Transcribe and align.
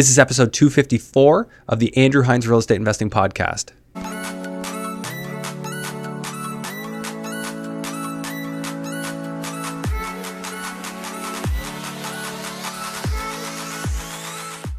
This 0.00 0.08
is 0.08 0.18
episode 0.18 0.54
254 0.54 1.46
of 1.68 1.78
the 1.78 1.94
Andrew 1.94 2.22
Hines 2.22 2.48
Real 2.48 2.58
Estate 2.58 2.76
Investing 2.76 3.10
Podcast. 3.10 3.72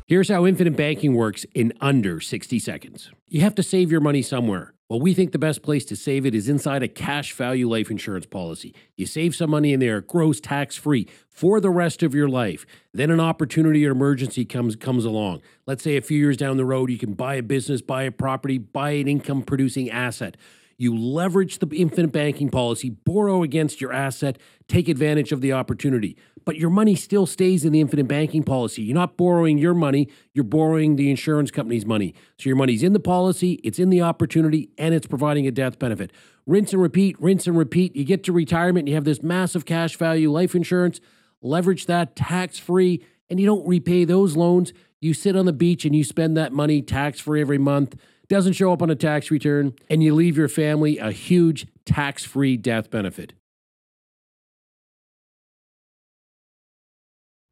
Here's 0.07 0.29
how 0.29 0.47
infinite 0.47 0.75
banking 0.75 1.13
works 1.13 1.45
in 1.53 1.71
under 1.79 2.19
60 2.19 2.57
seconds. 2.57 3.11
You 3.27 3.41
have 3.41 3.53
to 3.53 3.61
save 3.61 3.91
your 3.91 4.01
money 4.01 4.23
somewhere. 4.23 4.73
Well, 4.91 4.99
we 4.99 5.13
think 5.13 5.31
the 5.31 5.39
best 5.39 5.61
place 5.61 5.85
to 5.85 5.95
save 5.95 6.25
it 6.25 6.35
is 6.35 6.49
inside 6.49 6.83
a 6.83 6.87
cash 6.89 7.31
value 7.31 7.65
life 7.69 7.89
insurance 7.89 8.25
policy. 8.25 8.75
You 8.97 9.05
save 9.05 9.33
some 9.33 9.49
money 9.49 9.71
in 9.71 9.79
there, 9.79 9.99
it 9.99 10.07
grows 10.09 10.41
tax 10.41 10.75
free 10.75 11.07
for 11.29 11.61
the 11.61 11.69
rest 11.69 12.03
of 12.03 12.13
your 12.13 12.27
life. 12.27 12.65
Then 12.93 13.09
an 13.09 13.21
opportunity 13.21 13.87
or 13.87 13.91
emergency 13.91 14.43
comes 14.43 14.75
comes 14.75 15.05
along. 15.05 15.43
Let's 15.65 15.81
say 15.81 15.95
a 15.95 16.01
few 16.01 16.19
years 16.19 16.35
down 16.35 16.57
the 16.57 16.65
road, 16.65 16.91
you 16.91 16.97
can 16.97 17.13
buy 17.13 17.35
a 17.35 17.41
business, 17.41 17.81
buy 17.81 18.03
a 18.03 18.11
property, 18.11 18.57
buy 18.57 18.89
an 18.89 19.07
income 19.07 19.43
producing 19.43 19.89
asset. 19.89 20.35
You 20.81 20.97
leverage 20.97 21.59
the 21.59 21.67
infinite 21.67 22.11
banking 22.11 22.49
policy, 22.49 22.89
borrow 22.89 23.43
against 23.43 23.81
your 23.81 23.93
asset, 23.93 24.39
take 24.67 24.89
advantage 24.89 25.31
of 25.31 25.39
the 25.39 25.53
opportunity. 25.53 26.17
But 26.43 26.55
your 26.55 26.71
money 26.71 26.95
still 26.95 27.27
stays 27.27 27.63
in 27.63 27.71
the 27.71 27.79
infinite 27.79 28.07
banking 28.07 28.41
policy. 28.41 28.81
You're 28.81 28.95
not 28.95 29.15
borrowing 29.15 29.59
your 29.59 29.75
money, 29.75 30.09
you're 30.33 30.43
borrowing 30.43 30.95
the 30.95 31.11
insurance 31.11 31.51
company's 31.51 31.85
money. 31.85 32.15
So 32.39 32.49
your 32.49 32.55
money's 32.55 32.81
in 32.81 32.93
the 32.93 32.99
policy, 32.99 33.59
it's 33.63 33.77
in 33.77 33.91
the 33.91 34.01
opportunity, 34.01 34.71
and 34.75 34.95
it's 34.95 35.05
providing 35.05 35.45
a 35.45 35.51
death 35.51 35.77
benefit. 35.77 36.11
Rinse 36.47 36.73
and 36.73 36.81
repeat, 36.81 37.15
rinse 37.21 37.45
and 37.45 37.55
repeat. 37.55 37.95
You 37.95 38.03
get 38.03 38.23
to 38.23 38.33
retirement 38.33 38.87
you 38.87 38.95
have 38.95 39.05
this 39.05 39.21
massive 39.21 39.65
cash 39.65 39.95
value 39.97 40.31
life 40.31 40.55
insurance, 40.55 40.99
leverage 41.43 41.85
that 41.85 42.15
tax 42.15 42.57
free, 42.57 43.05
and 43.29 43.39
you 43.39 43.45
don't 43.45 43.67
repay 43.67 44.03
those 44.03 44.35
loans. 44.35 44.73
You 44.99 45.13
sit 45.13 45.35
on 45.35 45.45
the 45.45 45.53
beach 45.53 45.85
and 45.85 45.95
you 45.95 46.03
spend 46.03 46.35
that 46.37 46.53
money 46.53 46.81
tax 46.81 47.19
free 47.19 47.39
every 47.39 47.59
month 47.59 47.95
doesn't 48.31 48.53
show 48.53 48.71
up 48.71 48.81
on 48.81 48.89
a 48.89 48.95
tax 48.95 49.29
return, 49.29 49.73
and 49.89 50.01
you 50.01 50.15
leave 50.15 50.37
your 50.37 50.47
family 50.47 50.97
a 50.97 51.11
huge 51.11 51.67
tax 51.83 52.23
free 52.23 52.55
death 52.55 52.89
benefit. 52.89 53.33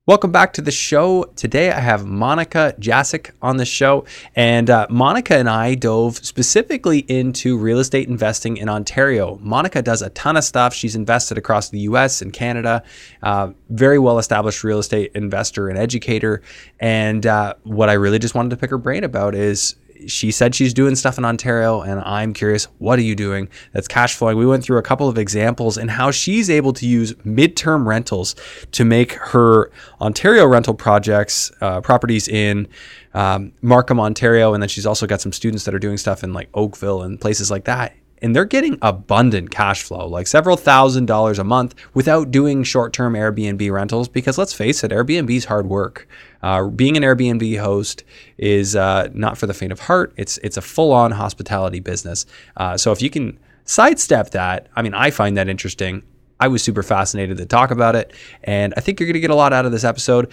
Welcome 0.07 0.31
back 0.31 0.53
to 0.53 0.61
the 0.61 0.71
show. 0.71 1.25
Today 1.35 1.71
I 1.71 1.81
have 1.81 2.03
Monika 2.03 2.79
Jazyk 2.79 3.31
on 3.41 3.57
the 3.57 3.65
show. 3.65 4.05
And 4.35 4.69
uh, 4.69 4.87
Monika 4.89 5.37
and 5.37 5.49
I 5.49 5.75
dove 5.75 6.25
specifically 6.25 6.99
into 6.99 7.57
real 7.57 7.77
estate 7.77 8.07
investing 8.07 8.57
in 8.57 8.69
Ontario. 8.69 9.37
Monika 9.43 9.83
does 9.83 10.01
a 10.01 10.09
ton 10.11 10.37
of 10.37 10.43
stuff. 10.45 10.73
She's 10.73 10.95
invested 10.95 11.37
across 11.37 11.69
the 11.69 11.81
US 11.81 12.23
and 12.23 12.31
Canada, 12.33 12.83
uh, 13.21 13.51
very 13.69 13.99
well 13.99 14.17
established 14.17 14.63
real 14.63 14.79
estate 14.79 15.11
investor 15.13 15.67
and 15.67 15.77
educator. 15.77 16.41
And 16.79 17.27
uh, 17.27 17.55
what 17.63 17.89
I 17.89 17.93
really 17.93 18.17
just 18.17 18.33
wanted 18.33 18.49
to 18.51 18.57
pick 18.57 18.69
her 18.71 18.79
brain 18.79 19.03
about 19.03 19.35
is 19.35 19.75
she 20.07 20.31
said 20.31 20.55
she's 20.55 20.73
doing 20.73 20.95
stuff 20.95 21.17
in 21.17 21.25
Ontario, 21.25 21.81
and 21.81 21.99
I'm 22.01 22.33
curious, 22.33 22.65
what 22.77 22.99
are 22.99 23.03
you 23.03 23.15
doing 23.15 23.49
that's 23.73 23.87
cash 23.87 24.15
flowing? 24.15 24.37
We 24.37 24.45
went 24.45 24.63
through 24.63 24.77
a 24.77 24.81
couple 24.81 25.07
of 25.07 25.17
examples 25.17 25.77
and 25.77 25.91
how 25.91 26.11
she's 26.11 26.49
able 26.49 26.73
to 26.73 26.87
use 26.87 27.13
midterm 27.25 27.85
rentals 27.85 28.35
to 28.71 28.85
make 28.85 29.13
her 29.13 29.71
Ontario 30.01 30.45
rental 30.45 30.73
projects, 30.73 31.51
uh, 31.61 31.81
properties 31.81 32.27
in 32.27 32.67
um, 33.13 33.51
Markham, 33.61 33.99
Ontario, 33.99 34.53
and 34.53 34.61
then 34.61 34.69
she's 34.69 34.85
also 34.85 35.07
got 35.07 35.21
some 35.21 35.33
students 35.33 35.65
that 35.65 35.73
are 35.73 35.79
doing 35.79 35.97
stuff 35.97 36.23
in 36.23 36.33
like 36.33 36.49
Oakville 36.53 37.01
and 37.01 37.19
places 37.19 37.49
like 37.49 37.65
that 37.65 37.93
and 38.21 38.35
they're 38.35 38.45
getting 38.45 38.77
abundant 38.81 39.51
cash 39.51 39.83
flow, 39.83 40.07
like 40.07 40.27
several 40.27 40.57
thousand 40.57 41.05
dollars 41.05 41.39
a 41.39 41.43
month 41.43 41.75
without 41.93 42.31
doing 42.31 42.63
short 42.63 42.93
term 42.93 43.13
Airbnb 43.13 43.71
rentals. 43.71 44.07
Because 44.07 44.37
let's 44.37 44.53
face 44.53 44.83
it, 44.83 44.91
Airbnb 44.91 45.29
is 45.29 45.45
hard 45.45 45.67
work. 45.67 46.07
Uh, 46.41 46.67
being 46.67 46.97
an 46.97 47.03
Airbnb 47.03 47.59
host 47.59 48.03
is 48.37 48.75
uh, 48.75 49.09
not 49.13 49.37
for 49.37 49.47
the 49.47 49.53
faint 49.53 49.71
of 49.71 49.79
heart. 49.81 50.13
It's 50.17 50.37
it's 50.39 50.57
a 50.57 50.61
full 50.61 50.91
on 50.91 51.11
hospitality 51.11 51.79
business. 51.79 52.25
Uh, 52.57 52.77
so 52.77 52.91
if 52.91 53.01
you 53.01 53.09
can 53.09 53.39
sidestep 53.65 54.31
that, 54.31 54.67
I 54.75 54.81
mean, 54.81 54.93
I 54.93 55.11
find 55.11 55.37
that 55.37 55.49
interesting. 55.49 56.03
I 56.39 56.47
was 56.47 56.63
super 56.63 56.83
fascinated 56.83 57.37
to 57.37 57.45
talk 57.45 57.69
about 57.69 57.95
it, 57.95 58.13
and 58.43 58.73
I 58.77 58.79
think 58.79 58.99
you're 58.99 59.07
going 59.07 59.15
to 59.15 59.19
get 59.19 59.29
a 59.29 59.35
lot 59.35 59.51
out 59.51 59.65
of 59.65 59.73
this 59.73 59.83
episode. 59.83 60.31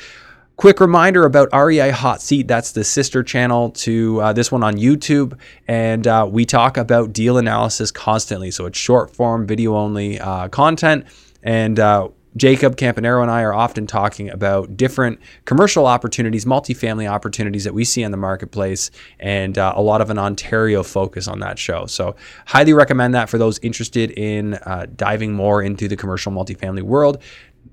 Quick 0.56 0.80
reminder 0.80 1.26
about 1.26 1.50
REI 1.52 1.90
Hot 1.90 2.22
Seat. 2.22 2.48
That's 2.48 2.72
the 2.72 2.82
sister 2.82 3.22
channel 3.22 3.70
to 3.72 4.20
uh, 4.22 4.32
this 4.32 4.50
one 4.50 4.62
on 4.62 4.76
YouTube. 4.76 5.38
And 5.68 6.06
uh, 6.06 6.26
we 6.30 6.46
talk 6.46 6.78
about 6.78 7.12
deal 7.12 7.36
analysis 7.36 7.90
constantly. 7.90 8.50
So 8.50 8.64
it's 8.64 8.78
short 8.78 9.14
form, 9.14 9.46
video 9.46 9.76
only 9.76 10.18
uh, 10.18 10.48
content. 10.48 11.04
And 11.42 11.78
uh, 11.78 12.08
Jacob 12.36 12.76
Campanero 12.76 13.22
and 13.22 13.30
I 13.30 13.42
are 13.42 13.54
often 13.54 13.86
talking 13.86 14.28
about 14.28 14.76
different 14.76 15.20
commercial 15.46 15.86
opportunities, 15.86 16.44
multifamily 16.44 17.10
opportunities 17.10 17.64
that 17.64 17.72
we 17.72 17.84
see 17.84 18.02
in 18.02 18.10
the 18.10 18.18
marketplace, 18.18 18.90
and 19.18 19.56
uh, 19.56 19.72
a 19.74 19.80
lot 19.80 20.02
of 20.02 20.10
an 20.10 20.18
Ontario 20.18 20.82
focus 20.82 21.28
on 21.28 21.40
that 21.40 21.58
show. 21.58 21.86
So, 21.86 22.14
highly 22.46 22.74
recommend 22.74 23.14
that 23.14 23.30
for 23.30 23.38
those 23.38 23.58
interested 23.60 24.10
in 24.10 24.54
uh, 24.54 24.86
diving 24.96 25.32
more 25.32 25.62
into 25.62 25.88
the 25.88 25.96
commercial 25.96 26.30
multifamily 26.30 26.82
world. 26.82 27.22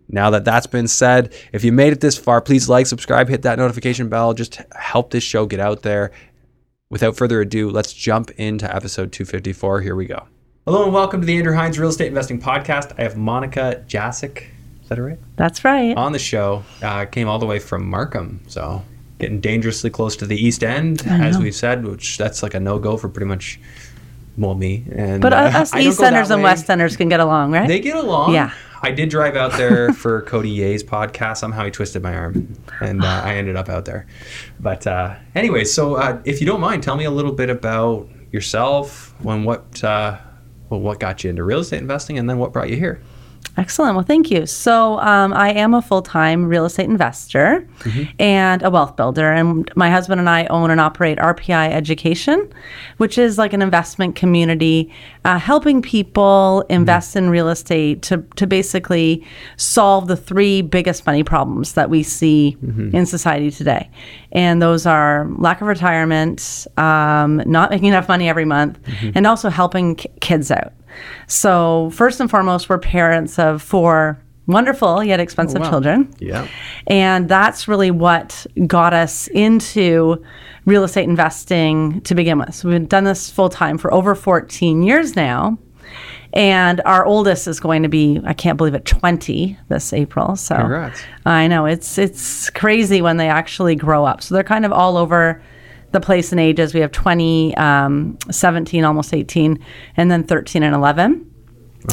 Now 0.07 0.29
that 0.31 0.45
that's 0.45 0.67
been 0.67 0.87
said, 0.87 1.33
if 1.51 1.63
you 1.63 1.71
made 1.71 1.93
it 1.93 2.01
this 2.01 2.17
far, 2.17 2.41
please 2.41 2.69
like, 2.69 2.85
subscribe, 2.85 3.29
hit 3.29 3.41
that 3.43 3.57
notification 3.57 4.09
bell. 4.09 4.33
Just 4.33 4.61
help 4.75 5.11
this 5.11 5.23
show 5.23 5.45
get 5.45 5.59
out 5.59 5.81
there. 5.81 6.11
Without 6.89 7.15
further 7.15 7.41
ado, 7.41 7.69
let's 7.69 7.93
jump 7.93 8.31
into 8.31 8.65
episode 8.73 9.11
254. 9.11 9.81
Here 9.81 9.95
we 9.95 10.05
go. 10.05 10.27
Hello 10.65 10.83
and 10.83 10.93
welcome 10.93 11.19
to 11.21 11.25
the 11.25 11.35
Andrew 11.37 11.55
Hines 11.55 11.79
Real 11.79 11.89
Estate 11.89 12.07
Investing 12.07 12.39
Podcast. 12.39 12.93
I 12.97 13.03
have 13.03 13.15
Monika 13.15 13.85
Jazyk. 13.87 14.43
Is 14.83 14.89
that 14.89 14.99
right? 14.99 15.17
That's 15.35 15.65
right. 15.65 15.97
On 15.97 16.11
the 16.11 16.19
show. 16.19 16.63
Uh, 16.81 17.05
came 17.05 17.27
all 17.27 17.39
the 17.39 17.45
way 17.45 17.59
from 17.59 17.89
Markham. 17.89 18.41
So 18.47 18.83
getting 19.19 19.41
dangerously 19.41 19.89
close 19.89 20.15
to 20.17 20.25
the 20.25 20.37
East 20.37 20.63
End, 20.63 21.05
as 21.07 21.37
we've 21.37 21.55
said, 21.55 21.85
which 21.85 22.17
that's 22.17 22.43
like 22.43 22.53
a 22.53 22.59
no 22.59 22.77
go 22.77 22.97
for 22.97 23.09
pretty 23.09 23.27
much 23.27 23.59
well, 24.37 24.55
me. 24.55 24.85
And, 24.91 25.21
but 25.21 25.33
uh, 25.33 25.37
us 25.37 25.73
I 25.73 25.79
don't 25.79 25.87
East 25.87 25.97
go 25.99 26.05
Centers 26.05 26.29
and 26.29 26.41
way. 26.41 26.49
West 26.49 26.65
Centers 26.65 26.97
can 26.97 27.09
get 27.09 27.19
along, 27.19 27.51
right? 27.51 27.67
They 27.67 27.79
get 27.79 27.95
along. 27.95 28.33
Yeah. 28.33 28.53
I 28.83 28.91
did 28.91 29.09
drive 29.09 29.37
out 29.37 29.53
there 29.53 29.93
for 29.93 30.21
Cody 30.23 30.49
Ye's 30.49 30.83
podcast. 30.83 31.37
Somehow 31.37 31.63
he 31.63 31.71
twisted 31.71 32.03
my 32.03 32.13
arm, 32.13 32.53
and 32.81 33.01
uh, 33.01 33.21
I 33.23 33.35
ended 33.35 33.55
up 33.55 33.69
out 33.69 33.85
there. 33.85 34.05
But 34.59 34.85
uh, 34.85 35.15
anyway, 35.35 35.63
so 35.63 35.95
uh, 35.95 36.21
if 36.25 36.41
you 36.41 36.45
don't 36.45 36.59
mind, 36.59 36.83
tell 36.83 36.97
me 36.97 37.05
a 37.05 37.11
little 37.11 37.31
bit 37.31 37.49
about 37.49 38.09
yourself, 38.31 39.15
when 39.23 39.45
what 39.45 39.81
uh, 39.83 40.17
well, 40.69 40.81
what 40.81 40.99
got 40.99 41.23
you 41.23 41.29
into 41.29 41.43
real 41.43 41.59
estate 41.59 41.79
investing, 41.79 42.17
and 42.19 42.29
then 42.29 42.37
what 42.37 42.51
brought 42.51 42.69
you 42.69 42.75
here. 42.75 43.01
Excellent. 43.55 43.95
Well, 43.95 44.03
thank 44.03 44.31
you. 44.31 44.47
So, 44.47 44.99
um, 44.99 45.31
I 45.31 45.51
am 45.53 45.75
a 45.75 45.81
full 45.81 46.01
time 46.01 46.45
real 46.45 46.65
estate 46.65 46.89
investor 46.89 47.67
and 48.17 48.63
a 48.63 48.71
wealth 48.71 48.95
builder. 48.95 49.31
And 49.31 49.71
my 49.75 49.91
husband 49.91 50.19
and 50.19 50.27
I 50.27 50.45
own 50.47 50.71
and 50.71 50.81
operate 50.81 51.19
RPI 51.19 51.71
Education, 51.71 52.51
which 52.97 53.19
is 53.19 53.37
like 53.37 53.53
an 53.53 53.61
investment 53.61 54.15
community 54.15 54.91
uh, 55.23 55.37
helping 55.37 55.83
people 55.83 56.65
invest 56.69 57.15
in 57.15 57.29
real 57.29 57.47
estate 57.47 58.01
to, 58.03 58.25
to 58.37 58.47
basically 58.47 59.23
solve 59.57 60.07
the 60.07 60.17
three 60.17 60.63
biggest 60.63 61.05
money 61.05 61.23
problems 61.23 61.73
that 61.73 61.89
we 61.91 62.01
see 62.01 62.57
in 62.93 63.05
society 63.05 63.51
today. 63.51 63.87
And 64.31 64.61
those 64.63 64.87
are 64.87 65.27
lack 65.37 65.61
of 65.61 65.67
retirement, 65.67 66.65
um, 66.77 67.37
not 67.45 67.69
making 67.69 67.89
enough 67.89 68.07
money 68.07 68.27
every 68.29 68.45
month, 68.45 68.79
and 69.15 69.27
also 69.27 69.49
helping 69.49 69.95
k- 69.95 70.09
kids 70.21 70.49
out. 70.49 70.73
So, 71.27 71.89
first 71.91 72.19
and 72.19 72.29
foremost, 72.29 72.69
we're 72.69 72.77
parents 72.77 73.39
of 73.39 73.61
four 73.61 74.19
wonderful 74.45 75.03
yet 75.03 75.19
expensive 75.19 75.61
oh, 75.61 75.63
wow. 75.63 75.69
children. 75.69 76.13
Yeah. 76.19 76.47
And 76.87 77.29
that's 77.29 77.67
really 77.67 77.91
what 77.91 78.45
got 78.67 78.93
us 78.93 79.27
into 79.29 80.23
real 80.65 80.83
estate 80.83 81.07
investing 81.07 82.01
to 82.01 82.15
begin 82.15 82.37
with. 82.39 82.53
So, 82.55 82.69
we've 82.69 82.87
done 82.87 83.03
this 83.03 83.29
full 83.29 83.49
time 83.49 83.77
for 83.77 83.93
over 83.93 84.15
14 84.15 84.83
years 84.83 85.15
now. 85.15 85.57
And 86.33 86.81
our 86.85 87.05
oldest 87.05 87.47
is 87.47 87.59
going 87.59 87.83
to 87.83 87.89
be, 87.89 88.19
I 88.25 88.33
can't 88.33 88.57
believe 88.57 88.73
it, 88.73 88.85
20 88.85 89.55
this 89.69 89.93
April. 89.93 90.35
So 90.35 90.55
Congrats. 90.55 91.03
I 91.27 91.47
know 91.47 91.67
it's 91.67 91.99
it's 91.99 92.49
crazy 92.49 93.03
when 93.03 93.17
they 93.17 93.29
actually 93.29 93.75
grow 93.75 94.03
up. 94.03 94.23
So 94.23 94.33
they're 94.33 94.43
kind 94.43 94.65
of 94.65 94.71
all 94.71 94.97
over 94.97 95.43
the 95.93 96.01
place 96.01 96.33
in 96.33 96.39
ages. 96.39 96.73
We 96.73 96.81
have 96.81 96.91
20, 96.91 97.55
um, 97.55 98.17
17, 98.29 98.83
almost 98.83 99.13
18, 99.13 99.63
and 99.95 100.11
then 100.11 100.23
13 100.23 100.63
and 100.63 100.75
11. 100.75 101.29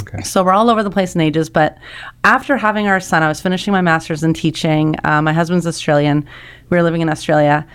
Okay. 0.01 0.23
So 0.23 0.43
we're 0.43 0.53
all 0.53 0.71
over 0.71 0.83
the 0.83 0.91
place 0.91 1.15
in 1.15 1.21
ages. 1.21 1.49
But 1.49 1.79
after 2.25 2.57
having 2.57 2.87
our 2.87 3.01
son, 3.01 3.23
I 3.23 3.29
was 3.29 3.41
finishing 3.41 3.73
my 3.73 3.81
master's 3.81 4.23
in 4.23 4.35
teaching. 4.35 4.97
Uh, 5.05 5.23
my 5.23 5.33
husband's 5.33 5.67
Australian. 5.67 6.27
We 6.69 6.77
were 6.77 6.83
living 6.83 7.01
in 7.01 7.09
Australia. 7.09 7.67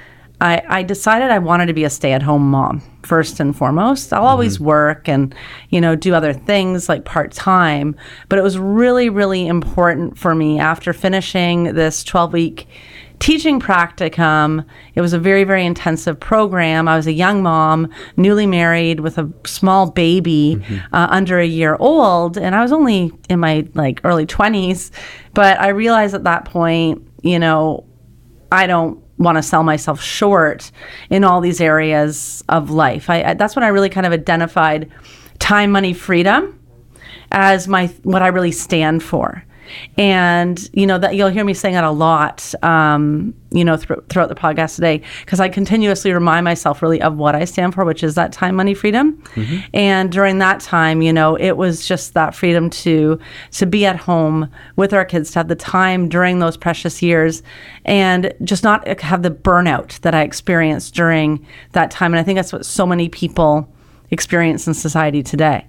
I, 0.41 0.61
I 0.67 0.83
decided 0.83 1.31
I 1.31 1.39
wanted 1.39 1.67
to 1.67 1.73
be 1.73 1.85
a 1.85 1.89
stay-at-home 1.89 2.49
mom 2.49 2.81
first 3.03 3.39
and 3.39 3.55
foremost. 3.55 4.11
I'll 4.11 4.25
always 4.25 4.59
work 4.59 5.07
and 5.07 5.33
you 5.69 5.79
know 5.79 5.95
do 5.95 6.13
other 6.13 6.33
things 6.33 6.89
like 6.89 7.05
part 7.05 7.31
time, 7.31 7.95
but 8.27 8.37
it 8.37 8.41
was 8.41 8.57
really 8.57 9.09
really 9.09 9.47
important 9.47 10.17
for 10.17 10.35
me 10.35 10.59
after 10.59 10.91
finishing 10.91 11.75
this 11.75 12.03
12-week 12.03 12.67
teaching 13.25 13.59
practicum. 13.59 14.63
It 14.93 15.01
was 15.01 15.11
a 15.11 15.17
very, 15.17 15.45
very 15.45 15.65
intensive 15.65 16.19
program. 16.19 16.87
I 16.87 16.95
was 16.95 17.07
a 17.07 17.11
young 17.11 17.41
mom, 17.41 17.89
newly 18.17 18.45
married 18.45 18.99
with 18.99 19.17
a 19.17 19.27
small 19.47 19.89
baby 19.89 20.63
uh, 20.93 21.07
under 21.09 21.39
a 21.39 21.45
year 21.45 21.75
old, 21.79 22.37
and 22.37 22.53
I 22.53 22.61
was 22.61 22.71
only 22.71 23.11
in 23.27 23.39
my 23.39 23.67
like 23.73 23.99
early 24.03 24.27
20s. 24.27 24.91
But 25.33 25.59
I 25.59 25.69
realized 25.69 26.13
at 26.13 26.23
that 26.25 26.45
point, 26.45 27.01
you 27.23 27.39
know, 27.39 27.83
I 28.51 28.67
don't 28.67 29.03
want 29.17 29.39
to 29.39 29.41
sell 29.41 29.63
myself 29.63 29.99
short 29.99 30.69
in 31.09 31.23
all 31.23 31.41
these 31.41 31.59
areas 31.59 32.43
of 32.47 32.69
life. 32.69 33.09
I, 33.09 33.23
I, 33.23 33.33
that's 33.33 33.55
when 33.55 33.63
I 33.63 33.69
really 33.69 33.89
kind 33.89 34.05
of 34.05 34.13
identified 34.13 34.91
time, 35.39 35.71
money, 35.71 35.95
freedom 35.95 36.59
as 37.31 37.67
my 37.67 37.87
what 38.03 38.21
I 38.21 38.27
really 38.27 38.51
stand 38.51 39.01
for. 39.01 39.43
And 39.97 40.69
you 40.73 40.85
know 40.85 40.97
that 40.97 41.15
you'll 41.15 41.29
hear 41.29 41.45
me 41.45 41.53
saying 41.53 41.75
that 41.75 41.83
a 41.83 41.91
lot, 41.91 42.53
um, 42.63 43.33
you 43.51 43.63
know, 43.63 43.77
th- 43.77 43.99
throughout 44.09 44.29
the 44.29 44.35
podcast 44.35 44.75
today, 44.75 45.01
because 45.21 45.39
I 45.39 45.49
continuously 45.49 46.11
remind 46.11 46.43
myself 46.43 46.81
really 46.81 47.01
of 47.01 47.17
what 47.17 47.35
I 47.35 47.45
stand 47.45 47.73
for, 47.73 47.85
which 47.85 48.03
is 48.03 48.15
that 48.15 48.31
time, 48.31 48.55
money, 48.55 48.73
freedom. 48.73 49.21
And 49.73 50.11
during 50.11 50.39
that 50.39 50.59
time, 50.59 51.01
you 51.01 51.13
know, 51.13 51.35
it 51.35 51.53
was 51.57 51.87
just 51.87 52.13
that 52.13 52.35
freedom 52.35 52.69
to 52.71 53.19
to 53.51 53.65
be 53.65 53.85
at 53.85 53.95
home 53.95 54.49
with 54.75 54.93
our 54.93 55.05
kids, 55.05 55.31
to 55.31 55.39
have 55.39 55.47
the 55.47 55.55
time 55.55 56.09
during 56.09 56.39
those 56.39 56.57
precious 56.57 57.01
years, 57.01 57.43
and 57.85 58.33
just 58.43 58.63
not 58.63 58.87
have 59.01 59.23
the 59.23 59.31
burnout 59.31 59.99
that 60.01 60.13
I 60.13 60.21
experienced 60.21 60.95
during 60.95 61.45
that 61.71 61.91
time. 61.91 62.13
And 62.13 62.19
I 62.19 62.23
think 62.23 62.37
that's 62.37 62.53
what 62.53 62.65
so 62.65 62.85
many 62.85 63.09
people 63.09 63.67
experience 64.11 64.67
in 64.67 64.73
society 64.73 65.23
today. 65.23 65.65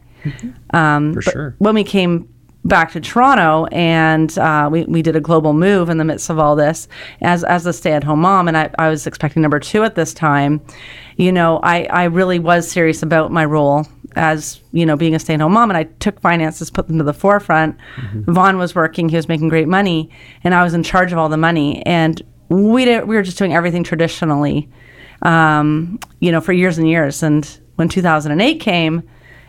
Um, 0.71 1.15
For 1.15 1.23
sure. 1.23 1.55
When 1.59 1.75
we 1.75 1.85
came 1.85 2.29
back 2.67 2.93
to 2.93 3.01
Toronto 3.01 3.67
and 3.67 4.37
uh, 4.39 4.69
we, 4.71 4.85
we 4.85 5.03
did 5.03 5.15
a 5.15 5.21
global 5.21 5.53
move 5.53 5.89
in 5.89 5.99
the 5.99 6.05
midst 6.05 6.31
of 6.31 6.39
all 6.39 6.57
this 6.57 6.89
as, 7.21 7.45
as 7.45 7.65
a 7.67 7.73
stay 7.73 7.93
at 7.93 8.03
home 8.03 8.21
mom, 8.21 8.49
and 8.49 8.57
I, 8.57 8.71
I 8.79 8.89
was 8.89 9.07
expecting 9.07 9.43
number 9.43 9.61
two 9.61 9.85
at 9.85 9.95
this 9.95 10.13
time, 10.13 10.61
you 11.17 11.31
know, 11.33 11.61
I, 11.63 11.85
I 11.85 12.05
really 12.05 12.39
was 12.39 12.69
serious 12.69 13.03
about 13.03 13.31
my 13.31 13.45
role 13.45 13.87
as, 14.17 14.61
you 14.73 14.85
know, 14.85 14.97
being 14.97 15.15
a 15.15 15.19
stay 15.19 15.35
at 15.35 15.41
home 15.41 15.53
mom. 15.53 15.71
And 15.71 15.77
I 15.77 15.85
took 15.85 16.21
finances, 16.21 16.71
put 16.71 16.89
them 16.89 16.99
to 16.99 17.05
the 17.05 17.15
forefront. 17.15 17.77
Vaughn 18.27 18.59
was 18.59 18.75
working, 18.75 19.09
he 19.09 19.17
was 19.17 19.29
making 19.29 19.49
great 19.49 19.69
money, 19.69 20.11
and 20.43 20.55
I 20.55 20.63
was 20.65 20.75
in 20.75 20.83
charge 20.83 21.13
of 21.13 21.19
all 21.19 21.29
the 21.29 21.37
money. 21.37 21.85
And 21.87 22.21
we, 22.49 22.85
did, 22.85 23.07
we 23.07 23.17
were 23.17 23.23
just 23.23 23.39
doing 23.39 23.55
everything 23.55 23.85
traditionally, 23.85 24.69
um, 25.23 25.99
you 26.21 26.33
know, 26.33 26.41
for 26.41 26.53
years 26.53 26.79
and 26.79 26.89
years. 26.89 27.23
And 27.23 27.49
when 27.77 27.89
2008 27.89 28.61
came, 28.61 29.03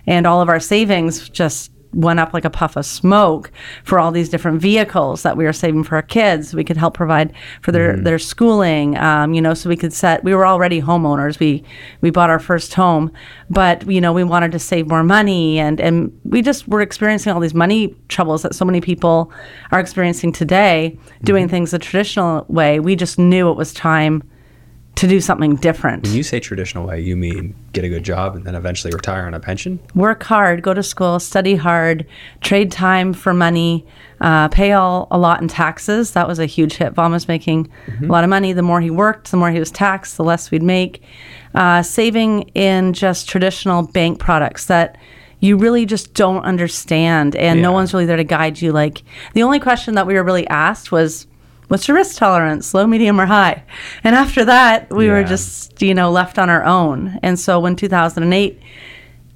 and 0.05 0.25
all 0.25 0.41
of 0.41 0.47
our 0.47 0.59
savings 0.59 1.27
just 1.29 1.71
went 1.97 2.19
up 2.19 2.31
like 2.31 2.45
a 2.45 2.49
puff 2.49 2.75
of 2.77 2.85
smoke 2.85 3.51
for 3.83 3.99
all 3.99 4.11
these 4.11 4.29
different 4.29 4.61
vehicles 4.61 5.23
that 5.23 5.35
we 5.35 5.44
were 5.44 5.51
saving 5.51 5.83
for 5.83 5.95
our 5.95 6.01
kids. 6.03 6.53
We 6.53 6.63
could 6.63 6.77
help 6.77 6.94
provide 6.94 7.33
for 7.61 7.71
their, 7.71 7.97
their 7.97 8.19
schooling, 8.19 8.95
um, 8.97 9.33
you 9.33 9.41
know, 9.41 9.55
so 9.55 9.67
we 9.67 9.75
could 9.75 9.91
set, 9.91 10.23
we 10.23 10.35
were 10.35 10.45
already 10.45 10.79
homeowners. 10.79 11.39
We, 11.39 11.63
we 12.01 12.11
bought 12.11 12.29
our 12.29 12.39
first 12.39 12.75
home, 12.75 13.11
but, 13.49 13.89
you 13.89 13.99
know, 13.99 14.13
we 14.13 14.23
wanted 14.23 14.51
to 14.51 14.59
save 14.59 14.88
more 14.88 15.03
money 15.03 15.57
and, 15.57 15.81
and 15.81 16.17
we 16.23 16.44
just 16.44 16.67
were 16.67 16.81
experiencing 16.81 17.33
all 17.33 17.39
these 17.39 17.55
money 17.55 17.95
troubles 18.09 18.44
that 18.44 18.53
so 18.53 18.63
many 18.63 18.79
people 18.79 19.31
are 19.71 19.79
experiencing 19.79 20.31
today, 20.31 20.97
doing 21.23 21.49
things 21.49 21.71
the 21.71 21.79
traditional 21.79 22.45
way. 22.47 22.79
We 22.79 22.95
just 22.95 23.17
knew 23.17 23.49
it 23.49 23.57
was 23.57 23.73
time 23.73 24.23
to 24.97 25.07
do 25.07 25.21
something 25.21 25.55
different. 25.55 26.03
When 26.03 26.13
you 26.13 26.23
say 26.23 26.39
traditional 26.39 26.88
way, 26.88 26.99
you 26.99 27.15
mean 27.15 27.55
get 27.71 27.83
a 27.83 27.89
good 27.89 28.03
job 28.03 28.35
and 28.35 28.45
then 28.45 28.55
eventually 28.55 28.91
retire 28.94 29.25
on 29.27 29.33
a 29.33 29.39
pension? 29.39 29.79
work 29.94 30.23
hard, 30.23 30.63
go 30.63 30.73
to 30.73 30.81
school, 30.83 31.19
study 31.19 31.55
hard, 31.55 32.05
trade 32.41 32.71
time 32.71 33.13
for 33.13 33.33
money, 33.33 33.85
uh, 34.21 34.47
pay 34.47 34.71
all 34.71 35.07
a 35.11 35.17
lot 35.17 35.41
in 35.41 35.47
taxes. 35.47 36.11
That 36.11 36.27
was 36.27 36.39
a 36.39 36.47
huge 36.47 36.73
hit. 36.73 36.94
Vaughn 36.94 37.11
was 37.11 37.27
making 37.27 37.69
a 38.01 38.05
lot 38.05 38.23
of 38.23 38.29
money. 38.29 38.53
The 38.53 38.63
more 38.63 38.81
he 38.81 38.89
worked, 38.89 39.29
the 39.29 39.38
more 39.38 39.51
he 39.51 39.59
was 39.59 39.69
taxed, 39.71 40.17
the 40.17 40.23
less 40.23 40.49
we'd 40.49 40.63
make. 40.63 41.03
Uh, 41.53 41.83
saving 41.83 42.41
in 42.55 42.94
just 42.94 43.29
traditional 43.29 43.83
bank 43.83 44.19
products 44.19 44.65
that 44.65 44.97
you 45.39 45.57
really 45.57 45.85
just 45.85 46.15
don't 46.15 46.44
understand, 46.44 47.35
and 47.35 47.61
no 47.61 47.71
one's 47.71 47.94
really 47.94 48.07
there 48.07 48.17
to 48.17 48.23
guide 48.23 48.59
you. 48.59 48.71
Like 48.71 49.03
the 49.33 49.44
only 49.44 49.59
question 49.59 49.94
that 49.94 50.07
we 50.07 50.15
were 50.15 50.23
really 50.23 50.47
asked 50.47 50.91
was. 50.91 51.27
What's 51.67 51.87
your 51.87 51.97
risk 51.97 52.17
tolerance, 52.17 52.73
low, 52.73 52.87
medium, 52.87 53.19
or 53.19 53.25
high? 53.25 53.63
And 54.03 54.15
after 54.15 54.45
that, 54.45 54.89
we 54.89 55.09
were 55.09 55.23
just, 55.23 55.81
you 55.81 55.93
know, 55.93 56.11
left 56.11 56.39
on 56.39 56.49
our 56.49 56.63
own. 56.63 57.19
And 57.23 57.37
so 57.37 57.59
when 57.59 57.75
2008 57.75 58.61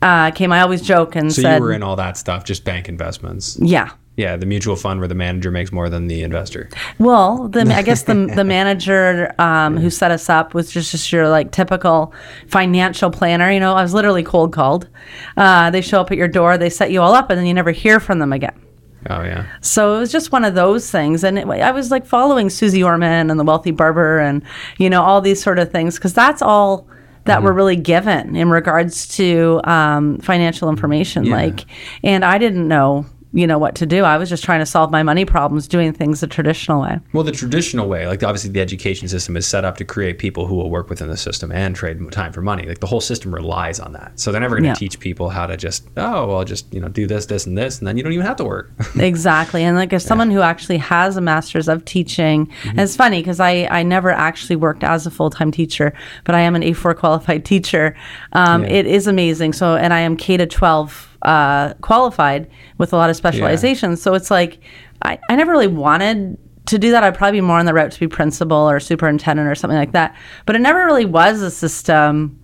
uh, 0.02 0.32
came, 0.32 0.52
I 0.52 0.62
always 0.62 0.82
joke 0.82 1.16
and 1.16 1.32
So 1.34 1.42
said, 1.42 1.58
you 1.58 1.62
were 1.62 1.74
in 1.74 1.84
all 1.84 1.98
that 1.98 2.18
stuff, 2.18 2.46
just 2.46 2.64
bank 2.64 2.88
investments. 2.90 3.58
"Yeah." 3.62 3.92
Yeah, 4.18 4.36
the 4.36 4.46
mutual 4.46 4.76
fund 4.76 5.00
where 5.00 5.08
the 5.08 5.16
manager 5.16 5.52
makes 5.52 5.72
more 5.72 5.90
than 5.90 6.08
the 6.08 6.22
investor. 6.22 6.70
Well, 7.00 7.48
the, 7.48 7.62
I 7.74 7.82
guess 7.82 8.04
the 8.04 8.14
the 8.36 8.44
manager 8.44 9.34
um, 9.40 9.78
who 9.78 9.90
set 9.90 10.12
us 10.12 10.30
up 10.30 10.54
was 10.54 10.70
just, 10.70 10.92
just 10.92 11.12
your 11.14 11.30
like 11.30 11.52
typical 11.52 12.14
financial 12.48 13.10
planner. 13.10 13.50
You 13.50 13.62
know, 13.62 13.74
I 13.74 13.82
was 13.82 13.94
literally 13.94 14.22
cold 14.24 14.52
called. 14.52 14.90
Uh, 15.38 15.72
they 15.72 15.82
show 15.82 16.02
up 16.02 16.12
at 16.12 16.18
your 16.18 16.28
door, 16.28 16.58
they 16.58 16.70
set 16.70 16.92
you 16.92 17.02
all 17.02 17.14
up, 17.14 17.30
and 17.30 17.40
then 17.40 17.46
you 17.46 17.54
never 17.54 17.72
hear 17.72 18.00
from 18.02 18.20
them 18.20 18.34
again. 18.34 18.60
Oh 19.10 19.24
yeah. 19.24 19.48
So 19.62 19.96
it 19.96 20.00
was 20.00 20.12
just 20.12 20.32
one 20.32 20.46
of 20.46 20.54
those 20.54 20.92
things, 20.92 21.24
and 21.24 21.40
it, 21.40 21.48
I 21.48 21.72
was 21.72 21.92
like 21.92 22.06
following 22.06 22.50
Suze 22.50 22.82
Orman 22.82 23.32
and 23.32 23.40
the 23.40 23.44
Wealthy 23.44 23.72
Barber, 23.72 24.20
and 24.20 24.44
you 24.78 24.90
know 24.90 25.02
all 25.02 25.22
these 25.22 25.42
sort 25.42 25.60
of 25.60 25.72
things 25.72 25.96
because 25.96 26.14
that's 26.14 26.42
all 26.42 26.88
that 27.26 27.44
we're 27.44 27.54
really 27.54 27.76
given 27.76 28.36
in 28.36 28.50
regards 28.50 29.08
to 29.08 29.62
um, 29.66 30.18
financial 30.20 30.70
information. 30.70 31.26
Yeah. 31.26 31.36
Like, 31.36 31.66
and 32.04 32.26
I 32.26 32.38
didn't 32.38 32.68
know 32.68 33.06
you 33.34 33.48
know 33.48 33.58
what 33.58 33.76
to 33.76 33.86
do. 33.86 34.04
I 34.04 34.18
was 34.18 34.30
just 34.30 34.44
trying 34.44 34.60
to 34.60 34.66
solve 34.66 34.92
my 34.92 35.04
money 35.04 35.24
problems, 35.26 35.68
doing 35.68 35.94
things 35.94 36.20
the 36.20 36.28
traditional 36.28 36.82
way. 36.82 37.00
Well, 37.14 37.24
the 37.24 37.32
traditional 37.32 37.88
way, 37.88 38.06
like 38.08 38.24
obviously 38.24 38.50
the 38.52 38.60
education 38.62 39.08
system 39.08 39.38
is 39.38 39.48
set 39.48 39.64
up 39.64 39.78
to 39.78 39.86
create 39.86 40.18
people 40.20 40.48
who 40.48 40.56
will 40.56 40.70
work 40.70 40.90
within 40.90 41.08
the 41.08 41.16
system 41.18 41.52
and 41.52 41.76
trade 41.76 42.00
time 42.12 42.34
for 42.34 42.42
money. 42.42 42.66
Like 42.68 42.80
the 42.80 42.88
whole 42.88 43.02
system 43.02 43.34
relies 43.34 43.80
on 43.80 43.94
that. 43.94 44.20
So 44.20 44.32
they're 44.32 44.42
never 44.42 44.56
going 44.56 44.64
to 44.64 44.70
Yeah. 44.70 44.74
teach 44.76 45.00
people 45.00 45.30
how 45.30 45.48
to 45.48 45.56
just, 45.56 45.88
oh, 45.98 46.28
well, 46.28 46.44
just, 46.44 46.74
you 46.74 46.80
know, 46.82 46.90
do 46.90 47.08
this, 47.08 47.26
this, 47.28 47.46
and 47.46 47.58
this, 47.58 47.80
and 47.80 47.88
then 47.88 47.96
you 47.98 48.04
don't 48.04 48.12
even 48.14 48.26
have 48.26 48.38
to 48.38 48.44
work. 48.46 48.72
exactly 49.00 49.64
and 49.64 49.78
like 49.78 49.94
as 49.94 50.04
someone 50.04 50.30
who 50.32 50.42
actually 50.42 50.78
has 50.78 51.18
a 51.18 51.22
master's 51.22 51.68
of 51.68 51.86
teaching 51.86 52.48
Mm-hmm. 52.48 52.70
and 52.72 52.80
it's 52.82 52.96
funny 52.96 53.22
because 53.22 53.40
I, 53.40 53.68
I 53.72 53.84
never 53.84 54.12
actually 54.12 54.56
worked 54.56 54.84
as 54.84 55.06
a 55.08 55.12
full-time 55.12 55.52
teacher 55.52 55.94
but 56.26 56.36
i 56.36 56.40
am 56.40 56.56
an 56.56 56.62
a4 56.62 56.96
qualified 56.98 57.46
teacher 57.54 57.96
um, 58.34 58.64
Yeah. 58.64 58.70
it 58.72 58.86
is 58.88 59.08
amazing 59.08 59.54
so 59.54 59.76
and 59.76 59.94
i 59.94 60.00
am 60.00 60.18
k 60.18 60.38
to 60.38 60.46
12 60.46 61.11
uh, 61.24 61.74
qualified 61.82 62.50
with 62.78 62.94
a 62.94 62.98
lot 62.98 63.10
of 63.10 63.16
specializations 63.16 64.02
so 64.02 64.14
it's 64.14 64.32
like 64.32 64.60
I, 65.04 65.20
I 65.30 65.36
never 65.36 65.52
really 65.52 65.68
wanted 65.68 66.38
to 66.68 66.78
do 66.78 66.92
that 66.92 67.04
i'd 67.04 67.16
probably 67.16 67.38
be 67.40 67.46
more 67.46 67.60
on 67.60 67.66
the 67.66 67.74
route 67.74 67.92
to 67.92 68.00
be 68.00 68.08
principal 68.08 68.58
or 68.58 68.80
superintendent 68.80 69.48
or 69.48 69.56
something 69.56 69.78
like 69.78 69.94
that 69.94 70.16
but 70.46 70.56
it 70.56 70.60
never 70.60 70.86
really 70.86 71.06
was 71.06 71.42
a 71.42 71.52
system 71.52 72.38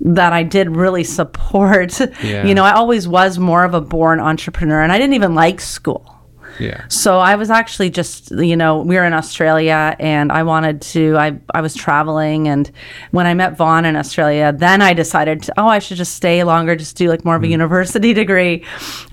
that 0.00 0.32
I 0.32 0.42
did 0.42 0.76
really 0.76 1.04
support. 1.04 2.00
Yeah. 2.22 2.46
You 2.46 2.54
know, 2.54 2.64
I 2.64 2.72
always 2.72 3.06
was 3.06 3.38
more 3.38 3.64
of 3.64 3.74
a 3.74 3.80
born 3.80 4.20
entrepreneur 4.20 4.82
and 4.82 4.92
I 4.92 4.98
didn't 4.98 5.14
even 5.14 5.34
like 5.34 5.60
school. 5.60 6.17
Yeah. 6.58 6.84
So 6.88 7.18
I 7.18 7.34
was 7.36 7.50
actually 7.50 7.90
just, 7.90 8.30
you 8.30 8.56
know, 8.56 8.80
we 8.82 8.96
were 8.96 9.04
in 9.04 9.12
Australia 9.12 9.94
and 9.98 10.30
I 10.32 10.42
wanted 10.42 10.80
to, 10.82 11.16
I, 11.16 11.38
I 11.54 11.60
was 11.60 11.74
traveling. 11.74 12.48
And 12.48 12.70
when 13.12 13.26
I 13.26 13.34
met 13.34 13.56
Vaughn 13.56 13.84
in 13.84 13.96
Australia, 13.96 14.52
then 14.56 14.82
I 14.82 14.92
decided, 14.94 15.42
to, 15.44 15.54
oh, 15.60 15.66
I 15.68 15.78
should 15.78 15.96
just 15.96 16.14
stay 16.14 16.42
longer, 16.44 16.76
just 16.76 16.96
do 16.96 17.08
like 17.08 17.24
more 17.24 17.36
of 17.36 17.42
a 17.42 17.48
university 17.48 18.12
degree 18.22 18.64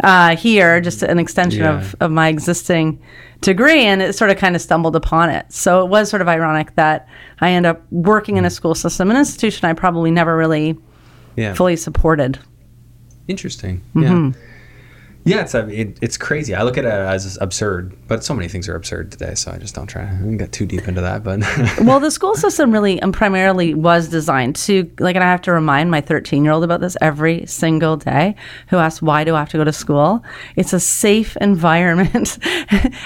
uh, 0.04 0.36
here, 0.36 0.82
just 0.82 1.04
an 1.04 1.20
extension 1.20 1.62
Yeah. 1.64 1.78
of, 1.80 1.96
of 2.00 2.12
my 2.12 2.28
existing 2.30 3.02
degree. 3.42 3.84
And 3.86 4.02
it 4.02 4.14
sort 4.16 4.32
of 4.32 4.38
kind 4.38 4.56
of 4.56 4.62
stumbled 4.62 4.96
upon 4.96 5.30
it. 5.30 5.46
So 5.52 5.84
it 5.86 5.90
was 5.90 6.10
sort 6.10 6.22
of 6.22 6.28
ironic 6.28 6.76
that 6.76 7.08
I 7.42 7.52
end 7.52 7.66
up 7.66 7.82
working 7.92 8.38
in 8.38 8.46
a 8.46 8.50
school 8.50 8.76
system, 8.76 9.12
an 9.12 9.18
institution 9.18 9.68
I 9.70 9.74
probably 9.74 10.12
never 10.12 10.36
really 10.38 10.78
Yeah. 11.36 11.54
fully 11.54 11.76
supported. 11.76 12.40
Interesting. 13.28 13.82
Mm-hmm. 13.96 14.40
Yeah. 15.26 15.42
It's 15.42 15.56
a, 15.56 15.68
it, 15.68 15.98
it's 16.02 16.18
crazy. 16.18 16.54
I 16.54 16.64
look 16.64 16.78
at 16.78 16.86
it 16.86 16.92
as 16.92 17.38
absurd, 17.42 17.98
but 18.08 18.24
so 18.24 18.34
many 18.34 18.48
things 18.48 18.70
are 18.70 18.76
absurd 18.76 19.12
today, 19.12 19.34
so 19.34 19.52
I 19.52 19.58
just 19.58 19.74
don't 19.74 19.88
try. 19.88 20.04
I 20.04 20.14
don't 20.14 20.38
get 20.38 20.52
too 20.52 20.66
deep 20.66 20.88
into 20.88 21.02
that, 21.02 21.24
but 21.24 21.40
well, 21.82 22.00
the 22.00 22.12
school 22.12 22.36
system 22.36 22.72
really 22.72 23.02
and 23.02 23.14
primarily 23.14 23.74
was 23.74 24.08
designed 24.08 24.56
to 24.58 24.90
like, 25.00 25.16
and 25.16 25.24
I 25.24 25.32
have 25.32 25.42
to 25.42 25.52
remind 25.52 25.90
my 25.90 26.00
13 26.00 26.44
year 26.44 26.54
old 26.54 26.64
about 26.64 26.80
this 26.80 26.96
every 27.02 27.46
single 27.48 27.98
day 27.98 28.36
who 28.70 28.78
asks, 28.78 29.02
why 29.02 29.24
do 29.24 29.36
I 29.36 29.40
have 29.40 29.50
to 29.50 29.58
go 29.58 29.64
to 29.64 29.74
school? 29.74 30.24
It's 30.56 30.74
a 30.74 30.80
safe 30.80 31.36
environment. 31.42 32.38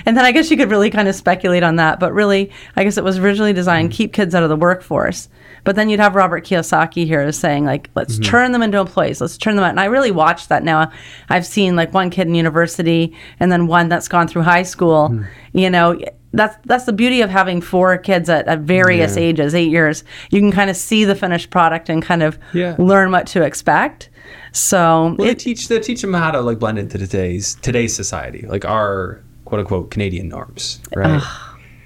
and 0.05 0.17
then 0.17 0.25
I 0.25 0.31
guess 0.31 0.51
you 0.51 0.57
could 0.57 0.69
really 0.69 0.89
kind 0.89 1.07
of 1.07 1.15
speculate 1.15 1.63
on 1.63 1.77
that, 1.77 1.99
but 1.99 2.13
really, 2.13 2.51
I 2.75 2.83
guess 2.83 2.97
it 2.97 3.03
was 3.03 3.17
originally 3.17 3.53
designed 3.53 3.89
mm-hmm. 3.89 3.97
keep 3.97 4.13
kids 4.13 4.35
out 4.35 4.43
of 4.43 4.49
the 4.49 4.55
workforce. 4.55 5.29
But 5.63 5.75
then 5.75 5.89
you'd 5.89 6.00
have 6.00 6.16
Robert 6.16 6.46
Kiyosaki 6.46 7.06
here 7.06 7.32
saying, 7.32 7.66
like, 7.66 7.89
let's 7.96 8.16
mm-hmm. 8.16 8.24
turn 8.24 8.51
them 8.51 8.62
into 8.62 8.78
employees, 8.80 9.22
let's 9.22 9.38
turn 9.38 9.56
them 9.56 9.66
out. 9.66 9.72
And 9.72 9.80
I 9.80 9.86
really 9.86 10.12
watch 10.12 10.48
that 10.48 10.63
now. 10.63 10.92
I've 11.30 11.46
seen 11.46 11.75
like 11.75 11.94
one 11.94 12.10
kid 12.10 12.28
in 12.28 12.36
university 12.36 13.16
and 13.39 13.51
then 13.51 13.68
one 13.68 13.89
that's 13.89 14.08
gone 14.08 14.28
through 14.28 14.44
high 14.44 14.63
school. 14.63 15.10
Hmm. 15.10 15.24
You 15.54 15.70
know, 15.70 16.00
that's 16.32 16.56
that's 16.66 16.86
the 16.86 16.94
beauty 16.94 17.22
of 17.22 17.30
having 17.30 17.62
four 17.62 17.98
kids 17.98 18.30
at, 18.30 18.48
at 18.48 18.60
various 18.60 19.16
Yeah. 19.16 19.24
ages, 19.24 19.56
eight 19.56 19.72
years. 19.72 20.04
You 20.30 20.39
can 20.39 20.51
kind 20.51 20.70
of 20.70 20.75
see 20.75 21.06
the 21.06 21.16
finished 21.16 21.50
product 21.50 21.89
and 21.89 22.04
kind 22.04 22.24
of 22.24 22.38
Yeah. 22.54 22.75
learn 22.78 23.12
what 23.12 23.28
to 23.28 23.42
expect. 23.44 24.10
So 24.51 25.16
well, 25.18 25.28
they 25.28 25.36
teach 25.36 25.68
they 25.68 25.80
teach 25.80 26.01
them 26.01 26.13
how 26.13 26.32
to 26.32 26.42
like 26.42 26.60
blend 26.60 26.78
into 26.80 26.98
today's 26.98 27.56
today's 27.56 27.96
society, 27.96 28.46
like 28.48 28.66
our 28.66 29.22
quote 29.46 29.62
unquote 29.62 29.92
Canadian 29.92 30.30
norms, 30.30 30.82
right? 30.96 31.22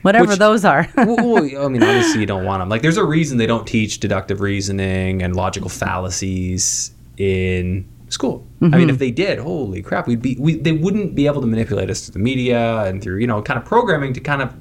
Whatever 0.03 0.27
which- 0.27 0.39
those 0.39 0.63
are. 0.63 0.88
well, 0.95 1.38
I 1.43 1.67
mean, 1.67 1.81
obviously 1.83 2.19
you 2.22 2.25
don't 2.27 2.45
want 2.45 2.62
them. 2.62 2.69
Like, 2.69 2.81
there's 2.83 2.98
a 2.98 3.03
reason 3.03 3.38
they 3.39 3.48
don't 3.48 3.65
teach 3.67 4.00
deductive 4.00 4.39
reasoning 4.41 5.24
and 5.24 5.36
logical 5.36 5.69
fallacies 5.69 6.91
in 7.17 7.86
school. 8.10 8.45
I 8.62 8.65
Mm-hmm. 8.65 8.77
mean, 8.77 8.89
if 8.89 9.00
they 9.00 9.12
did, 9.12 9.39
holy 9.39 9.81
crap, 9.81 10.07
we'd 10.07 10.22
be 10.22 10.38
we 10.39 10.55
they 10.55 10.72
wouldn't 10.72 11.15
be 11.15 11.25
able 11.25 11.41
to 11.41 11.48
manipulate 11.48 11.89
us 11.89 12.05
through 12.05 12.13
the 12.13 12.19
media 12.19 12.83
and 12.86 13.01
through 13.01 13.17
you 13.17 13.27
know 13.27 13.41
kind 13.41 13.60
of 13.60 13.65
programming 13.65 14.13
to 14.13 14.19
kind 14.22 14.41
of 14.41 14.55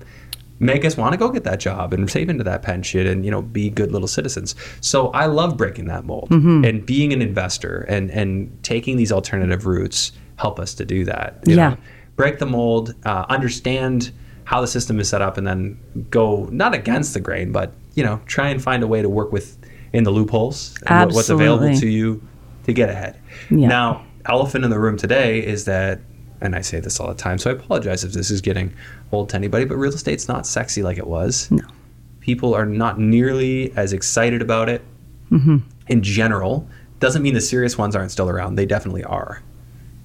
make 0.58 0.84
us 0.84 0.96
want 0.96 1.12
to 1.12 1.16
go 1.18 1.28
get 1.28 1.42
that 1.44 1.58
job 1.60 1.92
and 1.92 2.08
save 2.10 2.28
into 2.28 2.44
that 2.44 2.62
pension 2.62 3.06
and 3.06 3.24
you 3.24 3.30
know 3.30 3.42
be 3.42 3.68
good 3.70 3.92
little 3.92 4.08
citizens. 4.08 4.54
So 4.80 5.08
I 5.08 5.26
love 5.26 5.56
breaking 5.56 5.86
that 5.86 6.04
mold 6.04 6.30
Mm-hmm. 6.30 6.64
and 6.64 6.86
being 6.86 7.12
an 7.12 7.20
investor 7.22 7.82
and 7.88 8.10
and 8.10 8.50
taking 8.64 8.96
these 8.96 9.12
alternative 9.12 9.66
routes 9.66 10.12
help 10.36 10.58
us 10.58 10.74
to 10.74 10.84
do 10.84 11.04
that. 11.04 11.38
you 11.46 11.56
Yeah. 11.56 11.70
know. 11.70 11.76
break 12.16 12.38
the 12.38 12.46
mold, 12.46 12.94
uh, 13.04 13.24
understand 13.28 14.10
how 14.44 14.60
the 14.60 14.66
system 14.66 14.98
is 15.00 15.08
set 15.08 15.22
up, 15.22 15.36
and 15.38 15.46
then 15.46 15.78
go 16.10 16.46
not 16.52 16.74
against 16.74 17.14
the 17.14 17.20
grain, 17.20 17.52
but 17.52 17.72
you 17.94 18.02
know 18.04 18.20
try 18.26 18.48
and 18.48 18.62
find 18.62 18.82
a 18.82 18.86
way 18.86 19.02
to 19.02 19.08
work 19.08 19.32
with 19.32 19.56
in 19.92 20.04
the 20.04 20.10
loopholes 20.10 20.74
and 20.86 21.06
what- 21.10 21.14
what's 21.16 21.28
available 21.28 21.74
to 21.78 21.86
you 21.88 22.22
to 22.64 22.72
get 22.72 22.88
ahead. 22.88 23.16
Yeah. 23.50 23.68
Now, 23.68 24.04
elephant 24.26 24.64
in 24.64 24.70
the 24.70 24.78
room 24.78 24.96
today 24.96 25.44
is 25.44 25.64
that, 25.66 26.00
and 26.40 26.54
I 26.56 26.60
say 26.62 26.80
this 26.80 26.98
all 27.00 27.08
the 27.08 27.14
time, 27.14 27.36
so 27.38 27.50
I 27.50 27.52
apologize 27.54 28.02
if 28.04 28.12
this 28.12 28.30
is 28.30 28.40
getting 28.40 28.72
old 29.10 29.28
to 29.30 29.36
anybody, 29.36 29.64
but 29.66 29.76
real 29.76 29.92
estate's 29.92 30.28
not 30.28 30.46
sexy 30.46 30.82
like 30.82 30.96
it 30.96 31.06
was. 31.06 31.50
No. 31.50 31.64
People 32.20 32.54
are 32.54 32.64
not 32.64 32.98
nearly 33.00 33.72
as 33.76 33.92
excited 33.92 34.40
about 34.42 34.68
it 34.68 34.82
Mm-hmm. 35.30 35.56
in 35.88 36.02
general. 36.02 36.68
Doesn't 37.00 37.22
mean 37.22 37.34
the 37.34 37.40
serious 37.40 37.76
ones 37.76 37.96
aren't 37.96 38.10
still 38.12 38.28
around. 38.30 38.54
They 38.56 38.66
definitely 38.66 39.02
are. 39.04 39.42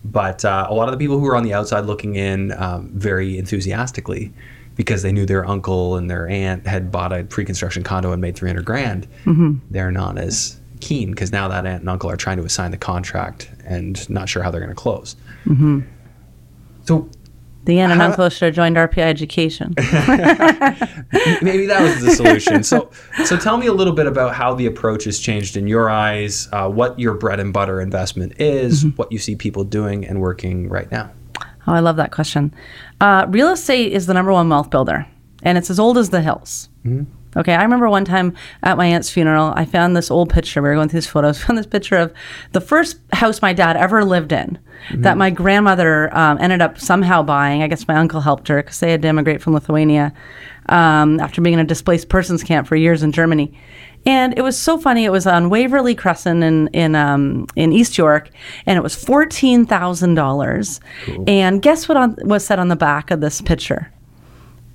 But 0.06 0.46
uh, 0.46 0.68
a 0.70 0.74
lot 0.74 0.88
of 0.88 0.94
the 0.94 0.98
people 0.98 1.20
who 1.20 1.28
are 1.28 1.36
on 1.36 1.44
the 1.44 1.54
outside 1.54 1.82
looking 1.82 2.16
in 2.16 2.54
um, 2.54 2.90
very 2.94 3.38
enthusiastically 3.38 4.32
because 4.76 5.02
they 5.02 5.12
knew 5.12 5.26
their 5.26 5.46
uncle 5.46 5.96
and 5.96 6.10
their 6.10 6.28
aunt 6.30 6.66
had 6.68 6.92
bought 6.92 7.12
a 7.12 7.24
pre-construction 7.24 7.84
condo 7.84 8.12
and 8.12 8.22
made 8.22 8.36
300 8.36 8.64
grand, 8.64 9.08
Mm-hmm. 9.26 9.56
they're 9.72 9.92
not 9.92 10.18
as 10.18 10.60
keen 10.80 11.10
because 11.12 11.32
now 11.32 11.48
that 11.48 11.66
aunt 11.66 11.82
and 11.82 11.90
uncle 11.90 12.10
are 12.10 12.16
trying 12.16 12.38
to 12.38 12.44
assign 12.44 12.70
the 12.72 12.78
contract 12.78 13.50
and 13.66 14.08
not 14.10 14.30
sure 14.30 14.44
how 14.44 14.52
they're 14.52 14.62
going 14.62 14.70
to 14.70 14.76
close. 14.76 15.16
Mm-hmm. 15.46 15.82
So 16.86 17.10
The 17.68 17.82
aunt 17.82 17.92
and 17.92 18.02
uncle 18.02 18.30
should 18.30 18.46
have 18.46 18.56
joined 18.56 18.78
RPI 18.78 19.00
education. 19.00 19.74
maybe 21.42 21.66
that 21.66 21.82
was 21.82 22.02
the 22.02 22.12
solution. 22.16 22.64
So, 22.64 22.90
so 23.26 23.36
tell 23.36 23.58
me 23.58 23.68
a 23.68 23.74
little 23.74 23.92
bit 23.92 24.08
about 24.08 24.34
how 24.34 24.54
the 24.54 24.68
approach 24.68 25.04
has 25.04 25.20
changed 25.20 25.58
in 25.58 25.68
your 25.68 25.90
eyes, 25.90 26.48
uh, 26.54 26.70
what 26.70 26.98
your 26.98 27.16
bread 27.16 27.42
and 27.42 27.52
butter 27.52 27.82
investment 27.82 28.40
is, 28.40 28.86
what 28.96 29.12
you 29.12 29.20
see 29.20 29.36
people 29.36 29.66
doing 29.66 30.08
and 30.08 30.22
working 30.22 30.70
right 30.70 30.90
now. 30.90 31.12
Oh, 31.68 31.74
I 31.74 31.82
love 31.82 31.98
that 31.98 32.14
question. 32.14 32.54
Uh, 33.02 33.26
real 33.28 33.50
estate 33.50 33.92
is 33.92 34.06
the 34.06 34.14
number 34.14 34.32
one 34.32 34.48
wealth 34.48 34.70
builder, 34.70 35.06
and 35.44 35.58
it's 35.58 35.70
as 35.70 35.78
old 35.78 35.98
as 35.98 36.10
the 36.10 36.22
hills. 36.22 36.70
Okay, 37.38 37.54
I 37.54 37.62
remember 37.62 37.88
one 37.90 38.04
time 38.04 38.36
at 38.64 38.78
my 38.78 38.88
aunt's 38.88 39.10
funeral, 39.10 39.54
I 39.56 39.66
found 39.66 39.96
this 39.96 40.10
old 40.10 40.30
picture. 40.30 40.62
We 40.62 40.70
were 40.70 40.76
going 40.76 40.90
through 40.90 41.02
these 41.02 41.08
photos, 41.08 41.42
found 41.44 41.58
this 41.58 41.68
picture 41.68 41.98
of 41.98 42.14
the 42.52 42.62
first 42.62 42.98
house 43.14 43.42
my 43.42 43.54
dad 43.54 43.78
ever 43.78 44.04
lived 44.04 44.32
in 44.32 44.60
that 44.92 45.18
my 45.18 45.30
grandmother 45.30 46.16
um, 46.16 46.38
ended 46.40 46.62
up 46.62 46.80
somehow 46.80 47.22
buying. 47.24 47.64
I 47.64 47.68
guess 47.68 47.88
my 47.88 47.96
uncle 47.96 48.22
helped 48.22 48.48
her 48.48 48.62
because 48.62 48.80
they 48.80 48.92
had 48.92 49.02
to 49.02 49.08
immigrate 49.08 49.42
from 49.42 49.54
Lithuania 49.54 50.14
um, 50.70 51.20
after 51.20 51.42
being 51.42 51.54
in 51.54 51.60
a 51.60 51.66
displaced 51.66 52.10
persons 52.10 52.44
camp 52.44 52.68
for 52.68 52.76
years 52.76 53.04
in 53.04 53.12
Germany. 53.12 53.58
And 54.06 54.38
it 54.38 54.42
was 54.42 54.58
so 54.58 54.78
funny. 54.78 55.06
It 55.06 55.12
was 55.12 55.28
on 55.28 55.50
Waverly 55.50 55.94
Crescent 55.94 56.44
in 56.44 56.68
in 56.70 56.96
um, 56.96 57.48
in 57.56 57.74
East 57.74 57.98
York, 57.98 58.30
and 58.66 58.78
it 58.78 58.82
was 58.82 58.96
fourteen 58.96 59.66
thousand 59.66 60.16
dollars. 60.16 60.80
And 61.28 61.62
guess 61.62 61.90
what 61.90 61.98
on, 61.98 62.16
was 62.22 62.46
said 62.46 62.60
on 62.60 62.70
the 62.70 62.76
back 62.76 63.12
of 63.12 63.20
this 63.20 63.42
picture? 63.42 63.92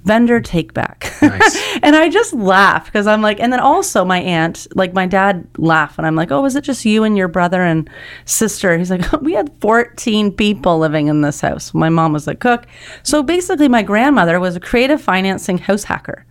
Vendor 0.05 0.41
take 0.41 0.75
back. 0.75 1.13
Nice. 1.23 1.79
and 1.83 1.95
I 1.95 2.09
just 2.09 2.33
laugh 2.33 2.87
because 2.87 3.07
I'm 3.07 3.23
like, 3.23 3.39
and 3.39 3.53
then 3.53 3.61
also 3.61 4.05
my 4.05 4.21
aunt, 4.21 4.67
like 4.75 4.93
my 4.93 5.07
dad 5.07 5.47
laugh 5.59 5.97
and 5.97 6.07
I'm 6.07 6.17
like, 6.17 6.33
oh, 6.33 6.43
was 6.43 6.57
it 6.57 6.65
just 6.65 6.85
you 6.85 7.05
and 7.05 7.17
your 7.17 7.29
brother 7.29 7.63
and 7.63 7.89
sister? 8.25 8.77
He's 8.77 8.91
like, 8.91 9.11
we 9.23 9.33
had 9.33 9.53
14 9.61 10.33
people 10.33 10.79
living 10.79 11.07
in 11.07 11.21
this 11.21 11.41
house. 11.41 11.73
My 11.73 11.89
mom 11.89 12.13
was 12.13 12.27
a 12.27 12.35
cook. 12.35 12.67
So 13.05 13.23
basically, 13.23 13.69
my 13.69 13.83
grandmother 13.83 14.41
was 14.41 14.57
a 14.57 14.61
creative 14.61 15.01
financing 15.01 15.59
house 15.59 15.85
hacker. 15.85 16.27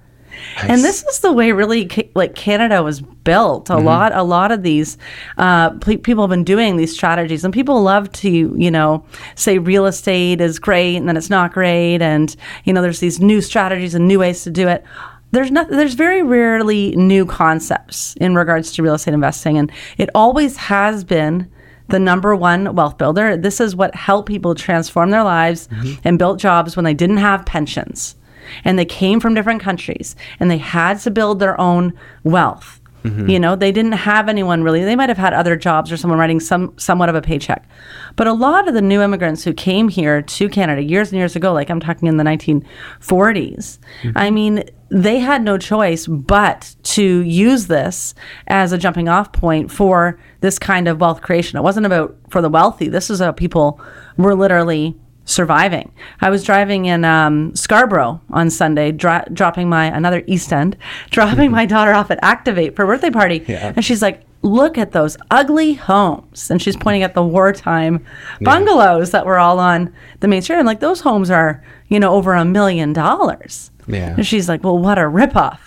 And 0.68 0.84
this 0.84 1.04
is 1.04 1.20
the 1.20 1.32
way 1.32 1.52
really 1.52 1.90
like 2.16 2.36
Canada 2.36 2.84
was 2.84 3.02
built. 3.02 3.70
A 3.70 3.78
lot, 3.78 4.14
a 4.16 4.24
lot 4.24 4.52
of 4.52 4.64
these 4.64 4.98
uh, 5.38 5.72
pe- 5.72 5.98
people 5.98 6.24
have 6.24 6.30
been 6.30 6.44
doing 6.44 6.78
these 6.78 6.94
strategies, 6.94 7.44
and 7.44 7.54
people 7.54 7.82
love 7.82 8.12
to, 8.14 8.30
you 8.58 8.72
know, 8.72 9.06
say 9.36 9.58
real 9.58 9.86
estate 9.86 10.42
is 10.42 10.60
great 10.60 10.96
and 10.98 11.08
then 11.08 11.18
it's 11.18 11.30
not 11.30 11.54
great, 11.54 12.02
and 12.02 12.36
you 12.64 12.74
know, 12.74 12.82
there's 12.82 13.00
these 13.00 13.20
new 13.20 13.42
strategies 13.42 13.96
and 13.96 14.08
new 14.08 14.20
ways 14.20 14.44
to 14.44 14.52
do 14.52 14.68
it. 14.68 14.84
There's 15.32 15.52
not. 15.52 15.70
There's 15.70 15.94
very 15.94 16.22
rarely 16.24 16.96
new 16.96 17.26
concepts 17.26 18.16
in 18.20 18.36
regards 18.36 18.72
to 18.74 18.84
real 18.84 18.96
estate 18.96 19.14
investing, 19.14 19.58
and 19.58 19.72
it 19.98 20.10
always 20.14 20.58
has 20.58 21.04
been 21.04 21.50
the 21.88 22.00
number 22.00 22.36
one 22.36 22.74
wealth 22.76 22.98
builder. 22.98 23.38
This 23.38 23.60
is 23.60 23.76
what 23.76 23.94
helped 23.96 24.28
people 24.28 24.56
transform 24.56 25.10
their 25.10 25.24
lives 25.24 25.68
and 26.04 26.18
built 26.18 26.40
jobs 26.40 26.76
when 26.76 26.86
they 26.86 26.94
didn't 26.94 27.18
have 27.18 27.46
pensions 27.46 28.16
and 28.64 28.78
they 28.78 28.86
came 28.86 29.20
from 29.20 29.34
different 29.34 29.62
countries 29.62 30.16
and 30.40 30.50
they 30.50 30.58
had 30.58 31.00
to 31.02 31.12
build 31.12 31.40
their 31.40 31.60
own 31.60 31.94
wealth. 32.24 32.82
Mm-hmm. 33.04 33.30
You 33.30 33.40
know, 33.40 33.56
they 33.56 33.72
didn't 33.72 33.94
have 33.94 34.30
anyone 34.30 34.64
really. 34.64 34.84
They 34.84 34.96
might 34.96 35.10
have 35.10 35.18
had 35.18 35.34
other 35.34 35.56
jobs 35.56 35.92
or 35.92 35.98
someone 35.98 36.20
writing 36.20 36.40
some 36.40 36.74
somewhat 36.78 37.10
of 37.10 37.16
a 37.16 37.22
paycheck. 37.22 37.68
But 38.16 38.28
a 38.28 38.34
lot 38.34 38.68
of 38.68 38.74
the 38.74 38.82
new 38.82 39.02
immigrants 39.02 39.44
who 39.44 39.54
came 39.54 39.90
here 39.90 40.22
to 40.22 40.50
Canada 40.50 40.84
years 40.84 41.10
and 41.10 41.18
years 41.18 41.36
ago, 41.36 41.52
like 41.52 41.70
I'm 41.70 41.80
talking 41.80 42.08
in 42.08 42.18
the 42.18 42.24
1940s, 42.24 42.64
mm-hmm. 43.02 44.12
I 44.16 44.30
mean, 44.30 44.64
they 44.90 45.20
had 45.20 45.44
no 45.44 45.58
choice 45.58 46.06
but 46.06 46.76
to 46.84 47.22
use 47.22 47.68
this 47.68 48.14
as 48.48 48.72
a 48.72 48.78
jumping 48.78 49.08
off 49.08 49.32
point 49.32 49.72
for 49.72 50.20
this 50.42 50.60
kind 50.60 50.88
of 50.88 51.00
wealth 51.00 51.22
creation. 51.22 51.58
It 51.58 51.64
wasn't 51.64 51.86
about 51.86 52.16
for 52.30 52.42
the 52.42 52.50
wealthy. 52.50 52.88
This 52.88 53.10
is 53.10 53.20
how 53.20 53.32
people 53.32 53.82
were 54.18 54.36
literally 54.36 54.96
surviving. 55.32 55.92
I 56.20 56.30
was 56.30 56.44
driving 56.44 56.86
in 56.86 57.06
um, 57.06 57.56
Scarborough 57.56 58.22
on 58.30 58.50
Sunday, 58.50 58.92
dro- 58.92 59.24
dropping 59.34 59.70
my 59.70 59.86
another 59.86 60.24
East 60.28 60.52
End, 60.54 60.78
dropping 61.10 61.52
my 61.52 61.66
daughter 61.66 61.94
off 61.94 62.12
at 62.12 62.20
Activate 62.22 62.76
for 62.76 62.84
a 62.84 62.88
birthday 62.88 63.10
party, 63.10 63.44
Yeah. 63.48 63.74
and 63.76 63.84
she's 63.84 64.02
like, 64.02 64.22
"Look 64.44 64.78
at 64.78 64.92
those 64.92 65.18
ugly 65.32 65.74
homes," 65.74 66.52
and 66.52 66.62
she's 66.62 66.76
pointing 66.78 67.04
at 67.04 67.14
the 67.16 67.24
wartime 67.24 68.06
bungalows 68.42 69.12
that 69.12 69.26
were 69.26 69.40
all 69.40 69.60
on 69.60 69.94
the 70.20 70.28
main 70.28 70.42
street. 70.42 70.58
I'm 70.58 70.66
like, 70.66 70.80
"Those 70.80 71.02
homes 71.02 71.30
are, 71.32 71.64
you 71.88 72.00
know, 72.00 72.14
over 72.14 72.34
a 72.34 72.46
million 72.46 72.94
dollars." 72.94 73.72
Yeah. 73.88 74.14
And 74.16 74.26
she's 74.26 74.48
like, 74.50 74.64
"Well, 74.64 74.78
what 74.78 74.98
a 74.98 75.04
ripoff." 75.04 75.60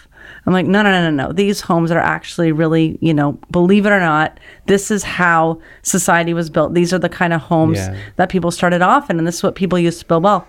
I'm 0.46 0.52
like, 0.52 0.66
no, 0.66 0.82
no, 0.82 0.90
no, 0.90 1.10
no, 1.10 1.26
no. 1.26 1.32
These 1.32 1.62
homes 1.62 1.90
are 1.90 1.98
actually 1.98 2.52
really, 2.52 2.98
you 3.00 3.14
know, 3.14 3.32
believe 3.50 3.86
it 3.86 3.90
or 3.92 4.00
not, 4.00 4.38
this 4.66 4.90
is 4.90 5.02
how 5.02 5.60
society 5.82 6.34
was 6.34 6.50
built. 6.50 6.74
These 6.74 6.92
are 6.92 6.98
the 6.98 7.08
kind 7.08 7.32
of 7.32 7.40
homes 7.40 7.78
Yeah. 7.78 7.96
that 8.16 8.28
people 8.28 8.50
started 8.50 8.82
off 8.82 9.08
in, 9.08 9.18
and 9.18 9.26
this 9.26 9.36
is 9.36 9.42
what 9.42 9.54
people 9.54 9.78
used 9.78 10.00
to 10.00 10.06
build 10.06 10.22
wealth. 10.24 10.44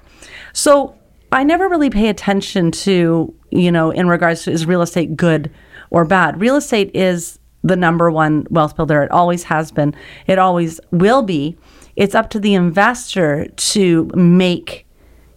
So 0.54 0.96
I 1.32 1.44
never 1.44 1.68
really 1.70 1.90
pay 1.90 2.10
attention 2.10 2.72
to, 2.72 3.34
you 3.52 3.72
know, 3.72 3.92
in 3.92 4.08
regards 4.08 4.44
to 4.44 4.52
is 4.52 4.66
real 4.66 4.82
estate 4.82 5.16
good 5.16 5.50
or 5.92 6.04
bad. 6.06 6.40
Real 6.42 6.56
estate 6.58 6.92
is 6.94 7.40
the 7.64 7.76
number 7.76 8.12
one 8.12 8.46
wealth 8.50 8.76
builder. 8.76 9.02
It 9.04 9.12
always 9.12 9.44
has 9.44 9.72
been. 9.72 9.96
It 10.28 10.38
always 10.40 10.80
will 10.92 11.24
be. 11.24 11.58
It's 11.96 12.14
up 12.16 12.30
to 12.32 12.40
the 12.40 12.54
investor 12.54 13.48
to 13.56 14.12
make 14.14 14.86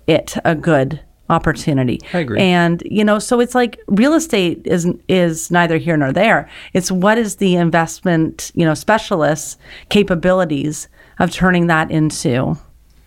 it 0.08 0.36
a 0.44 0.54
good 0.54 1.00
opportunity. 1.30 2.00
I 2.12 2.18
agree. 2.18 2.40
And 2.40 2.82
you 2.86 3.04
know, 3.04 3.18
so 3.18 3.40
it's 3.40 3.54
like 3.54 3.78
real 3.88 4.14
estate 4.14 4.62
is 4.64 4.86
is 5.08 5.50
neither 5.50 5.76
here 5.78 5.96
nor 5.96 6.12
there. 6.12 6.48
It's 6.72 6.90
what 6.90 7.18
is 7.18 7.36
the 7.36 7.56
investment, 7.56 8.52
you 8.54 8.64
know, 8.64 8.74
specialist 8.74 9.58
capabilities 9.88 10.88
of 11.18 11.30
turning 11.30 11.66
that 11.66 11.90
into 11.90 12.56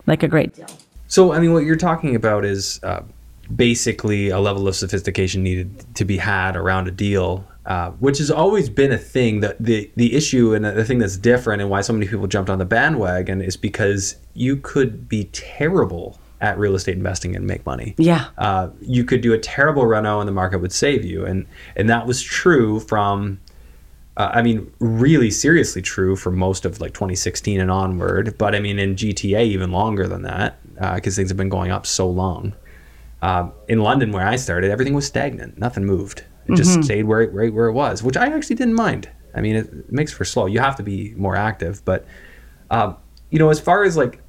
like 0.07 0.23
a 0.23 0.27
great 0.27 0.53
deal. 0.53 0.67
So, 1.07 1.33
I 1.33 1.39
mean, 1.39 1.53
what 1.53 1.65
you're 1.65 1.75
talking 1.75 2.15
about 2.15 2.45
is 2.45 2.79
uh, 2.83 3.03
basically 3.53 4.29
a 4.29 4.39
level 4.39 4.67
of 4.67 4.75
sophistication 4.75 5.43
needed 5.43 5.95
to 5.95 6.05
be 6.05 6.17
had 6.17 6.55
around 6.55 6.87
a 6.87 6.91
deal, 6.91 7.45
uh, 7.65 7.91
which 7.91 8.17
has 8.19 8.31
always 8.31 8.69
been 8.69 8.91
a 8.91 8.97
thing. 8.97 9.41
That 9.41 9.61
the 9.61 9.91
the 9.97 10.13
issue 10.15 10.53
and 10.53 10.63
the 10.63 10.85
thing 10.85 10.99
that's 10.99 11.17
different, 11.17 11.61
and 11.61 11.69
why 11.69 11.81
so 11.81 11.91
many 11.91 12.07
people 12.07 12.27
jumped 12.27 12.49
on 12.49 12.59
the 12.59 12.65
bandwagon, 12.65 13.41
is 13.41 13.57
because 13.57 14.15
you 14.33 14.55
could 14.55 15.09
be 15.09 15.25
terrible 15.25 16.17
at 16.41 16.57
real 16.57 16.75
estate 16.75 16.97
investing 16.97 17.35
and 17.35 17.45
make 17.45 17.65
money. 17.65 17.95
Yeah. 17.97 18.27
Uh, 18.37 18.69
you 18.81 19.05
could 19.05 19.21
do 19.21 19.31
a 19.33 19.37
terrible 19.37 19.85
reno, 19.85 20.19
and 20.19 20.27
the 20.27 20.33
market 20.33 20.59
would 20.59 20.73
save 20.73 21.05
you, 21.05 21.25
and 21.25 21.45
and 21.75 21.89
that 21.89 22.05
was 22.05 22.21
true 22.21 22.79
from. 22.79 23.39
Uh, 24.17 24.29
I 24.33 24.41
mean, 24.41 24.69
really 24.79 25.31
seriously 25.31 25.81
true 25.81 26.17
for 26.17 26.31
most 26.31 26.65
of 26.65 26.81
like 26.81 26.93
2016 26.93 27.61
and 27.61 27.71
onward. 27.71 28.37
But 28.37 28.53
I 28.53 28.59
mean, 28.59 28.77
in 28.77 28.95
GTA, 28.95 29.45
even 29.45 29.71
longer 29.71 30.05
than 30.05 30.23
that, 30.23 30.59
because 30.95 31.15
things 31.15 31.29
have 31.29 31.37
been 31.37 31.47
going 31.47 31.71
up 31.71 31.85
so 31.85 32.09
long. 32.09 32.53
Um, 33.21 33.53
in 33.69 33.79
London, 33.79 34.11
where 34.11 34.27
I 34.27 34.35
started, 34.35 34.69
everything 34.69 34.95
was 34.95 35.05
stagnant. 35.05 35.57
Nothing 35.57 35.85
moved. 35.85 36.25
It 36.47 36.55
just 36.55 36.83
stayed 36.83 37.03
where 37.03 37.21
it, 37.21 37.31
right 37.31 37.53
where 37.53 37.67
it 37.67 37.73
was, 37.73 38.03
which 38.03 38.17
I 38.17 38.27
actually 38.27 38.57
didn't 38.57 38.73
mind. 38.73 39.07
I 39.33 39.39
mean, 39.39 39.55
it, 39.55 39.67
it 39.67 39.91
makes 39.91 40.11
for 40.11 40.25
slow. 40.25 40.45
You 40.45 40.59
have 40.59 40.75
to 40.77 40.83
be 40.83 41.13
more 41.15 41.37
active, 41.37 41.85
but 41.85 42.05
um, 42.69 42.97
you 43.29 43.39
know, 43.39 43.49
as 43.49 43.59
far 43.59 43.83
as 43.83 43.95
like 43.95 44.20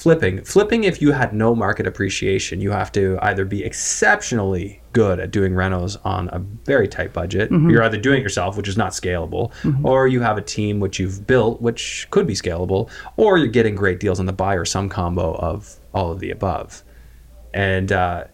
flipping, 0.00 0.42
flipping, 0.44 0.84
if 0.84 1.02
you 1.02 1.12
had 1.12 1.34
no 1.34 1.54
market 1.54 1.86
appreciation, 1.86 2.58
you 2.60 2.70
have 2.70 2.90
to 2.90 3.18
either 3.20 3.44
be 3.44 3.62
exceptionally 3.62 4.80
good 4.94 5.20
at 5.20 5.30
doing 5.30 5.52
renos 5.52 5.98
on 6.04 6.28
a 6.32 6.38
very 6.64 6.88
tight 6.88 7.12
budget. 7.12 7.50
You're 7.50 7.82
either 7.82 7.98
doing 7.98 8.20
it 8.20 8.22
yourself, 8.22 8.56
which 8.56 8.66
is 8.66 8.78
not 8.78 8.92
scalable, 8.92 9.52
or 9.84 10.08
you 10.08 10.20
have 10.22 10.38
a 10.38 10.42
team 10.42 10.80
which 10.80 10.98
you've 10.98 11.26
built, 11.26 11.60
which 11.60 12.08
could 12.10 12.26
be 12.26 12.32
scalable, 12.34 12.88
or 13.18 13.36
you're 13.36 13.46
getting 13.48 13.74
great 13.74 14.00
deals 14.00 14.18
on 14.18 14.26
the 14.26 14.32
buy 14.32 14.54
or 14.54 14.64
some 14.64 14.88
combo 14.88 15.34
of 15.34 15.76
all 15.92 16.10
of 16.10 16.20
the 16.20 16.30
above. 16.30 16.82
And 17.52 17.92
uh, 17.92 18.24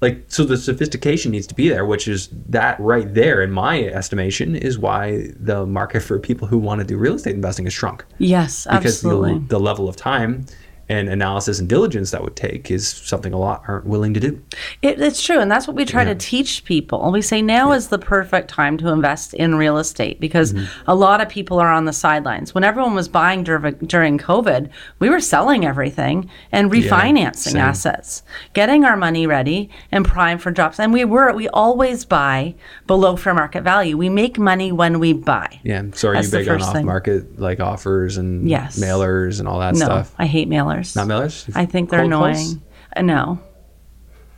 like 0.00 0.24
so 0.26 0.44
the 0.44 0.56
sophistication 0.56 1.30
needs 1.30 1.46
to 1.46 1.54
be 1.54 1.68
there, 1.68 1.86
which 1.86 2.08
is 2.08 2.28
that 2.48 2.78
right 2.80 3.14
there 3.14 3.40
in 3.40 3.52
my 3.52 3.84
estimation 3.84 4.56
is 4.56 4.76
why 4.76 5.28
the 5.38 5.64
market 5.64 6.00
for 6.00 6.18
people 6.18 6.48
who 6.48 6.58
want 6.58 6.80
to 6.80 6.84
do 6.86 6.98
real 6.98 7.14
estate 7.14 7.36
investing 7.36 7.66
has 7.66 7.72
shrunk. 7.72 8.04
Yes, 8.18 8.64
Because 8.64 8.96
absolutely. 8.96 9.34
the, 9.34 9.46
the 9.46 9.60
level 9.60 9.88
of 9.88 9.94
time 9.94 10.44
and 10.92 11.08
analysis 11.08 11.58
and 11.58 11.68
diligence 11.68 12.10
that 12.10 12.22
would 12.22 12.36
take 12.36 12.70
is 12.70 12.86
something 12.86 13.32
a 13.32 13.38
lot 13.38 13.62
aren't 13.66 13.86
willing 13.86 14.12
to 14.14 14.20
do. 14.20 14.40
It, 14.82 15.00
it's 15.00 15.22
true, 15.24 15.38
and 15.40 15.50
that's 15.50 15.66
what 15.66 15.74
we 15.76 15.84
try 15.84 16.04
to 16.04 16.14
teach 16.14 16.64
people. 16.64 17.10
We 17.12 17.22
say 17.22 17.40
now 17.40 17.72
is 17.72 17.88
the 17.88 17.98
perfect 17.98 18.48
time 18.50 18.76
to 18.78 18.88
invest 18.88 19.32
in 19.34 19.54
real 19.54 19.78
estate 19.78 20.20
because 20.20 20.52
Mm-hmm. 20.52 20.90
a 20.90 20.94
lot 20.94 21.20
of 21.22 21.28
people 21.30 21.58
are 21.60 21.72
on 21.72 21.84
the 21.86 21.92
sidelines. 21.94 22.54
When 22.54 22.64
everyone 22.64 22.94
was 22.94 23.08
buying 23.08 23.42
during, 23.44 23.74
during 23.94 24.18
COVID, 24.18 24.68
we 24.98 25.08
were 25.08 25.20
selling 25.20 25.64
everything 25.64 26.28
and 26.50 26.70
refinancing 26.70 27.52
same. 27.52 27.56
assets, 27.70 28.22
getting 28.52 28.84
our 28.84 28.96
money 28.96 29.26
ready 29.26 29.70
and 29.92 30.04
prime 30.04 30.38
for 30.38 30.50
drops. 30.50 30.78
And 30.78 30.92
we 30.92 31.04
were 31.04 31.32
we 31.32 31.48
always 31.48 32.04
buy 32.04 32.54
below 32.86 33.16
fair 33.16 33.34
market 33.34 33.62
value. 33.62 33.96
We 33.96 34.08
make 34.10 34.38
money 34.38 34.72
when 34.72 34.98
we 35.00 35.12
buy. 35.14 35.48
Yeah. 35.62 35.84
So 35.94 36.08
are 36.10 36.14
That's 36.14 36.30
you 36.32 36.38
big 36.40 36.48
on 36.48 36.60
off 36.62 36.72
thing. 36.74 36.84
market 36.86 37.38
like 37.38 37.60
offers 37.60 38.18
and 38.18 38.48
Yes. 38.50 38.78
mailers 38.78 39.38
and 39.38 39.46
all 39.48 39.60
that 39.60 39.74
No, 39.74 39.86
stuff? 39.86 40.14
I 40.18 40.26
hate 40.26 40.48
mailers. 40.50 40.81
Not 40.96 41.06
mailers? 41.08 41.50
I 41.54 41.66
think 41.66 41.90
they're 41.90 42.00
Cold 42.00 42.12
annoying. 42.12 42.62
Uh, 42.96 43.02
no. 43.02 43.38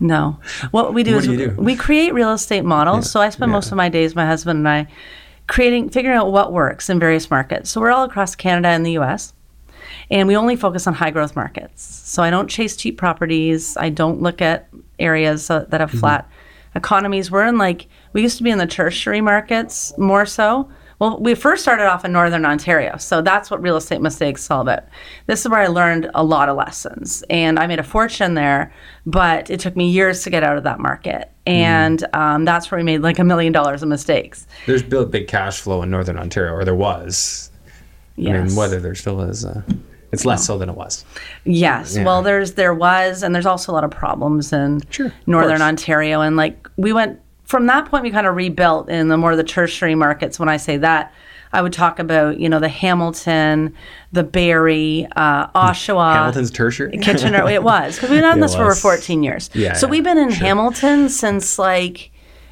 No. 0.00 0.38
What 0.70 0.92
we 0.92 1.02
do 1.02 1.14
What 1.14 1.24
is 1.24 1.28
do 1.28 1.36
do? 1.36 1.50
we 1.56 1.76
create 1.76 2.12
real 2.14 2.32
estate 2.32 2.64
models. 2.64 3.10
So 3.10 3.20
I 3.20 3.30
spend 3.30 3.52
most 3.52 3.70
of 3.70 3.76
my 3.76 3.88
days, 3.88 4.14
my 4.14 4.26
husband 4.26 4.58
and 4.58 4.68
I, 4.68 4.86
creating, 5.46 5.90
figuring 5.90 6.16
out 6.16 6.32
what 6.32 6.52
works 6.52 6.90
in 6.90 6.98
various 6.98 7.30
markets. 7.30 7.70
So 7.70 7.80
we're 7.80 7.90
all 7.90 8.04
across 8.04 8.34
Canada 8.34 8.68
and 8.68 8.84
the 8.84 8.98
US. 8.98 9.32
And 10.10 10.26
we 10.28 10.36
only 10.36 10.56
focus 10.56 10.86
on 10.86 10.94
high 10.94 11.10
growth 11.10 11.36
markets. 11.36 11.82
So 11.82 12.22
I 12.22 12.30
don't 12.30 12.48
chase 12.50 12.76
cheap 12.76 12.98
properties. 12.98 13.76
I 13.76 13.88
don't 13.90 14.20
look 14.20 14.42
at 14.42 14.68
areas 14.98 15.48
that 15.48 15.72
have 15.72 15.90
Mm-hmm. 15.90 15.98
flat 15.98 16.28
economies. 16.74 17.30
We're 17.30 17.46
in 17.46 17.56
like, 17.56 17.86
we 18.12 18.22
used 18.22 18.36
to 18.38 18.42
be 18.42 18.50
in 18.50 18.58
the 18.58 18.66
tertiary 18.66 19.20
markets 19.20 19.92
more 19.96 20.26
so. 20.26 20.68
Well, 21.04 21.18
we 21.20 21.34
first 21.34 21.60
started 21.62 21.84
off 21.86 22.06
in 22.06 22.12
Northern 22.12 22.46
Ontario. 22.46 22.96
So 22.96 23.20
that's 23.20 23.50
what 23.50 23.60
real 23.60 23.76
estate 23.76 24.00
mistakes 24.00 24.44
is 24.44 24.50
all 24.50 24.62
about. 24.62 24.84
This 25.26 25.44
is 25.44 25.50
where 25.50 25.60
I 25.60 25.66
learned 25.66 26.10
a 26.14 26.24
lot 26.24 26.48
of 26.48 26.56
lessons. 26.56 27.22
And 27.28 27.58
I 27.58 27.66
made 27.66 27.78
a 27.78 27.82
fortune 27.82 28.32
there, 28.32 28.72
but 29.04 29.50
it 29.50 29.60
took 29.60 29.76
me 29.76 29.90
years 29.90 30.22
to 30.22 30.30
get 30.30 30.42
out 30.42 30.56
of 30.56 30.64
that 30.64 30.80
market. 30.80 31.30
And 31.46 32.06
um, 32.14 32.46
that's 32.46 32.70
where 32.70 32.78
we 32.78 32.84
made 32.84 33.02
like 33.02 33.18
a 33.18 33.24
million 33.24 33.52
dollars 33.52 33.82
of 33.82 33.90
mistakes. 33.90 34.46
There's 34.64 34.82
built 34.82 35.10
big 35.10 35.28
cash 35.28 35.60
flow 35.60 35.82
in 35.82 35.90
Northern 35.90 36.16
Ontario, 36.18 36.54
or 36.54 36.64
there 36.64 36.74
was. 36.74 37.50
I 38.16 38.20
Yes. 38.22 38.48
mean, 38.48 38.56
whether 38.56 38.80
there 38.80 38.94
still 38.94 39.20
is, 39.20 39.44
uh, 39.44 39.60
it's 40.10 40.24
less 40.24 40.46
so 40.46 40.56
than 40.56 40.70
it 40.70 40.74
was. 40.76 41.04
Yes. 41.44 41.96
Yeah. 41.96 42.04
Well, 42.04 42.22
there's 42.22 42.52
there 42.52 42.72
was, 42.72 43.22
and 43.22 43.34
there's 43.34 43.44
also 43.44 43.72
a 43.72 43.74
lot 43.74 43.84
of 43.84 43.90
problems 43.90 44.54
in 44.54 44.80
Sure, 44.88 45.12
northern. 45.26 45.60
Ontario, 45.60 46.22
and 46.22 46.36
like 46.36 46.66
we 46.78 46.94
went 46.94 47.20
from 47.44 47.66
that 47.66 47.86
point, 47.86 48.02
we 48.04 48.10
kind 48.10 48.26
of 48.26 48.34
rebuilt 48.36 48.88
in 48.88 49.08
the 49.08 49.16
more 49.16 49.36
the 49.36 49.44
tertiary 49.44 49.94
markets. 49.94 50.38
When 50.38 50.48
I 50.48 50.56
say 50.56 50.76
that, 50.78 51.12
I 51.52 51.62
would 51.62 51.72
talk 51.72 51.98
about 51.98 52.38
you 52.38 52.48
know 52.48 52.58
the 52.58 52.68
Hamilton, 52.68 53.74
the 54.12 54.24
Barrie, 54.24 55.06
uh, 55.14 55.46
Oshawa. 55.48 56.14
Hamilton's 56.14 56.50
tertiary. 56.50 56.98
Kitchener. 56.98 57.48
It 57.48 57.62
was 57.62 57.96
because 57.96 58.10
we've 58.10 58.20
done 58.20 58.38
It 58.38 58.42
this 58.42 58.54
for 58.54 58.62
over 58.62 58.74
14 58.74 59.22
years. 59.22 59.50
Yeah, 59.54 59.74
So 59.74 59.86
yeah, 59.86 59.90
we've 59.92 60.04
been 60.04 60.18
in 60.18 60.30
sure. 60.30 60.46
Hamilton 60.46 61.08
since 61.08 61.58
like 61.58 62.10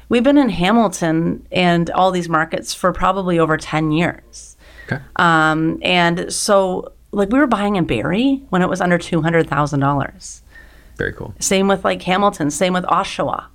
we've 0.09 0.23
been 0.23 0.37
in 0.37 0.49
Hamilton 0.49 1.45
and 1.51 1.89
all 1.89 2.11
these 2.11 2.29
markets 2.29 2.73
for 2.73 2.93
probably 2.93 3.39
over 3.39 3.57
10 3.57 3.91
years. 3.91 4.55
Okay. 4.85 5.01
Um, 5.17 5.79
and 5.81 6.31
so 6.31 6.93
like 7.11 7.29
we 7.29 7.39
were 7.39 7.47
buying 7.47 7.75
in 7.75 7.85
Barrie 7.85 8.43
when 8.49 8.61
it 8.61 8.69
was 8.69 8.81
under 8.81 8.97
two 8.97 9.21
hundred 9.21 9.49
thousand 9.49 9.79
dollars. 9.81 10.41
Very 10.97 11.13
cool. 11.13 11.33
Same 11.39 11.67
with 11.67 11.83
like 11.83 12.01
Hamilton. 12.03 12.51
Same 12.51 12.73
with 12.73 12.83
Oshawa. 12.85 13.45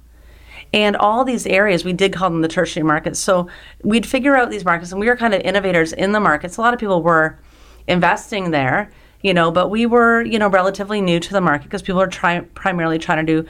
And 0.72 0.96
all 0.96 1.24
these 1.24 1.46
areas, 1.46 1.84
we 1.84 1.92
did 1.92 2.12
call 2.12 2.30
them 2.30 2.42
the 2.42 2.48
tertiary 2.48 2.84
markets. 2.84 3.18
So 3.18 3.48
we'd 3.82 4.06
figure 4.06 4.36
out 4.36 4.50
these 4.50 4.64
markets, 4.64 4.92
and 4.92 5.00
we 5.00 5.06
were 5.06 5.16
kind 5.16 5.34
of 5.34 5.40
innovators 5.42 5.92
in 5.92 6.12
the 6.12 6.20
markets. 6.20 6.56
A 6.56 6.60
lot 6.60 6.74
of 6.74 6.80
people 6.80 7.02
were 7.02 7.38
investing 7.86 8.50
there, 8.50 8.92
you 9.22 9.32
know, 9.32 9.50
but 9.50 9.68
we 9.68 9.86
were, 9.86 10.22
you 10.22 10.38
know, 10.38 10.48
relatively 10.48 11.00
new 11.00 11.18
to 11.20 11.32
the 11.32 11.40
market 11.40 11.64
because 11.64 11.82
people 11.82 12.00
are 12.00 12.06
trying 12.06 12.44
primarily 12.48 12.98
trying 12.98 13.24
to 13.24 13.42
do 13.42 13.48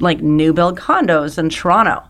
like 0.00 0.20
new 0.20 0.52
build 0.52 0.78
condos 0.78 1.38
in 1.38 1.48
Toronto. 1.48 2.02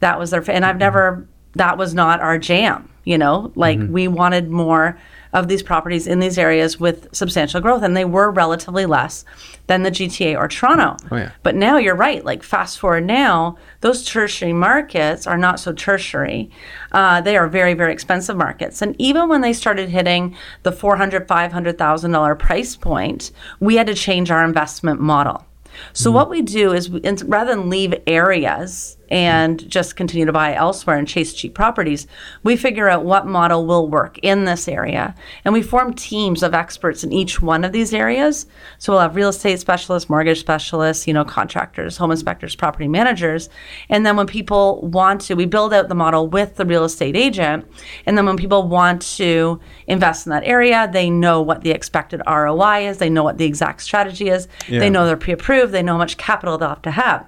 That 0.00 0.18
was 0.18 0.30
their, 0.30 0.48
and 0.50 0.64
I've 0.64 0.72
mm-hmm. 0.72 0.78
never, 0.80 1.28
that 1.54 1.78
was 1.78 1.94
not 1.94 2.20
our 2.20 2.38
jam, 2.38 2.90
you 3.04 3.16
know, 3.16 3.52
like 3.54 3.78
mm-hmm. 3.78 3.92
we 3.92 4.08
wanted 4.08 4.50
more 4.50 4.98
of 5.34 5.48
these 5.48 5.62
properties 5.62 6.06
in 6.06 6.20
these 6.20 6.38
areas 6.38 6.80
with 6.80 7.12
substantial 7.12 7.60
growth, 7.60 7.82
and 7.82 7.96
they 7.96 8.04
were 8.04 8.30
relatively 8.30 8.86
less 8.86 9.24
than 9.66 9.82
the 9.82 9.90
GTA 9.90 10.38
or 10.38 10.46
Toronto. 10.48 10.96
Oh, 11.10 11.16
yeah. 11.16 11.32
But 11.42 11.56
now 11.56 11.76
you're 11.76 11.96
right. 11.96 12.24
Like 12.24 12.42
fast 12.42 12.78
forward 12.78 13.04
now, 13.04 13.58
those 13.80 14.04
tertiary 14.04 14.52
markets 14.52 15.26
are 15.26 15.36
not 15.36 15.58
so 15.58 15.72
tertiary. 15.72 16.50
Uh, 16.92 17.20
they 17.20 17.36
are 17.36 17.48
very, 17.48 17.74
very 17.74 17.92
expensive 17.92 18.36
markets. 18.36 18.80
And 18.80 18.94
even 18.98 19.28
when 19.28 19.40
they 19.40 19.52
started 19.52 19.88
hitting 19.88 20.36
the 20.62 20.72
four 20.72 20.96
hundred, 20.96 21.26
five 21.26 21.52
hundred 21.52 21.76
thousand 21.76 22.12
dollar 22.12 22.36
price 22.36 22.76
point, 22.76 23.32
we 23.58 23.76
had 23.76 23.88
to 23.88 23.94
change 23.94 24.30
our 24.30 24.44
investment 24.44 25.00
model. 25.00 25.44
So 25.92 26.12
what 26.12 26.30
we 26.30 26.40
do 26.40 26.72
is, 26.72 26.88
we, 26.88 27.00
rather 27.24 27.52
than 27.52 27.68
leave 27.68 27.94
areas 28.06 28.96
and 29.14 29.70
just 29.70 29.94
continue 29.94 30.26
to 30.26 30.32
buy 30.32 30.52
elsewhere 30.54 30.96
and 30.96 31.06
chase 31.06 31.32
cheap 31.32 31.54
properties, 31.54 32.08
we 32.42 32.56
figure 32.56 32.88
out 32.88 33.04
what 33.04 33.28
model 33.28 33.64
will 33.64 33.86
work 33.86 34.18
in 34.22 34.44
this 34.44 34.66
area, 34.66 35.14
and 35.44 35.54
we 35.54 35.62
form 35.62 35.94
teams 35.94 36.42
of 36.42 36.52
experts 36.52 37.04
in 37.04 37.12
each 37.12 37.40
one 37.40 37.62
of 37.62 37.70
these 37.70 37.94
areas. 37.94 38.46
So 38.78 38.92
we'll 38.92 39.02
have 39.02 39.14
real 39.14 39.28
estate 39.28 39.60
specialists, 39.60 40.10
mortgage 40.10 40.40
specialists, 40.40 41.06
you 41.06 41.14
know, 41.14 41.24
contractors, 41.24 41.96
home 41.96 42.10
inspectors, 42.10 42.56
property 42.56 42.88
managers, 42.88 43.48
and 43.88 44.04
then 44.04 44.16
when 44.16 44.26
people 44.26 44.80
want 44.82 45.20
to, 45.20 45.34
we 45.34 45.46
build 45.46 45.72
out 45.72 45.88
the 45.88 45.94
model 45.94 46.26
with 46.26 46.56
the 46.56 46.66
real 46.66 46.82
estate 46.82 47.14
agent, 47.14 47.64
and 48.06 48.18
then 48.18 48.26
when 48.26 48.36
people 48.36 48.66
want 48.66 49.00
to 49.16 49.60
invest 49.86 50.26
in 50.26 50.30
that 50.30 50.42
area, 50.44 50.90
they 50.92 51.08
know 51.08 51.40
what 51.40 51.60
the 51.62 51.70
expected 51.70 52.20
ROI 52.26 52.88
is, 52.88 52.98
they 52.98 53.10
know 53.10 53.22
what 53.22 53.38
the 53.38 53.44
exact 53.44 53.80
strategy 53.82 54.28
is, 54.28 54.48
Yeah. 54.66 54.80
they 54.80 54.90
know 54.90 55.06
they're 55.06 55.16
pre-approved, 55.16 55.72
they 55.72 55.84
know 55.84 55.92
how 55.92 55.98
much 55.98 56.16
capital 56.16 56.58
they'll 56.58 56.70
have 56.70 56.82
to 56.82 56.90
have. 56.90 57.26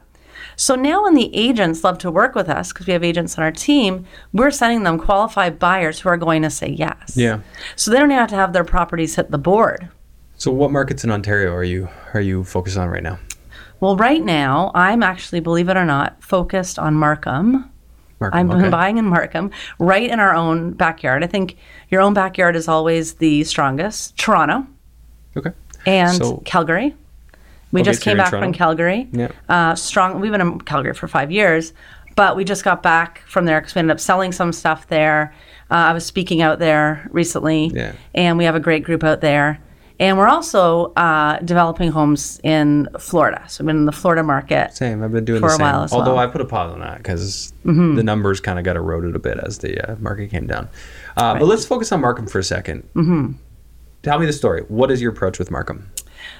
So 0.57 0.75
now, 0.75 1.03
when 1.05 1.15
the 1.15 1.35
agents 1.37 1.85
love 1.85 1.99
to 1.99 2.11
work 2.11 2.35
with 2.35 2.49
us, 2.49 2.73
because 2.73 2.87
we 2.87 2.95
have 2.95 3.05
agents 3.05 3.37
on 3.37 3.45
our 3.45 3.53
team, 3.53 4.07
we're 4.33 4.51
sending 4.51 4.85
them 4.85 4.99
qualified 4.99 5.59
buyers 5.59 6.01
who 6.01 6.09
are 6.09 6.17
going 6.17 6.41
to 6.43 6.51
say 6.51 6.69
yes. 6.69 7.13
Yeah. 7.15 7.41
So 7.77 7.91
they 7.91 7.99
don't 7.99 8.11
even 8.11 8.19
have 8.19 8.31
to 8.31 8.37
have 8.37 8.53
their 8.55 8.65
properties 8.65 9.17
hit 9.17 9.31
the 9.31 9.39
board. 9.39 9.89
So, 10.39 10.51
what 10.51 10.71
markets 10.71 11.05
in 11.05 11.11
Ontario 11.11 11.53
are 11.53 11.65
you 11.65 11.89
are 12.15 12.21
you 12.21 12.43
focused 12.45 12.77
on 12.79 12.89
right 12.89 13.03
now? 13.03 13.19
Well, 13.81 13.97
right 13.97 14.25
now, 14.25 14.71
I'm 14.75 15.03
actually, 15.03 15.41
believe 15.41 15.69
it 15.69 15.77
or 15.77 15.85
not, 15.85 16.23
focused 16.23 16.79
on 16.79 16.95
Markham. 16.95 17.71
Markham, 18.19 18.39
I'm 18.39 18.51
okay. 18.51 18.71
buying 18.71 18.97
in 18.97 19.05
Markham, 19.05 19.51
right 19.79 20.09
in 20.11 20.19
our 20.19 20.35
own 20.35 20.73
backyard. 20.73 21.23
I 21.23 21.27
think 21.27 21.57
your 21.91 22.01
own 22.01 22.15
backyard 22.15 22.57
is 22.57 22.67
always 22.69 23.15
the 23.15 23.45
strongest. 23.45 24.17
Toronto 24.17 24.67
Okay. 25.37 25.51
and 25.85 26.17
So- 26.17 26.39
Calgary. 26.47 26.95
We 27.77 27.83
Okay, 27.83 27.91
just 27.91 28.01
came 28.03 28.17
back 28.17 28.31
from 28.31 28.55
Calgary. 28.55 29.07
Yeah. 29.13 29.29
Uh, 29.51 29.75
strong. 29.75 30.19
We've 30.19 30.33
been 30.33 30.41
in 30.41 30.61
Calgary 30.63 30.95
for 30.95 31.07
five 31.09 31.31
years, 31.31 31.75
but 32.15 32.35
we 32.35 32.43
just 32.43 32.65
got 32.65 32.83
back 32.83 33.21
from 33.27 33.45
there 33.45 33.61
because 33.61 33.75
we 33.75 33.81
ended 33.81 33.93
up 33.93 34.01
selling 34.01 34.33
some 34.33 34.51
stuff 34.55 34.89
there. 34.89 35.35
Uh, 35.71 35.75
I 35.75 35.93
was 35.93 36.07
speaking 36.07 36.41
out 36.41 36.59
there 36.59 37.07
recently, 37.13 37.67
Yeah. 37.75 37.93
and 38.15 38.39
we 38.39 38.45
have 38.45 38.55
a 38.55 38.61
great 38.61 38.83
group 38.83 39.05
out 39.05 39.21
there. 39.21 39.59
And 40.01 40.17
we're 40.17 40.29
also 40.29 40.95
uh, 40.95 41.39
developing 41.41 41.91
homes 41.91 42.41
in 42.43 42.89
Florida. 42.99 43.45
So 43.47 43.63
we've 43.63 43.67
been 43.67 43.77
in 43.77 43.85
the 43.85 43.93
Florida 43.93 44.23
market. 44.23 44.73
Same. 44.75 45.03
I've 45.03 45.13
been 45.13 45.27
doing 45.27 45.41
For 45.41 45.49
the 45.49 45.55
a 45.55 45.57
same. 45.59 45.67
while 45.67 45.83
as 45.83 45.93
Although 45.93 46.15
well. 46.15 46.25
I 46.25 46.27
put 46.29 46.41
a 46.41 46.47
pause 46.47 46.73
on 46.73 46.81
that 46.81 46.97
because 46.99 47.53
the 47.65 48.03
numbers 48.03 48.41
kind 48.41 48.59
of 48.59 48.65
got 48.65 48.77
eroded 48.77 49.15
a 49.15 49.19
bit 49.19 49.37
as 49.39 49.59
the 49.59 49.73
uh, 49.93 49.97
market 49.99 50.31
came 50.31 50.47
down. 50.47 50.69
Uh, 51.15 51.39
But 51.39 51.45
let's 51.45 51.67
focus 51.67 51.93
on 51.93 52.01
Markham 52.01 52.27
for 52.27 52.39
a 52.39 52.43
2nd 52.43 52.85
Mm-hmm. 52.95 53.33
Tell 54.03 54.19
me 54.19 54.25
the 54.27 54.33
story. 54.33 54.63
What 54.69 54.91
is 54.91 55.03
your 55.03 55.11
approach 55.13 55.39
with 55.39 55.51
Markham? 55.51 55.91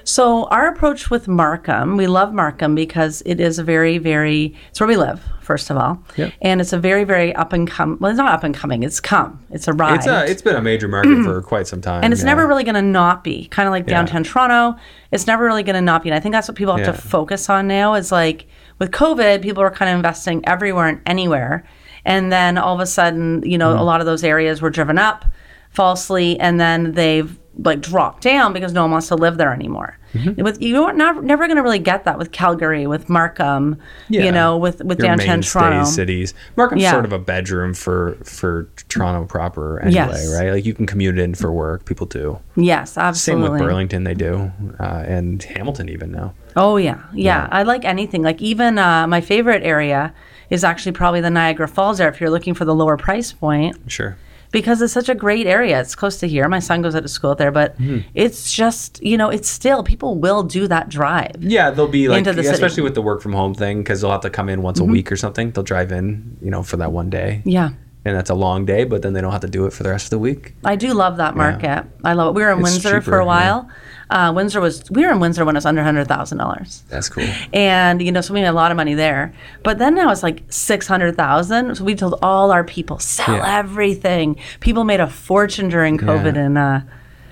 So 0.03 0.45
our 0.45 0.67
approach 0.67 1.09
with 1.09 1.27
Markham, 1.27 1.97
we 1.97 2.07
love 2.07 2.33
Markham 2.33 2.75
because 2.75 3.21
it 3.25 3.39
is 3.39 3.59
a 3.59 3.63
very, 3.63 3.97
very. 3.97 4.55
It's 4.69 4.79
where 4.79 4.87
we 4.87 4.95
live, 4.95 5.21
first 5.41 5.69
of 5.69 5.77
all, 5.77 6.01
Yep. 6.15 6.33
and 6.41 6.61
it's 6.61 6.71
a 6.73 6.79
very, 6.79 7.03
very 7.03 7.33
up 7.35 7.51
and 7.53 7.67
come. 7.69 7.97
Well, 7.99 8.09
it's 8.11 8.17
not 8.17 8.31
up 8.33 8.43
and 8.43 8.55
coming. 8.55 8.83
It's 8.83 8.99
come. 8.99 9.43
It's 9.51 9.67
a 9.67 9.73
ride. 9.73 9.95
It's 9.95 10.07
a, 10.07 10.25
it's 10.29 10.41
been 10.41 10.55
a 10.55 10.61
major 10.61 10.87
market 10.87 11.23
for 11.23 11.41
quite 11.41 11.67
some 11.67 11.81
time. 11.81 12.03
and 12.03 12.13
it's 12.13 12.21
yeah. 12.21 12.27
never 12.29 12.47
really 12.47 12.63
going 12.63 12.75
to 12.75 12.81
not 12.81 13.23
be 13.23 13.47
kind 13.47 13.67
of 13.67 13.71
like 13.71 13.85
downtown 13.85 14.23
Toronto. 14.23 14.79
It's 15.11 15.27
never 15.27 15.43
really 15.45 15.63
going 15.63 15.75
to 15.75 15.81
not 15.81 16.03
be. 16.03 16.09
And 16.09 16.15
I 16.15 16.19
think 16.19 16.33
that's 16.33 16.47
what 16.47 16.55
people 16.55 16.75
have 16.77 16.85
Yeah. 16.85 16.91
to 16.93 16.97
focus 17.01 17.49
on 17.49 17.67
now. 17.67 17.93
Is 17.95 18.11
like 18.11 18.47
with 18.79 18.91
COVID, 18.91 19.41
people 19.41 19.61
are 19.63 19.71
kind 19.71 19.89
of 19.91 19.95
investing 19.95 20.41
everywhere 20.47 20.87
and 20.87 21.01
anywhere, 21.05 21.65
and 22.05 22.31
then 22.31 22.57
all 22.57 22.75
of 22.75 22.79
a 22.79 22.85
sudden, 22.85 23.41
you 23.43 23.51
Mm-hmm. 23.51 23.59
know, 23.59 23.81
a 23.81 23.83
lot 23.83 23.99
of 23.99 24.05
those 24.05 24.23
areas 24.23 24.61
were 24.61 24.69
driven 24.69 24.97
up 24.97 25.25
falsely, 25.71 26.39
and 26.39 26.59
then 26.59 26.93
they've 26.93 27.37
like 27.59 27.81
drop 27.81 28.21
down 28.21 28.53
because 28.53 28.73
no 28.73 28.83
one 28.83 28.91
wants 28.91 29.07
to 29.07 29.15
live 29.15 29.37
there 29.37 29.51
anymore. 29.53 29.97
Mm-hmm. 30.13 30.41
With 30.41 30.61
you're 30.61 30.93
not 30.93 31.23
never 31.23 31.47
going 31.47 31.57
to 31.57 31.63
really 31.63 31.79
get 31.79 32.05
that 32.05 32.17
with 32.17 32.31
Calgary, 32.31 32.87
with 32.87 33.09
Markham, 33.09 33.77
you 34.09 34.31
know, 34.31 34.57
with 34.57 34.81
with 34.83 34.99
Your 34.99 35.07
downtown 35.09 35.41
Toronto. 35.41 35.83
cities. 35.85 36.33
Markham's 36.55 36.83
Yeah. 36.83 36.91
sort 36.91 37.05
of 37.05 37.11
a 37.13 37.19
bedroom 37.19 37.73
for 37.73 38.17
for 38.23 38.69
Toronto 38.89 39.25
proper 39.25 39.79
anyway, 39.81 39.93
Yes. 39.93 40.33
right? 40.39 40.51
Like 40.51 40.65
you 40.65 40.73
can 40.73 40.85
commute 40.85 41.19
in 41.19 41.35
for 41.35 41.51
work. 41.51 41.85
People 41.85 42.05
do. 42.07 42.39
Yes, 42.55 42.97
absolutely. 42.97 43.45
Same 43.47 43.51
with 43.53 43.61
Burlington, 43.61 44.03
they 44.05 44.13
do, 44.13 44.51
uh, 44.79 45.03
and 45.05 45.41
Hamilton 45.43 45.89
even 45.89 46.11
now. 46.11 46.33
Oh 46.55 46.77
yeah, 46.77 47.03
yeah. 47.13 47.47
I 47.51 47.63
like 47.63 47.83
anything. 47.85 48.23
Like 48.23 48.41
even 48.41 48.77
uh, 48.79 49.07
my 49.07 49.21
favorite 49.21 49.63
area 49.63 50.13
is 50.49 50.63
actually 50.63 50.93
probably 50.93 51.19
the 51.21 51.29
Niagara 51.29 51.67
Falls 51.67 51.99
area 51.99 52.13
if 52.13 52.21
you're 52.21 52.29
looking 52.29 52.53
for 52.53 52.63
the 52.65 52.73
lower 52.73 52.95
price 52.97 53.33
point 53.33 53.75
Sure. 53.87 54.15
Because 54.51 54.81
it's 54.81 54.93
such 54.93 55.09
a 55.09 55.15
great 55.15 55.47
area. 55.47 55.79
It's 55.79 55.95
close 55.95 56.17
to 56.21 56.27
here. 56.27 56.47
My 56.49 56.59
son 56.59 56.81
goes 56.81 56.95
out 56.95 57.03
to 57.03 57.07
school 57.09 57.35
there, 57.35 57.51
but 57.51 57.75
Hmm. 57.77 57.99
it's 58.13 58.51
just 58.51 59.01
you 59.03 59.17
know 59.17 59.29
it's 59.29 59.49
still 59.49 59.83
people 59.83 60.17
will 60.17 60.43
do 60.43 60.67
that 60.67 60.89
drive. 60.89 61.35
Yeah, 61.39 61.69
they'll 61.71 61.87
be 61.87 62.07
like, 62.07 62.19
Into 62.19 62.31
the 62.33 62.43
city. 62.43 62.47
Mm-hmm. 62.47 62.53
especially 62.53 62.83
with 62.83 62.95
the 62.95 63.01
work 63.01 63.21
from 63.21 63.33
home 63.33 63.53
thing, 63.53 63.79
because 63.79 64.01
they'll 64.01 64.11
have 64.11 64.21
to 64.21 64.29
come 64.29 64.49
in 64.49 64.61
once 64.61 64.79
a 64.79 64.83
week 64.85 65.11
or 65.11 65.15
something. 65.17 65.51
They'll 65.51 65.63
drive 65.63 65.91
in, 65.91 66.37
you 66.41 66.51
know, 66.51 66.63
for 66.63 66.77
that 66.77 66.91
one 66.91 67.09
day, 67.09 67.41
Yeah. 67.45 67.69
and 68.05 68.15
that's 68.15 68.29
a 68.29 68.35
long 68.35 68.65
day. 68.65 68.83
But 68.85 69.01
then 69.01 69.13
they 69.13 69.21
don't 69.21 69.31
have 69.31 69.41
to 69.41 69.47
do 69.49 69.65
it 69.65 69.73
for 69.73 69.83
the 69.83 69.89
rest 69.89 70.05
of 70.07 70.09
the 70.11 70.19
week. 70.19 70.55
I 70.63 70.75
do 70.75 70.93
love 70.93 71.17
that 71.17 71.35
market. 71.35 71.83
I 72.03 72.13
love 72.13 72.29
it. 72.29 72.37
We 72.37 72.43
were 72.43 72.51
in 72.51 72.59
It's 72.59 72.71
Windsor 72.71 73.01
for 73.01 73.05
cheaper, 73.11 73.19
a 73.19 73.25
yeah. 73.25 73.63
Uh, 74.09 74.31
Windsor 74.33 74.61
was 74.61 74.89
we 74.89 75.05
were 75.05 75.11
in 75.11 75.19
Windsor 75.19 75.43
when 75.43 75.55
it 75.55 75.57
was 75.57 75.65
under 75.65 75.83
hundred 75.83 76.07
thousand 76.07 76.37
dollars. 76.37 76.83
That's 76.89 77.09
cool. 77.09 77.27
and 77.53 78.01
you 78.01 78.11
know 78.11 78.21
so 78.21 78.33
we 78.33 78.41
made 78.41 78.47
a 78.47 78.53
lot 78.53 78.71
of 78.71 78.77
money 78.77 78.93
there 78.93 79.33
but 79.63 79.79
then 79.79 79.95
now 79.95 80.09
it's 80.11 80.23
like 80.23 80.43
600000 80.49 81.75
so 81.75 81.83
we 81.83 81.93
told 81.95 82.15
all 82.21 82.51
our 82.51 82.63
people 82.63 82.99
sell 82.99 83.35
Yeah. 83.35 83.57
everything 83.59 84.37
people 84.61 84.83
made 84.83 84.99
a 84.99 85.07
fortune 85.07 85.69
during 85.69 85.97
covid 85.97 86.35
Yeah. 86.35 86.45
in 86.45 86.57
uh, 86.57 86.81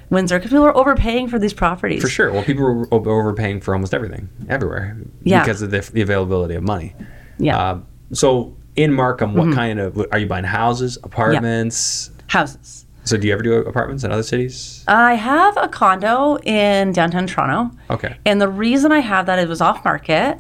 windsor 0.10 0.38
because 0.38 0.52
people 0.52 0.64
were 0.66 0.76
overpaying 0.78 1.30
for 1.30 1.40
these 1.40 1.54
properties 1.54 2.02
For 2.02 2.10
sure. 2.10 2.32
Well, 2.32 2.44
people 2.44 2.64
were 2.64 2.88
overpaying 2.94 3.62
for 3.62 3.74
almost 3.74 3.94
everything, 3.94 4.30
everywhere, 4.50 4.98
Yeah. 5.24 5.42
because 5.44 5.62
of 5.62 5.72
the, 5.72 5.80
the 5.94 6.02
availability 6.02 6.56
of 6.56 6.64
money. 6.64 6.94
yeah 7.38 7.58
Uh, 7.58 7.80
so 8.14 8.56
in 8.76 8.94
Markham, 8.94 9.34
what 9.34 9.54
kind 9.56 9.80
of 9.80 10.06
are 10.12 10.20
you 10.20 10.28
buying? 10.28 10.44
Houses, 10.44 10.98
apartments? 11.04 12.12
houses 12.28 12.85
So 13.06 13.18
do 13.18 13.28
you 13.28 13.34
ever 13.34 13.44
do 13.44 13.54
apartments 13.54 14.04
in 14.04 14.12
other 14.12 14.24
cities? 14.24 14.84
i 14.88 15.14
have 15.14 15.56
a 15.58 15.68
condo 15.68 16.38
in 16.44 16.92
downtown 16.92 17.28
toronto. 17.28 17.76
Okay. 17.90 18.18
and 18.26 18.42
the 18.42 18.50
reason 18.50 18.92
i 18.92 19.00
have 19.00 19.26
that 19.28 19.40
it 19.40 19.48
was 19.48 19.62
off 19.62 19.84
market. 19.86 20.38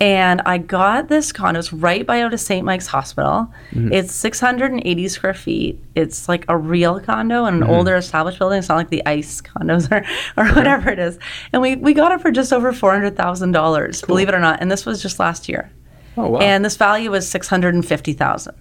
And 0.00 0.40
i 0.46 0.58
got 0.58 1.08
this 1.08 1.32
condo. 1.32 1.58
It's 1.58 1.72
right 1.72 2.06
by 2.06 2.22
out 2.22 2.32
of 2.32 2.38
st 2.40 2.64
mike's 2.64 2.86
hospital. 2.86 3.52
Mm-hmm. 3.72 3.92
it's 3.92 4.12
680 4.14 5.08
square 5.08 5.34
feet. 5.34 5.82
It's 5.96 6.28
like 6.28 6.44
a 6.48 6.56
real 6.56 7.00
condo 7.00 7.44
in 7.46 7.54
an 7.54 7.60
Mm-hmm. 7.62 7.70
older 7.70 7.96
established 7.96 8.38
building. 8.38 8.58
It's 8.60 8.68
not 8.68 8.76
like 8.76 8.90
the 8.90 9.04
ice 9.06 9.40
condos 9.42 9.90
or, 9.94 10.04
or 10.40 10.48
whatever 10.54 10.88
it 10.90 11.00
is. 11.00 11.18
And 11.52 11.60
we, 11.60 11.74
we 11.76 11.94
got 11.94 12.12
it 12.12 12.20
for 12.20 12.30
just 12.30 12.52
over 12.52 12.72
$400000 12.72 14.06
believe 14.06 14.28
it 14.28 14.34
or 14.34 14.38
not. 14.40 14.60
And 14.60 14.70
this 14.70 14.86
was 14.86 15.02
just 15.02 15.18
last 15.18 15.48
year. 15.48 15.70
Oh 16.16 16.28
wow. 16.30 16.38
and 16.40 16.64
this 16.64 16.76
value 16.76 17.10
was 17.10 17.28
650000 17.28 18.54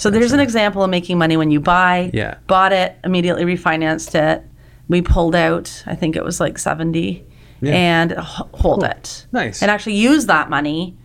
so 0.00 0.08
there's 0.10 0.32
an 0.32 0.40
example 0.40 0.82
of 0.82 0.88
making 0.90 1.18
money 1.18 1.36
when 1.36 1.50
you 1.50 1.60
buy 1.60 2.10
Yeah. 2.14 2.36
bought 2.46 2.72
it 2.72 2.96
immediately 3.04 3.44
refinanced 3.44 4.14
it 4.14 4.42
we 4.88 5.02
pulled 5.02 5.34
out 5.34 5.82
i 5.86 5.94
think 5.94 6.16
it 6.16 6.24
was 6.24 6.40
like 6.40 6.58
70 6.58 7.24
Yeah. 7.60 7.72
and 7.74 8.12
h- 8.12 8.18
hold 8.54 8.82
it 8.82 9.26
Nice. 9.32 9.60
and 9.62 9.70
actually 9.70 9.96
use 9.96 10.24
that 10.26 10.48
money 10.50 10.96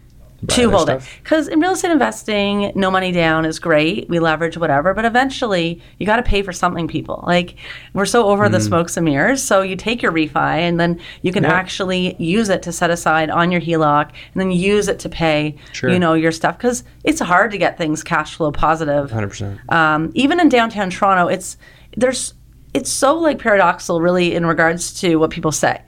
to 0.48 0.70
hold 0.70 0.90
it 0.90 1.02
because 1.24 1.48
in 1.48 1.60
real 1.60 1.72
estate 1.72 1.92
investing 1.92 2.72
no 2.76 2.92
money 2.92 3.12
down 3.12 3.46
is 3.46 3.60
great 3.60 4.08
we 4.10 4.20
leverage 4.20 4.58
whatever 4.58 4.94
but 4.94 5.06
eventually 5.06 5.82
you 6.00 6.06
got 6.06 6.18
to 6.18 6.24
pay 6.24 6.42
for 6.42 6.52
something 6.54 6.88
people 6.88 7.24
like 7.28 7.56
we're 7.94 8.06
so 8.06 8.28
over 8.28 8.48
the 8.50 8.60
smokes 8.60 8.98
and 8.98 9.06
mirrors 9.06 9.42
so 9.42 9.62
you 9.62 9.76
take 9.76 10.02
your 10.02 10.12
refi 10.12 10.58
and 10.60 10.80
then 10.80 11.00
you 11.22 11.32
can 11.32 11.44
Mm. 11.44 11.50
Yeah. 11.50 11.54
actually 11.54 12.16
use 12.24 12.50
it 12.50 12.62
to 12.64 12.72
set 12.72 12.90
aside 12.90 13.30
on 13.30 13.52
your 13.52 13.62
HELOC 13.62 14.06
and 14.34 14.42
then 14.42 14.52
use 14.52 14.88
it 14.88 15.00
to 15.00 15.10
pay 15.10 15.56
Sure. 15.74 15.90
you 15.90 16.00
know 16.00 16.14
your 16.14 16.32
stuff 16.32 16.58
because 16.58 16.84
it's 17.04 17.20
hard 17.20 17.52
to 17.52 17.58
get 17.58 17.78
things 17.78 18.04
cash 18.04 18.36
flow 18.36 18.52
positive 18.52 19.12
100%. 19.12 19.72
um, 19.72 20.12
even 20.16 20.40
in 20.40 20.50
downtown 20.50 20.90
Toronto, 20.90 21.28
it's 21.28 21.58
there's 21.98 22.34
it's 22.74 22.92
so 22.92 23.18
like 23.18 23.40
paradoxical, 23.40 24.02
really, 24.02 24.36
in 24.36 24.46
regards 24.46 25.00
to 25.00 25.16
what 25.16 25.30
people 25.30 25.54
say. 25.54 25.82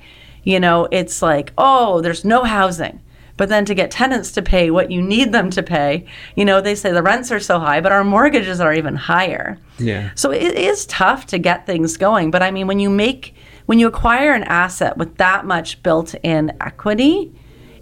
You 0.44 0.58
know, 0.62 0.88
it's 0.92 1.22
like, 1.22 1.52
oh, 1.58 2.00
there's 2.00 2.24
no 2.24 2.44
housing. 2.46 3.02
But 3.38 3.50
then 3.50 3.66
to 3.66 3.76
get 3.76 3.92
tenants 3.92 4.32
to 4.34 4.42
pay 4.42 4.72
what 4.72 4.92
you 4.92 5.02
need 5.02 5.32
them 5.32 5.50
to 5.52 5.64
pay, 5.64 6.06
you 6.36 6.44
know, 6.44 6.60
they 6.60 6.76
say 6.76 6.92
the 6.92 7.04
rents 7.04 7.32
are 7.32 7.40
so 7.40 7.60
high, 7.60 7.82
but 7.82 7.92
our 7.92 8.04
mortgages 8.04 8.60
are 8.60 8.74
even 8.74 8.96
higher. 8.96 9.60
Yeah. 9.78 10.10
So 10.16 10.32
it 10.32 10.56
is 10.56 10.86
tough 10.88 11.28
to 11.28 11.38
get 11.38 11.66
things 11.66 11.98
going. 11.98 12.32
But 12.32 12.42
I 12.42 12.50
mean, 12.52 12.66
when 12.68 12.80
you 12.80 12.90
make, 12.90 13.36
when 13.68 13.78
you 13.78 13.88
acquire 13.88 14.34
an 14.34 14.44
asset 14.44 14.98
with 14.98 15.18
that 15.18 15.46
much 15.46 15.82
built 15.84 16.16
in 16.24 16.52
equity, 16.60 17.32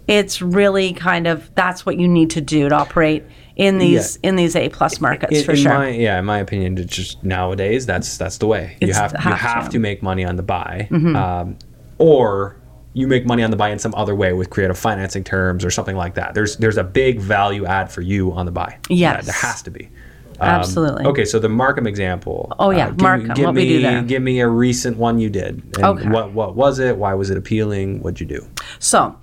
it's 0.06 0.40
really 0.40 0.92
kind 0.92 1.26
of, 1.26 1.52
that's 1.54 1.84
what 1.86 1.98
you 1.98 2.06
need 2.06 2.30
to 2.30 2.40
do 2.40 2.68
to 2.68 2.74
operate 2.74 3.24
in 3.56 3.78
these, 3.78 4.16
in 4.22 4.36
these 4.36 4.54
A 4.54 4.68
plus 4.68 5.00
markets 5.00 5.38
in, 5.38 5.44
for 5.44 5.52
in 5.52 5.56
sure. 5.56 5.72
my 5.72 5.88
yeah, 5.88 6.18
in 6.18 6.26
my 6.26 6.38
opinion, 6.38 6.76
it's 6.76 6.94
just 6.94 7.24
nowadays 7.24 7.86
that's 7.86 8.18
that's 8.18 8.36
the 8.36 8.46
way 8.46 8.76
you 8.82 8.88
It's 8.88 8.98
have 8.98 9.12
you 9.12 9.18
have 9.18 9.38
have 9.38 9.64
to. 9.64 9.70
to 9.70 9.78
make 9.78 10.02
money 10.02 10.26
on 10.26 10.36
the 10.36 10.42
buy, 10.42 10.88
um, 10.92 11.56
or 11.96 12.56
you 12.96 13.06
make 13.06 13.26
money 13.26 13.42
on 13.42 13.50
the 13.50 13.58
buy 13.58 13.68
in 13.68 13.78
some 13.78 13.94
other 13.94 14.14
way 14.14 14.32
with 14.32 14.48
creative 14.48 14.78
financing 14.78 15.22
terms 15.22 15.66
or 15.66 15.70
something 15.70 15.96
like 15.96 16.14
that. 16.14 16.32
There's 16.32 16.56
there's 16.56 16.78
a 16.78 16.82
big 16.82 17.20
value 17.20 17.66
add 17.66 17.92
for 17.92 18.00
you 18.00 18.32
on 18.32 18.46
the 18.46 18.52
buy. 18.52 18.78
Yes. 18.88 18.98
Yeah, 18.98 19.20
there 19.20 19.34
has 19.34 19.60
to 19.62 19.70
be. 19.70 19.90
Um, 20.40 20.48
Absolutely. 20.48 21.04
Okay, 21.04 21.26
so 21.26 21.38
the 21.38 21.48
Markham 21.48 21.86
example. 21.86 22.52
Oh, 22.58 22.70
yeah, 22.70 22.88
give 22.88 23.00
Markham, 23.00 23.28
Me, 23.28 23.34
give 23.34 23.44
what 23.44 23.54
me, 23.54 23.62
we 23.62 23.68
do 23.68 23.82
there. 23.82 24.02
Give 24.02 24.22
me 24.22 24.40
a 24.40 24.48
recent 24.48 24.96
one 24.96 25.18
you 25.18 25.28
did. 25.28 25.62
And 25.76 25.84
Okay. 25.84 26.08
What 26.08 26.32
what 26.32 26.56
was 26.56 26.78
it? 26.78 26.96
Why 26.96 27.12
was 27.12 27.28
it 27.28 27.36
appealing? 27.36 28.00
What'd 28.02 28.18
you 28.18 28.26
do? 28.26 28.46
So, 28.78 29.14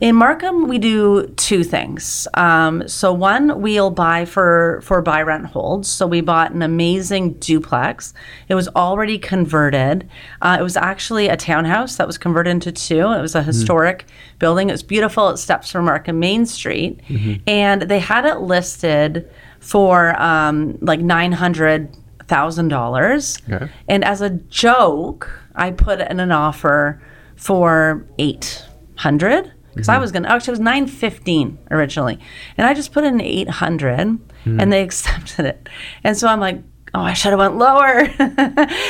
in 0.00 0.14
Markham, 0.14 0.68
we 0.68 0.78
do 0.78 1.26
two 1.36 1.64
things. 1.64 2.28
Um, 2.34 2.86
so, 2.86 3.12
one, 3.12 3.60
we'll 3.60 3.90
buy 3.90 4.24
for 4.24 4.80
for 4.82 5.02
buy 5.02 5.22
rent 5.22 5.46
holds. 5.46 5.88
So, 5.88 6.06
we 6.06 6.20
bought 6.20 6.52
an 6.52 6.62
amazing 6.62 7.34
duplex. 7.34 8.14
It 8.48 8.54
was 8.54 8.68
already 8.68 9.18
converted. 9.18 10.08
Uh, 10.40 10.56
it 10.60 10.62
was 10.62 10.76
actually 10.76 11.28
a 11.28 11.36
townhouse 11.36 11.96
that 11.96 12.06
was 12.06 12.16
converted 12.16 12.50
into 12.52 12.70
two. 12.70 13.10
It 13.12 13.20
was 13.20 13.34
a 13.34 13.42
historic 13.42 14.06
building. 14.38 14.68
It 14.68 14.72
was 14.72 14.82
beautiful. 14.84 15.30
It 15.30 15.38
steps 15.38 15.70
from 15.72 15.86
Markham 15.86 16.20
Main 16.20 16.46
Street, 16.46 17.00
and 17.46 17.82
they 17.82 17.98
had 17.98 18.24
it 18.24 18.38
listed 18.38 19.28
for 19.60 20.20
um, 20.20 20.78
like 20.80 21.00
nine 21.00 21.32
hundred 21.32 21.96
thousand 22.28 22.68
dollars. 22.68 23.38
Okay. 23.50 23.68
And 23.88 24.04
as 24.04 24.20
a 24.20 24.30
joke, 24.30 25.28
I 25.56 25.72
put 25.72 26.00
in 26.00 26.20
an 26.20 26.30
offer 26.30 27.02
for 27.36 28.06
eight 28.18 28.64
hundred 28.96 29.52
because 29.78 29.88
I 29.88 29.94
mm-hmm. 29.94 30.02
was 30.02 30.12
gonna 30.12 30.28
actually 30.28 30.50
it 30.50 30.58
was 30.58 30.60
nine 30.60 30.86
fifteen 30.88 31.56
originally, 31.70 32.18
and 32.56 32.66
I 32.66 32.74
just 32.74 32.92
put 32.92 33.04
in 33.04 33.20
eight 33.20 33.46
and 33.46 34.60
mm. 34.60 34.70
they 34.70 34.82
accepted 34.88 35.46
it. 35.46 35.68
And 36.02 36.16
so 36.16 36.26
I'm 36.26 36.40
like, 36.40 36.60
oh, 36.94 37.00
I 37.00 37.12
should 37.12 37.30
have 37.30 37.38
went 37.38 37.56
lower, 37.56 38.08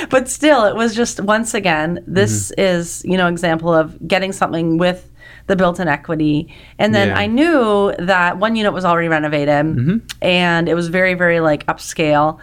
but 0.11 0.29
still, 0.29 0.65
it 0.65 0.75
was 0.75 0.95
just 0.95 1.21
once 1.21 1.53
again, 1.53 2.03
this 2.07 2.51
mm-hmm. 2.51 2.61
is 2.61 3.03
you 3.05 3.19
know 3.19 3.29
example 3.29 3.75
of 3.75 3.97
getting 4.09 4.33
something 4.33 4.79
with 4.79 5.13
the 5.47 5.57
built-in 5.57 5.89
equity, 5.89 6.55
and 6.79 6.95
then 6.95 7.09
Yeah. 7.09 7.19
I 7.19 7.27
knew 7.27 7.95
that 7.99 8.39
one 8.39 8.57
unit 8.57 8.73
was 8.73 8.85
already 8.87 9.09
renovated, 9.09 9.67
mm-hmm. 9.67 9.97
and 10.23 10.69
it 10.69 10.75
was 10.75 10.89
very 10.89 11.15
very 11.15 11.41
like 11.41 11.67
upscale. 11.67 12.39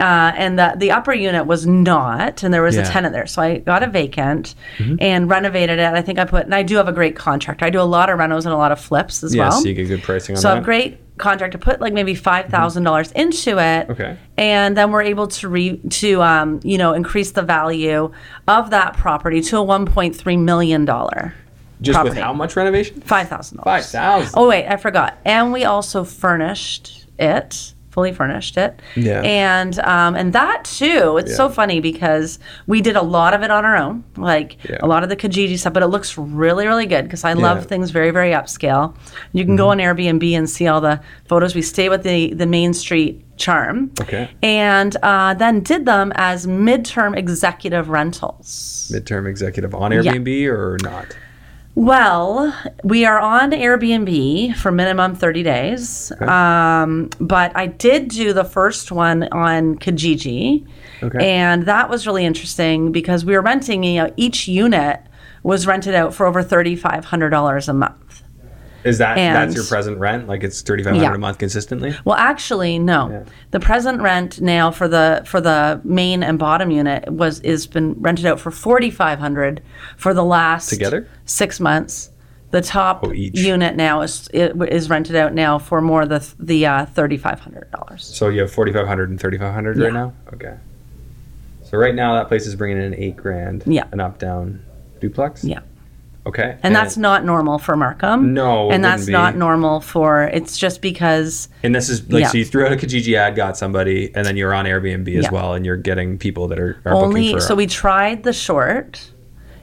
Uh, 0.00 0.32
and 0.34 0.58
the 0.58 0.72
the 0.78 0.90
upper 0.90 1.12
unit 1.12 1.46
was 1.46 1.66
not, 1.66 2.42
and 2.42 2.52
there 2.54 2.62
was 2.62 2.74
Yeah. 2.74 2.82
Mm-hmm. 2.82 2.90
a 2.90 2.92
tenant 2.92 3.12
there. 3.12 3.26
So 3.26 3.42
I 3.42 3.58
got 3.58 3.82
a 3.82 3.86
vacant 3.86 4.54
and 4.98 5.28
renovated 5.28 5.78
it. 5.78 5.92
I 5.92 6.00
think 6.02 6.18
I 6.18 6.24
put, 6.24 6.44
and 6.46 6.54
I 6.54 6.62
do 6.62 6.76
have 6.76 6.88
a 6.88 6.92
great 6.92 7.14
contractor. 7.16 7.64
I 7.66 7.70
do 7.70 7.80
a 7.80 7.82
lot 7.82 8.08
of 8.10 8.18
renos 8.18 8.44
and 8.46 8.54
a 8.54 8.56
lot 8.56 8.72
of 8.72 8.80
flips 8.80 9.22
as 9.22 9.34
Yeah, 9.34 9.50
well. 9.50 9.60
so 9.60 9.68
you 9.68 9.74
get 9.74 9.88
good 9.88 10.02
pricing 10.02 10.36
on 10.36 10.40
So 10.42 10.48
I 10.48 10.52
that. 10.52 10.56
have 10.56 10.64
a 10.64 10.64
great 10.64 10.98
contractor 11.18 11.58
put 11.58 11.82
like 11.82 11.92
maybe 11.92 12.14
five 12.14 12.46
thousand 12.46 12.82
dollars 12.84 13.12
into 13.12 13.58
it. 13.58 13.90
Okay. 13.90 14.16
And 14.38 14.74
then 14.74 14.90
we're 14.90 15.02
able 15.02 15.26
to 15.28 15.48
re 15.50 15.76
to 15.76 16.22
um, 16.22 16.60
you 16.64 16.78
know 16.78 16.94
increase 16.94 17.32
the 17.32 17.42
value 17.42 18.10
of 18.48 18.70
that 18.70 18.96
property 18.96 19.42
to 19.42 19.58
a 19.58 19.62
one 19.62 19.84
point 19.84 20.16
three 20.16 20.38
million 20.38 20.86
dollar. 20.86 21.34
Just 21.82 22.02
with 22.04 22.16
how 22.16 22.32
much 22.32 22.56
renovation? 22.56 23.00
Five 23.02 23.28
thousand 23.28 23.58
dollars. 23.58 23.84
Five 23.84 23.90
thousand. 23.92 24.34
Oh 24.38 24.48
wait, 24.48 24.66
I 24.66 24.76
forgot. 24.76 25.18
And 25.26 25.52
we 25.52 25.64
also 25.64 26.04
furnished 26.04 27.06
it, 27.18 27.74
fully 27.90 28.12
furnished 28.12 28.56
it. 28.56 28.80
Yeah. 28.96 29.20
And 29.22 29.78
um, 29.80 30.14
and 30.14 30.32
that 30.32 30.64
too, 30.64 31.16
it's 31.18 31.36
so 31.36 31.48
funny 31.48 31.80
because 31.80 32.38
we 32.66 32.80
did 32.80 32.96
a 32.96 33.02
lot 33.02 33.34
of 33.34 33.42
it 33.42 33.50
on 33.50 33.64
our 33.64 33.76
own, 33.76 34.04
like 34.16 34.56
Yeah. 34.68 34.78
a 34.80 34.86
lot 34.86 35.02
of 35.02 35.08
the 35.08 35.16
Kijiji 35.16 35.58
stuff, 35.58 35.72
but 35.72 35.82
it 35.82 35.88
looks 35.88 36.16
really, 36.16 36.66
really 36.66 36.86
good 36.86 37.04
because 37.04 37.24
I 37.24 37.32
love 37.32 37.58
Yeah. 37.58 37.64
things 37.64 37.90
very, 37.90 38.10
very 38.10 38.30
upscale. 38.30 38.94
You 39.32 39.44
can 39.44 39.56
go 39.56 39.70
on 39.70 39.78
Airbnb 39.78 40.32
and 40.36 40.48
see 40.48 40.66
all 40.68 40.80
the 40.80 41.00
photos. 41.26 41.54
We 41.54 41.62
stay 41.62 41.88
with 41.88 42.02
the 42.04 42.32
the 42.34 42.46
Main 42.46 42.74
Street 42.74 43.24
charm. 43.36 43.90
Okay. 44.00 44.30
And 44.42 44.96
uh, 45.02 45.34
then 45.34 45.60
did 45.60 45.86
them 45.86 46.12
as 46.14 46.46
midterm 46.46 47.16
executive 47.16 47.88
rentals. 47.88 48.90
Midterm 48.94 49.26
executive 49.26 49.74
on 49.74 49.90
Airbnb 49.92 50.46
or 50.46 50.76
not? 50.82 51.16
Well, 51.74 52.54
we 52.82 53.04
are 53.04 53.20
on 53.20 53.52
Airbnb 53.52 54.56
for 54.56 54.72
minimum 54.72 55.14
30 55.14 55.42
days. 55.42 56.12
Um, 56.20 57.10
but 57.20 57.56
I 57.56 57.66
did 57.66 58.08
do 58.08 58.32
the 58.32 58.44
first 58.44 58.90
one 58.90 59.24
on 59.32 59.78
Kijiji. 59.78 60.66
Okay. 61.02 61.30
And 61.30 61.66
that 61.66 61.88
was 61.88 62.06
really 62.06 62.24
interesting 62.24 62.92
because 62.92 63.24
we 63.24 63.34
were 63.34 63.40
renting, 63.40 63.84
you 63.84 64.02
know, 64.02 64.12
each 64.16 64.48
unit 64.48 65.00
was 65.42 65.66
rented 65.66 65.94
out 65.94 66.12
for 66.12 66.26
over 66.26 66.42
$3,500 66.42 67.68
a 67.68 67.72
month. 67.72 68.22
Is 68.84 68.98
that 68.98 69.18
And- 69.18 69.36
that's 69.36 69.54
your 69.54 69.64
present 69.64 69.98
rent? 69.98 70.26
Like 70.28 70.42
it's 70.42 70.62
thirty 70.62 70.82
five 70.82 70.94
hundred 70.94 71.08
Yeah. 71.10 71.14
a 71.14 71.18
month 71.18 71.38
consistently? 71.38 71.94
Well, 72.04 72.16
actually, 72.16 72.78
no. 72.78 73.10
Yeah. 73.10 73.22
The 73.50 73.60
present 73.60 74.00
rent 74.00 74.40
now 74.40 74.70
for 74.70 74.88
the 74.88 75.22
for 75.26 75.40
the 75.40 75.80
main 75.84 76.22
and 76.22 76.38
bottom 76.38 76.70
unit 76.70 77.10
was 77.12 77.40
is 77.40 77.66
been 77.66 77.94
rented 78.00 78.26
out 78.26 78.40
for 78.40 78.50
forty 78.50 78.90
five 78.90 79.18
hundred 79.18 79.62
for 79.96 80.14
the 80.14 80.24
last 80.24 80.68
Together? 80.70 81.06
six 81.26 81.60
months. 81.60 82.10
The 82.52 82.60
top 82.62 83.04
Oh, 83.06 83.12
unit 83.12 83.76
now 83.76 84.00
is 84.02 84.28
it 84.32 84.56
is 84.72 84.90
rented 84.90 85.14
out 85.14 85.34
now 85.34 85.58
for 85.58 85.80
more 85.80 86.04
the 86.06 86.26
the 86.38 86.66
uh, 86.66 86.86
thirty 86.86 87.16
five 87.16 87.38
hundred 87.40 87.70
dollars. 87.70 88.04
So 88.04 88.28
you 88.28 88.40
have 88.40 88.50
forty 88.50 88.72
five 88.72 88.86
hundred 88.88 89.10
and 89.10 89.20
thirty 89.20 89.38
five 89.38 89.54
hundred 89.54 89.78
right 89.78 89.92
now. 89.92 90.14
Okay. 90.34 90.54
So 91.62 91.78
right 91.78 91.94
now 91.94 92.14
that 92.16 92.26
place 92.26 92.46
is 92.48 92.56
bringing 92.56 92.82
in 92.82 92.94
eight 92.94 93.16
grand. 93.16 93.62
Yeah. 93.66 93.84
An 93.92 94.00
up 94.00 94.18
down 94.18 94.62
duplex. 95.00 95.44
Yeah. 95.44 95.60
Okay. 96.26 96.58
And 96.62 96.76
that's 96.76 96.96
not 96.98 97.24
normal 97.24 97.58
for 97.58 97.76
Markham. 97.76 98.34
No, 98.34 98.70
and 98.70 98.84
that's 98.84 99.06
not 99.08 99.36
normal 99.36 99.80
for. 99.80 100.24
It's 100.24 100.58
just 100.58 100.82
because 100.82 101.48
And 101.62 101.74
this 101.74 101.88
is 101.88 102.10
like 102.12 102.22
Yeah. 102.22 102.28
so 102.28 102.38
you 102.38 102.44
threw 102.44 102.66
out 102.66 102.72
a 102.72 102.76
Kijiji 102.76 103.14
ad, 103.14 103.36
got 103.36 103.56
somebody, 103.56 104.12
and 104.14 104.26
then 104.26 104.36
you're 104.36 104.52
on 104.52 104.66
Airbnb 104.66 105.08
as 105.16 105.30
well, 105.30 105.54
and 105.54 105.64
you're 105.64 105.78
getting 105.78 106.18
people 106.18 106.46
that 106.48 106.58
are, 106.60 106.76
are 106.84 106.92
booking 106.92 107.04
only. 107.06 107.32
for. 107.32 107.40
So 107.40 107.54
we 107.54 107.66
tried 107.66 108.22
the 108.22 108.34
short. 108.34 109.10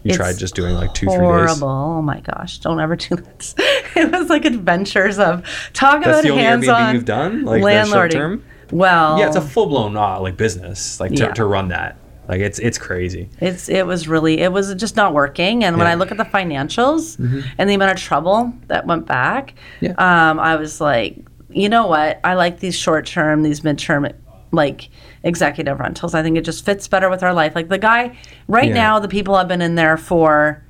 you 0.03 0.13
tried 0.15 0.37
just 0.39 0.55
doing 0.55 0.73
like 0.75 0.93
two, 0.95 1.05
three 1.05 1.13
days. 1.15 1.21
horrible. 1.21 1.67
Oh 1.67 2.01
my 2.01 2.21
gosh! 2.21 2.59
Don't 2.59 2.79
ever 2.79 2.95
do 2.95 3.15
this. 3.17 3.53
It 3.95 4.11
was 4.11 4.29
like 4.29 4.45
adventures 4.45 5.17
of 5.17 5.43
talk 5.73 6.03
That's 6.03 6.07
about 6.19 6.23
the 6.23 6.29
only 6.29 6.43
hands-on 6.43 6.81
Airbnb 6.81 6.93
you've 6.93 7.05
done, 7.05 7.45
like 7.45 7.63
the 7.63 7.85
short 7.85 8.11
landlording. 8.11 8.11
term. 8.11 8.43
Well, 8.71 9.17
Yeah, 9.19 9.27
it's 9.27 9.35
a 9.35 9.41
full 9.41 9.65
blown 9.67 9.95
uh, 9.97 10.19
like 10.21 10.37
business, 10.37 10.99
like 10.99 11.11
to, 11.13 11.23
Yeah. 11.23 11.31
to 11.33 11.45
run 11.45 11.69
that. 11.69 11.97
Like 12.27 12.41
it's 12.41 12.59
it's 12.59 12.77
crazy. 12.77 13.29
It's 13.39 13.69
it 13.69 13.85
was 13.85 14.07
really 14.07 14.39
it 14.39 14.51
was 14.51 14.73
just 14.75 14.95
not 14.95 15.13
working. 15.13 15.63
And 15.63 15.77
when 15.77 15.87
I 15.87 15.93
look 15.95 16.11
at 16.11 16.17
the 16.17 16.25
financials 16.25 17.17
and 17.57 17.69
the 17.69 17.73
amount 17.73 17.91
of 17.91 17.97
trouble 17.97 18.51
that 18.67 18.85
went 18.85 19.05
back, 19.05 19.53
Yeah. 19.79 19.91
um, 19.97 20.39
I 20.39 20.55
was 20.57 20.81
like, 20.81 21.17
you 21.49 21.69
know 21.69 21.87
what? 21.87 22.19
I 22.23 22.33
like 22.33 22.59
these 22.59 22.75
short 22.75 23.05
term, 23.05 23.43
these 23.43 23.63
mid 23.63 23.79
term, 23.79 24.07
like 24.51 24.89
executive 25.23 25.79
rentals. 25.79 26.13
I 26.13 26.21
think 26.23 26.37
it 26.37 26.43
just 26.45 26.65
fits 26.65 26.87
better 26.87 27.09
with 27.09 27.23
our 27.23 27.33
life. 27.33 27.55
Like 27.55 27.69
the 27.69 27.77
guy 27.77 28.17
right 28.47 28.67
Yeah. 28.69 28.73
now, 28.73 28.99
the 28.99 29.07
people 29.07 29.37
have 29.37 29.47
been 29.47 29.61
in 29.61 29.75
there 29.75 29.97
for. 29.97 30.63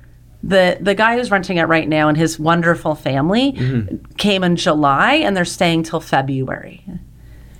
The, 0.44 0.78
the 0.80 0.94
guy 0.94 1.16
who's 1.16 1.32
renting 1.32 1.56
it 1.56 1.64
right 1.64 1.88
now 1.88 2.08
and 2.08 2.16
his 2.16 2.38
wonderful 2.38 2.94
family 2.94 3.54
Mm-hmm. 3.54 3.96
came 4.18 4.44
in 4.44 4.54
July 4.54 5.14
and 5.14 5.36
they're 5.36 5.44
staying 5.44 5.82
till 5.82 5.98
February. 5.98 6.84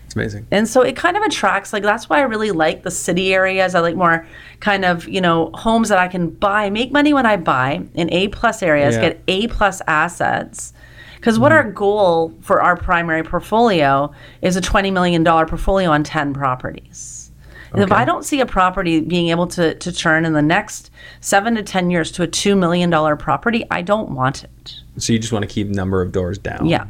It's 0.09 0.17
amazing. 0.17 0.47
And 0.51 0.67
so 0.67 0.81
it 0.81 0.97
kind 0.97 1.19
of 1.19 1.23
attracts, 1.23 1.71
like, 1.75 1.83
that's 1.83 2.09
why 2.09 2.17
I 2.21 2.23
really 2.23 2.51
like 2.51 2.83
the 2.83 2.91
city 2.91 3.35
areas. 3.35 3.75
I 3.75 3.81
like 3.81 3.95
more 3.95 4.27
kind 4.61 4.87
of, 4.87 5.07
you 5.07 5.21
know, 5.21 5.51
homes 5.53 5.91
that 5.91 5.99
I 5.99 6.09
can 6.09 6.31
buy, 6.31 6.71
make 6.71 6.91
money 6.93 7.13
when 7.13 7.27
I 7.27 7.37
buy 7.37 7.83
in 7.93 8.11
A 8.11 8.29
plus 8.29 8.63
areas, 8.63 8.95
Yeah. 8.95 9.03
get 9.03 9.23
A 9.29 9.49
plus 9.49 9.83
assets. 9.87 10.73
Because 11.17 11.39
what 11.39 11.53
our 11.53 11.63
goal 11.71 12.33
for 12.41 12.63
our 12.63 12.75
primary 12.75 13.23
portfolio 13.23 14.11
is 14.41 14.57
a 14.57 14.63
$20 14.63 14.91
million 14.95 15.23
portfolio 15.25 15.91
on 15.91 16.05
10 16.05 16.33
properties. 16.33 17.31
And 17.75 17.83
If 17.83 17.93
I 17.93 18.07
don't 18.07 18.25
see 18.25 18.41
a 18.41 18.47
property 18.47 19.01
being 19.03 19.29
able 19.29 19.47
to, 19.49 19.75
to 19.75 19.93
turn 19.93 20.25
in 20.25 20.33
the 20.33 20.41
next 20.41 20.91
seven 21.21 21.55
to 21.57 21.63
10 21.63 21.91
years 21.91 22.11
to 22.13 22.23
a 22.23 22.27
$2 22.27 22.57
million 22.59 22.91
property, 23.19 23.67
I 23.71 23.83
don't 23.83 24.13
want 24.13 24.43
it. 24.45 24.81
So 24.97 25.13
you 25.13 25.19
just 25.19 25.35
want 25.35 25.43
to 25.43 25.47
keep 25.49 25.69
number 25.69 26.01
of 26.01 26.13
doors 26.13 26.39
down. 26.39 26.65
Yeah. 26.65 26.87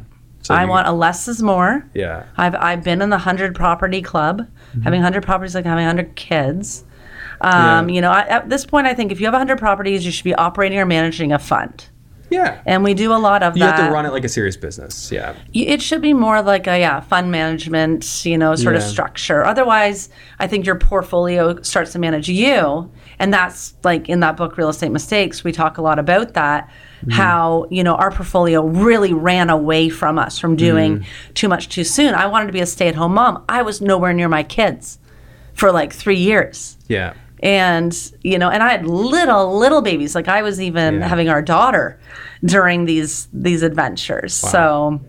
So 0.49 0.55
I 0.55 0.63
you- 0.63 0.69
want 0.69 0.87
a 0.87 0.91
less 0.91 1.27
is 1.27 1.43
more. 1.43 1.85
Yeah. 1.93 2.23
I've 2.35 2.55
I've 2.55 2.83
been 2.83 3.01
in 3.03 3.09
the 3.11 3.19
hundred 3.19 3.53
property 3.55 4.01
club. 4.01 4.39
Mm-hmm. 4.41 4.81
Having 4.81 5.01
hundred 5.01 5.23
properties 5.23 5.53
like 5.53 5.65
having 5.65 5.85
hundred 5.85 6.15
kids. 6.15 6.83
Um, 7.41 7.87
Yeah. 7.87 7.95
You 7.95 8.01
know, 8.01 8.09
I, 8.11 8.21
at 8.21 8.49
this 8.49 8.65
point, 8.65 8.87
I 8.87 8.93
think 8.95 9.11
if 9.11 9.19
you 9.19 9.27
have 9.27 9.35
hundred 9.35 9.59
properties, 9.59 10.03
you 10.05 10.11
should 10.11 10.23
be 10.23 10.33
operating 10.35 10.79
or 10.79 10.85
managing 10.87 11.31
a 11.31 11.37
fund, 11.39 11.85
Yeah. 12.31 12.59
and 12.65 12.83
we 12.83 12.93
do 12.95 13.13
a 13.13 13.21
lot 13.29 13.43
of 13.43 13.55
You 13.55 13.63
that. 13.63 13.75
have 13.75 13.87
to 13.87 13.93
run 13.93 14.05
it 14.07 14.11
like 14.11 14.23
a 14.25 14.29
serious 14.29 14.57
business. 14.57 15.11
Yeah. 15.11 15.35
It 15.53 15.81
should 15.83 16.01
be 16.01 16.13
more 16.13 16.41
like 16.41 16.65
a 16.67 16.79
yeah 16.79 16.99
fund 17.01 17.31
management, 17.31 18.25
you 18.25 18.37
know, 18.37 18.55
sort 18.55 18.75
of 18.75 18.81
structure. 18.81 19.45
Otherwise, 19.45 20.09
I 20.39 20.47
think 20.47 20.65
your 20.65 20.75
portfolio 20.75 21.61
starts 21.61 21.91
to 21.93 21.99
manage 21.99 22.27
you, 22.27 22.89
and 23.19 23.33
that's 23.33 23.73
like 23.83 24.09
in 24.09 24.21
that 24.21 24.37
book, 24.37 24.57
Real 24.57 24.69
Estate 24.69 24.91
Mistakes. 24.91 25.43
We 25.43 25.51
talk 25.51 25.77
a 25.77 25.81
lot 25.81 25.99
about 25.99 26.33
that. 26.35 26.67
Mm-hmm. 27.01 27.11
How 27.11 27.67
you 27.69 27.83
know 27.83 27.95
our 27.95 28.11
portfolio 28.11 28.65
really 28.65 29.13
ran 29.13 29.49
away 29.49 29.89
from 29.89 30.17
us 30.19 30.37
from 30.39 30.55
doing 30.55 30.99
Mm-hmm. 30.99 31.33
too 31.33 31.47
much 31.49 31.69
too 31.69 31.83
soon. 31.83 32.13
I 32.13 32.25
wanted 32.27 32.47
to 32.47 32.53
be 32.53 32.61
a 32.61 32.65
stay-at-home 32.65 33.13
mom. 33.13 33.43
I 33.49 33.61
was 33.61 33.81
nowhere 33.81 34.13
near 34.13 34.27
my 34.29 34.43
kids 34.43 34.99
for 35.53 35.71
like 35.71 35.91
three 35.93 36.17
years 36.17 36.77
Yeah. 36.87 37.13
and 37.41 37.93
you 38.23 38.37
know 38.37 38.49
and 38.49 38.63
i 38.63 38.69
had 38.71 38.85
little 38.85 39.57
little 39.57 39.81
babies 39.81 40.15
like 40.15 40.29
i 40.29 40.41
was 40.41 40.61
even 40.61 40.99
Yeah. 40.99 41.07
having 41.07 41.27
our 41.27 41.41
daughter 41.41 41.99
during 42.45 42.85
these 42.85 43.27
these 43.33 43.61
adventures 43.61 44.33
so 44.33 45.01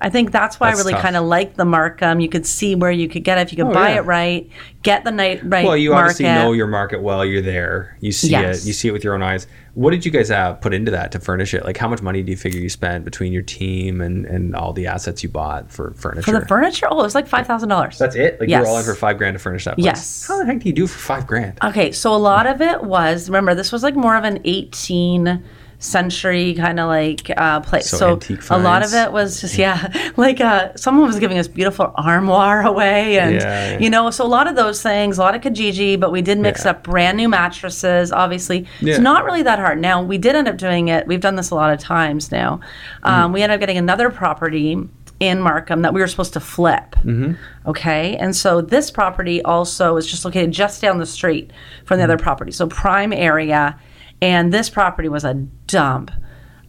i 0.00 0.08
think 0.10 0.30
that's 0.30 0.58
why 0.60 0.70
That's 0.70 0.80
i 0.84 0.88
really 0.90 1.00
kind 1.00 1.16
of 1.16 1.24
like 1.24 1.54
the 1.54 1.64
markham 1.64 2.20
you 2.20 2.28
could 2.28 2.46
see 2.46 2.74
where 2.74 2.90
you 2.90 3.08
could 3.08 3.24
get 3.24 3.38
it 3.38 3.42
if 3.42 3.52
you 3.52 3.56
could 3.64 3.70
Oh, 3.70 3.74
buy 3.74 3.90
yeah. 3.90 3.98
it 3.98 4.02
right 4.02 4.48
get 4.82 5.04
the 5.04 5.10
night 5.10 5.40
right 5.44 5.64
Well, 5.66 5.76
you 5.76 5.90
market 5.90 6.04
obviously 6.04 6.24
know 6.26 6.52
your 6.52 6.68
market 6.68 7.02
well. 7.02 7.24
You're 7.24 7.42
there. 7.42 7.96
You 8.00 8.12
see 8.12 8.30
Yes. 8.30 8.62
it. 8.62 8.68
You 8.68 8.72
see 8.72 8.86
it 8.88 8.92
with 8.92 9.02
your 9.02 9.12
own 9.14 9.22
eyes. 9.22 9.48
What 9.74 9.90
did 9.90 10.06
you 10.06 10.12
guys 10.12 10.30
uh, 10.30 10.54
put 10.54 10.72
into 10.72 10.92
that 10.92 11.10
to 11.12 11.18
furnish 11.20 11.52
it? 11.52 11.64
Like, 11.64 11.76
how 11.76 11.88
much 11.88 12.00
money 12.00 12.22
do 12.22 12.30
you 12.30 12.36
figure 12.36 12.60
you 12.60 12.68
spent 12.68 13.04
between 13.04 13.32
your 13.32 13.42
team 13.42 14.00
and, 14.00 14.24
and 14.24 14.54
all 14.54 14.72
the 14.72 14.86
assets 14.86 15.22
you 15.24 15.28
bought 15.28 15.70
for 15.70 15.92
furniture? 15.94 16.22
for 16.32 16.38
the 16.40 16.46
furniture 16.46 16.86
oh 16.90 17.00
it 17.00 17.02
was 17.02 17.14
like 17.16 17.28
$5000 17.28 17.98
That's 17.98 18.14
it. 18.14 18.38
Like 18.40 18.48
Yes. 18.48 18.60
you're 18.60 18.68
all 18.68 18.78
in 18.78 18.84
for 18.84 18.94
five 18.94 19.18
grand 19.18 19.34
to 19.34 19.40
furnish 19.40 19.64
that 19.64 19.74
place. 19.74 19.84
Yes. 19.84 20.26
How 20.28 20.38
the 20.38 20.46
heck 20.46 20.60
do 20.60 20.68
you 20.68 20.74
do 20.74 20.86
for 20.86 20.98
five 20.98 21.26
grand? 21.26 21.58
Okay, 21.64 21.90
so 21.90 22.14
a 22.14 22.16
lot 22.16 22.46
of 22.46 22.62
it 22.62 22.84
was 22.84 23.28
remember 23.28 23.56
this 23.56 23.72
was 23.72 23.82
like 23.82 23.96
more 23.96 24.16
of 24.16 24.22
an 24.22 24.38
18 24.44 25.42
century 25.80 26.54
kind 26.54 26.80
of 26.80 26.88
like 26.88 27.30
uh, 27.36 27.60
place. 27.60 27.88
So 27.88 28.18
So, 28.18 28.56
a 28.56 28.58
lot 28.58 28.84
of 28.84 28.92
it 28.94 29.12
was 29.12 29.40
just 29.40 29.56
yeah, 29.58 30.10
like 30.16 30.40
uh, 30.40 30.74
someone 30.76 31.06
was 31.06 31.18
giving 31.18 31.38
us 31.38 31.46
beautiful 31.48 31.92
armoire 31.94 32.62
away, 32.66 33.18
and 33.18 33.36
Yeah, 33.36 33.70
yeah. 33.72 33.78
you 33.78 33.88
know, 33.90 34.10
so 34.10 34.24
a 34.24 34.28
lot 34.28 34.48
of 34.48 34.56
those 34.56 34.82
things, 34.82 35.18
a 35.18 35.22
lot 35.22 35.34
of 35.34 35.40
Kijiji, 35.40 35.98
but 35.98 36.10
we 36.10 36.20
did 36.22 36.38
mix 36.38 36.64
Yeah. 36.64 36.72
up 36.72 36.82
brand 36.82 37.16
new 37.16 37.28
mattresses. 37.28 38.10
Obviously, 38.12 38.66
it's 38.80 38.98
not 38.98 39.24
really 39.24 39.42
that 39.42 39.58
hard. 39.58 39.80
Now 39.80 40.02
we 40.02 40.18
did 40.18 40.34
end 40.34 40.48
up 40.48 40.56
doing 40.56 40.88
it. 40.88 41.06
We've 41.06 41.20
done 41.20 41.36
this 41.36 41.50
a 41.50 41.54
lot 41.54 41.72
of 41.72 41.78
times 41.78 42.32
now. 42.32 42.60
Mm. 43.04 43.10
Um, 43.10 43.32
We 43.32 43.42
ended 43.42 43.54
up 43.56 43.60
getting 43.60 43.78
another 43.78 44.10
property 44.10 44.76
in 45.20 45.40
Markham 45.40 45.82
that 45.82 45.92
we 45.92 46.00
were 46.00 46.06
supposed 46.06 46.32
to 46.34 46.40
flip. 46.40 46.94
Mm-hmm. 47.04 47.32
Okay. 47.68 48.16
And 48.16 48.34
so 48.36 48.60
this 48.60 48.90
property 48.90 49.42
also 49.42 49.96
is 49.96 50.06
just 50.06 50.24
located 50.24 50.52
just 50.52 50.80
down 50.80 50.98
the 50.98 51.06
street 51.06 51.52
from 51.84 51.98
the 51.98 52.02
Mm-hmm. 52.04 52.12
other 52.12 52.22
property. 52.22 52.52
So 52.52 52.66
prime 52.68 53.12
area. 53.12 53.78
And 54.20 54.52
this 54.52 54.68
property 54.70 55.08
was 55.08 55.24
a 55.24 55.34
dump. 55.34 56.10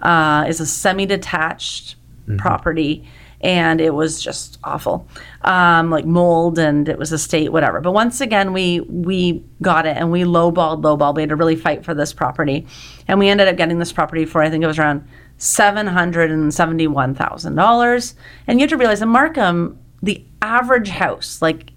Uh, 0.01 0.45
it's 0.47 0.59
a 0.59 0.65
semi 0.65 1.05
detached 1.05 1.95
Mm-hmm. 2.27 2.37
property. 2.37 3.07
And 3.41 3.81
it 3.81 3.91
was 3.95 4.21
just 4.21 4.59
awful, 4.63 5.07
um, 5.43 5.89
like 5.89 6.05
mold, 6.05 6.59
and 6.59 6.87
it 6.87 6.99
was 6.99 7.11
a 7.13 7.17
state, 7.17 7.51
whatever. 7.51 7.79
But 7.81 7.93
once 7.93 8.19
again, 8.21 8.51
we 8.53 8.81
we 8.81 9.43
got 9.63 9.85
it, 9.87 9.95
and 9.97 10.11
we 10.11 10.23
lowballed, 10.25 10.83
lowballed. 10.83 11.15
We 11.15 11.21
had 11.23 11.29
to 11.29 11.35
really 11.37 11.55
fight 11.55 11.83
for 11.85 11.93
this 11.95 12.11
property, 12.13 12.67
and 13.07 13.17
we 13.17 13.29
ended 13.29 13.47
up 13.47 13.55
getting 13.55 13.79
this 13.79 13.91
property 13.93 14.25
for 14.25 14.43
I 14.43 14.49
think 14.49 14.63
it 14.63 14.67
was 14.67 14.77
around 14.77 15.07
seven 15.37 15.87
hundred 15.87 16.29
and 16.31 16.53
seventy-one 16.53 17.15
thousand 17.15 17.55
dollars. 17.55 18.13
And 18.45 18.59
you 18.59 18.63
have 18.63 18.69
to 18.71 18.77
realize 18.77 19.01
in 19.01 19.07
Markham, 19.09 19.79
the 20.03 20.23
average 20.41 20.89
house 20.89 21.41
like 21.41 21.71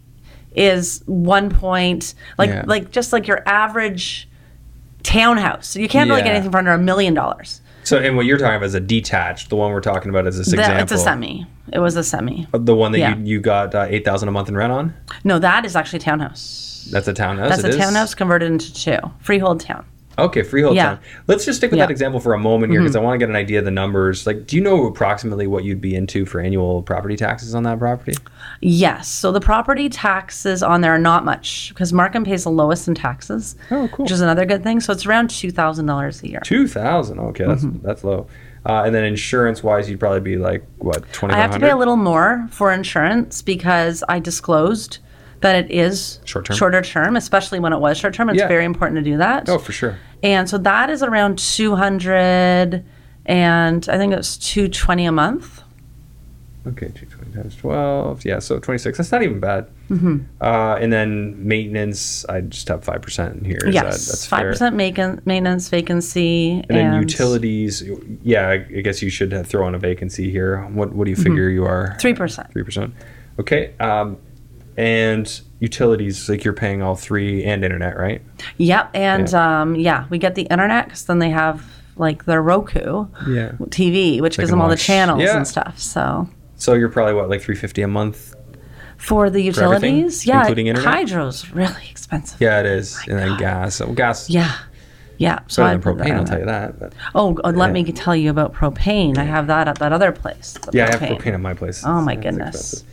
is 0.55 1.03
one 1.07 1.49
point 1.49 2.15
like 2.39 2.51
Yeah. 2.51 2.65
like 2.67 2.91
just 2.91 3.13
like 3.13 3.27
your 3.29 3.43
average 3.49 4.29
townhouse. 5.03 5.67
So 5.69 5.81
you 5.81 5.89
can't 5.89 6.09
really 6.11 6.23
get 6.23 6.29
Yeah. 6.29 6.35
anything 6.35 6.53
for 6.53 6.59
under 6.59 6.73
a 6.73 6.79
million 6.79 7.15
dollars. 7.15 7.61
So, 7.85 7.99
and 7.99 8.17
what 8.17 8.27
you're 8.27 8.39
talking 8.39 8.55
about 8.57 8.67
is 8.67 8.75
a 8.75 8.81
detached. 8.81 9.49
The 9.51 9.57
one 9.57 9.73
we're 9.73 9.81
talking 9.81 10.09
about 10.11 10.27
is 10.29 10.39
this 10.39 10.49
That- 10.53 10.61
example. 10.61 10.83
It's 10.83 10.93
a 10.93 10.99
semi. 10.99 11.47
It 11.73 11.79
was 11.81 11.97
a 11.97 12.05
semi. 12.05 12.47
The 12.53 12.75
one 12.77 12.93
that 12.93 12.99
Yeah. 12.99 13.17
you, 13.17 13.25
you 13.25 13.41
got 13.41 13.75
uh, 13.75 13.87
eight 13.89 14.05
thousand 14.05 14.29
a 14.29 14.33
month 14.33 14.49
in 14.49 14.57
rent 14.57 14.73
on. 14.73 14.95
No, 15.25 15.39
that 15.41 15.65
is 15.65 15.75
actually 15.75 15.99
a 15.99 16.03
townhouse. 16.03 16.89
That's 16.93 17.09
a 17.09 17.13
townhouse. 17.13 17.49
That's 17.51 17.65
it 17.65 17.67
a 17.67 17.69
is? 17.71 17.77
townhouse 17.77 18.15
converted 18.15 18.51
into 18.53 18.73
two. 18.73 18.99
Freehold 19.21 19.61
town. 19.61 19.85
Okay, 20.19 20.43
freehold 20.43 20.77
Yeah. 20.77 20.85
town. 20.87 20.99
Let's 21.27 21.45
just 21.45 21.59
stick 21.59 21.71
with 21.71 21.79
Yeah. 21.79 21.85
Mm-hmm. 21.85 21.89
that 21.89 21.93
example 21.93 22.21
for 22.21 22.35
a 22.35 22.39
moment 22.39 22.73
here 22.73 22.81
because 22.81 22.97
I 22.97 23.01
want 23.01 23.15
to 23.15 23.19
get 23.19 23.29
an 23.31 23.37
idea 23.37 23.59
of 23.61 23.65
the 23.65 23.71
numbers. 23.71 24.27
Like, 24.27 24.47
do 24.47 24.57
you 24.57 24.63
know 24.63 24.87
approximately 24.87 25.47
what 25.47 25.65
you'd 25.65 25.81
be 25.81 25.95
into 25.95 26.27
for 26.27 26.41
annual 26.41 26.83
property 26.83 27.17
taxes 27.17 27.55
on 27.55 27.63
that 27.63 27.79
property? 27.79 28.15
Yes. 28.61 29.09
So 29.09 29.33
the 29.33 29.41
property 29.41 29.89
taxes 29.89 30.63
on 30.63 30.81
there 30.83 30.95
are 30.95 30.99
not 30.99 31.25
much 31.25 31.71
because 31.71 31.93
Markham 31.93 32.25
pays 32.25 32.45
the 32.45 32.51
lowest 32.51 32.87
in 32.89 32.95
taxes. 32.95 33.57
Oh, 33.71 33.89
cool. 33.93 34.05
Which 34.05 34.13
is 34.13 34.21
another 34.21 34.45
good 34.45 34.63
thing. 34.63 34.81
So 34.81 34.93
it's 34.93 35.07
around 35.07 35.31
two 35.31 35.51
thousand 35.51 35.87
dollars 35.87 36.23
a 36.23 36.29
year. 36.29 36.41
Two 36.45 36.67
thousand. 36.69 37.19
Okay, 37.19 37.45
that's 37.47 37.65
Mm-hmm. 37.65 37.87
that's 37.87 38.05
low. 38.05 38.27
Uh, 38.65 38.83
and 38.87 38.95
then 38.95 39.05
insurance 39.05 39.63
wise, 39.65 39.91
you'd 39.91 39.99
probably 39.99 40.21
be 40.21 40.37
like 40.37 40.65
what 40.79 41.11
twenty 41.13 41.35
I 41.35 41.39
have 41.39 41.51
to 41.53 41.59
pay 41.59 41.71
a 41.71 41.77
little 41.77 41.97
more 41.97 42.47
for 42.51 42.71
insurance 42.73 43.43
because 43.43 44.05
I 44.09 44.21
disclosed 44.21 44.99
that 45.43 45.57
it 45.57 45.71
is 45.71 46.21
Short 46.25 46.47
term? 46.47 46.57
shorter 46.57 46.83
term, 46.83 47.17
especially 47.17 47.61
when 47.61 47.73
it 47.73 47.79
was 47.79 47.99
short 47.99 48.15
term. 48.15 48.31
It's 48.31 48.39
Yeah. 48.39 48.49
very 48.49 48.65
important 48.65 48.97
to 48.99 49.03
do 49.03 49.19
that. 49.19 49.49
Oh, 49.49 49.59
for 49.59 49.73
sure. 49.73 49.99
And 50.23 50.49
so 50.49 50.57
that 50.59 50.89
is 50.89 51.03
around 51.03 51.39
200 51.39 52.85
and 53.27 53.89
I 53.89 53.99
think 53.99 54.13
it's 54.13 54.37
220 54.37 55.07
a 55.07 55.13
month. 55.13 55.63
Okay, 56.65 56.87
220 56.95 57.33
times 57.33 57.57
12. 57.57 58.25
Yeah, 58.25 58.39
so 58.39 58.61
26. 58.61 58.97
That's 58.99 59.11
not 59.11 59.25
even 59.25 59.41
bad. 59.41 59.67
Mm-hmm. 59.91 60.19
Uh, 60.41 60.77
and 60.81 60.93
then 60.93 61.45
maintenance, 61.47 62.25
I 62.29 62.41
just 62.43 62.69
have 62.69 62.85
5% 62.85 63.39
in 63.39 63.45
here. 63.45 63.59
Is 63.65 63.75
yes, 63.75 63.83
that, 63.83 63.91
that's 64.13 64.27
fair? 64.27 64.53
5% 64.71 64.75
maintenance, 64.75 65.27
maintenance 65.27 65.69
vacancy. 65.69 66.63
And 66.69 66.79
then 66.79 66.95
utilities, 67.01 67.83
yeah, 68.23 68.49
I 68.49 68.53
I 68.55 68.81
guess 68.81 69.03
you 69.03 69.11
should 69.11 69.33
have 69.33 69.49
throw 69.49 69.67
in 69.67 69.75
a 69.75 69.79
vacancy 69.79 70.31
here. 70.31 70.61
What 70.73 70.93
what 70.93 71.05
do 71.07 71.11
you 71.11 71.17
figure 71.17 71.49
you 71.49 71.65
are? 71.65 71.97
3%. 72.01 72.53
Three 72.53 72.63
percent. 72.63 72.95
Okay. 73.41 73.73
Um, 73.81 74.19
and 74.77 75.41
utilities, 75.61 76.29
like 76.29 76.45
you're 76.45 76.55
paying 76.55 76.83
all 76.83 76.97
three 76.97 77.45
and 77.45 77.65
internet, 77.65 77.97
right? 77.97 78.23
Yep. 78.59 78.91
And 78.95 79.33
um, 79.35 79.75
yeah, 79.77 80.07
we 80.11 80.19
get 80.19 80.35
the 80.35 80.43
internet 80.43 80.87
because 80.87 81.05
then 81.05 81.19
they 81.19 81.31
have 81.31 81.65
like 81.97 82.25
their 82.25 82.43
Roku 82.43 83.07
Yeah. 83.29 83.53
TV, 83.67 84.21
which 84.21 84.37
gives 84.39 84.49
can 84.51 84.59
them 84.59 84.63
all 84.63 84.69
the 84.69 84.77
channels 84.77 85.21
yeah. 85.23 85.37
and 85.37 85.47
stuff. 85.47 85.79
So 85.79 86.29
So 86.57 86.75
you're 86.75 86.89
probably 86.89 87.15
what, 87.15 87.29
like 87.29 87.43
three 87.43 87.57
fifty 87.57 87.83
a 87.83 87.89
month? 87.89 88.35
for 88.97 89.29
the 89.31 89.41
For 89.51 89.61
utilities, 89.61 90.25
yeah, 90.27 90.41
including 90.41 90.69
internet? 90.69 90.89
hydro's 90.89 91.51
really 91.51 91.89
expensive. 91.91 92.41
Yeah, 92.41 92.61
it 92.61 92.67
is. 92.67 92.97
and 93.09 93.19
then 93.19 93.37
gas. 93.37 93.81
Well, 93.81 93.95
gas. 93.95 94.31
Yeah. 94.31 94.53
Yeah. 95.19 95.41
So 95.49 95.63
Better 95.65 95.75
I 95.75 95.77
than 95.77 95.99
propane, 95.99 96.17
I'll 96.19 96.25
tell 96.25 96.39
you 96.39 96.47
that. 96.47 96.79
But 96.79 96.93
Oh, 97.15 97.37
uh, 97.43 97.51
let 97.51 97.73
me 97.73 97.83
tell 97.85 98.15
you 98.15 98.31
about 98.31 98.55
propane. 98.55 99.19
I 99.19 99.25
have 99.25 99.49
that 99.49 99.67
at 99.69 99.79
that 99.81 99.93
other 99.93 100.13
place. 100.13 100.57
yeah, 100.73 100.87
I 100.87 100.91
have 100.93 101.01
propane 101.01 101.35
at 101.35 101.41
my 101.41 101.53
place. 101.55 101.83
Oh 101.85 102.01
my 102.01 102.13
It's 102.15 102.23
goodness. 102.23 102.85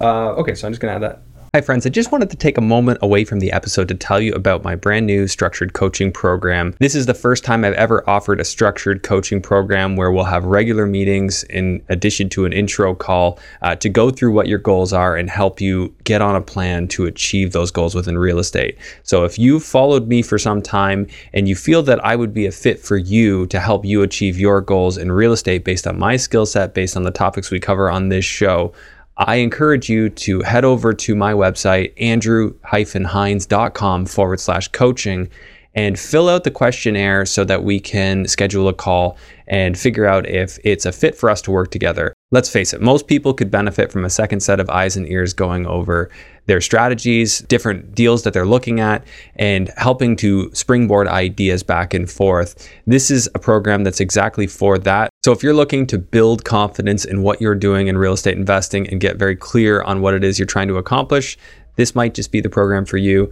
Uh, 0.00 0.30
okay, 0.36 0.54
so 0.54 0.66
I'm 0.66 0.72
just 0.72 0.80
gonna 0.80 0.94
add 0.94 1.02
that. 1.02 1.22
Hi, 1.54 1.62
friends. 1.62 1.86
I 1.86 1.88
just 1.88 2.12
wanted 2.12 2.28
to 2.28 2.36
take 2.36 2.58
a 2.58 2.60
moment 2.60 2.98
away 3.00 3.24
from 3.24 3.38
the 3.38 3.52
episode 3.52 3.88
to 3.88 3.94
tell 3.94 4.20
you 4.20 4.34
about 4.34 4.62
my 4.62 4.76
brand 4.76 5.06
new 5.06 5.26
structured 5.26 5.72
coaching 5.72 6.12
program. 6.12 6.74
This 6.78 6.94
is 6.94 7.06
the 7.06 7.14
first 7.14 7.42
time 7.42 7.64
I've 7.64 7.72
ever 7.72 8.08
offered 8.08 8.38
a 8.38 8.44
structured 8.44 9.02
coaching 9.02 9.40
program 9.40 9.96
where 9.96 10.12
we'll 10.12 10.24
have 10.24 10.44
regular 10.44 10.84
meetings 10.84 11.44
in 11.44 11.82
addition 11.88 12.28
to 12.30 12.44
an 12.44 12.52
intro 12.52 12.94
call 12.94 13.38
uh, 13.62 13.74
to 13.76 13.88
go 13.88 14.10
through 14.10 14.32
what 14.32 14.46
your 14.46 14.58
goals 14.58 14.92
are 14.92 15.16
and 15.16 15.30
help 15.30 15.58
you 15.58 15.94
get 16.04 16.20
on 16.20 16.36
a 16.36 16.42
plan 16.42 16.86
to 16.88 17.06
achieve 17.06 17.52
those 17.52 17.70
goals 17.70 17.94
within 17.94 18.18
real 18.18 18.38
estate. 18.38 18.76
So, 19.02 19.24
if 19.24 19.38
you've 19.38 19.64
followed 19.64 20.06
me 20.06 20.20
for 20.20 20.36
some 20.36 20.60
time 20.60 21.06
and 21.32 21.48
you 21.48 21.56
feel 21.56 21.82
that 21.84 22.04
I 22.04 22.14
would 22.14 22.34
be 22.34 22.44
a 22.44 22.52
fit 22.52 22.78
for 22.78 22.98
you 22.98 23.46
to 23.46 23.58
help 23.58 23.86
you 23.86 24.02
achieve 24.02 24.38
your 24.38 24.60
goals 24.60 24.98
in 24.98 25.10
real 25.10 25.32
estate 25.32 25.64
based 25.64 25.86
on 25.86 25.98
my 25.98 26.18
skill 26.18 26.44
set, 26.44 26.74
based 26.74 26.94
on 26.94 27.04
the 27.04 27.10
topics 27.10 27.50
we 27.50 27.58
cover 27.58 27.90
on 27.90 28.10
this 28.10 28.26
show, 28.26 28.74
I 29.18 29.36
encourage 29.36 29.88
you 29.88 30.10
to 30.10 30.42
head 30.42 30.64
over 30.64 30.92
to 30.92 31.16
my 31.16 31.32
website, 31.32 31.92
andrew-hines.com 32.00 34.06
forward 34.06 34.38
slash 34.38 34.68
coaching, 34.68 35.28
and 35.74 35.98
fill 35.98 36.28
out 36.28 36.44
the 36.44 36.50
questionnaire 36.50 37.26
so 37.26 37.44
that 37.44 37.64
we 37.64 37.80
can 37.80 38.26
schedule 38.26 38.68
a 38.68 38.72
call 38.72 39.16
and 39.48 39.78
figure 39.78 40.06
out 40.06 40.28
if 40.28 40.58
it's 40.64 40.86
a 40.86 40.92
fit 40.92 41.16
for 41.16 41.30
us 41.30 41.42
to 41.42 41.50
work 41.50 41.70
together. 41.70 42.14
Let's 42.30 42.48
face 42.48 42.72
it, 42.72 42.80
most 42.80 43.06
people 43.06 43.34
could 43.34 43.50
benefit 43.50 43.90
from 43.90 44.04
a 44.04 44.10
second 44.10 44.40
set 44.40 44.60
of 44.60 44.70
eyes 44.70 44.96
and 44.96 45.06
ears 45.06 45.34
going 45.34 45.66
over 45.66 46.10
their 46.46 46.60
strategies, 46.60 47.40
different 47.40 47.94
deals 47.94 48.22
that 48.22 48.34
they're 48.34 48.46
looking 48.46 48.80
at, 48.80 49.04
and 49.36 49.70
helping 49.76 50.16
to 50.16 50.50
springboard 50.54 51.08
ideas 51.08 51.62
back 51.62 51.92
and 51.92 52.10
forth. 52.10 52.70
This 52.86 53.10
is 53.10 53.28
a 53.34 53.38
program 53.38 53.84
that's 53.84 54.00
exactly 54.00 54.46
for 54.46 54.78
that. 54.78 55.07
So 55.28 55.32
if 55.32 55.42
you're 55.42 55.52
looking 55.52 55.86
to 55.88 55.98
build 55.98 56.46
confidence 56.46 57.04
in 57.04 57.20
what 57.20 57.38
you're 57.38 57.54
doing 57.54 57.88
in 57.88 57.98
real 57.98 58.14
estate 58.14 58.38
investing 58.38 58.88
and 58.88 58.98
get 58.98 59.16
very 59.16 59.36
clear 59.36 59.82
on 59.82 60.00
what 60.00 60.14
it 60.14 60.24
is 60.24 60.38
you're 60.38 60.46
trying 60.46 60.68
to 60.68 60.78
accomplish, 60.78 61.36
this 61.76 61.94
might 61.94 62.14
just 62.14 62.32
be 62.32 62.40
the 62.40 62.48
program 62.48 62.86
for 62.86 62.96
you. 62.96 63.30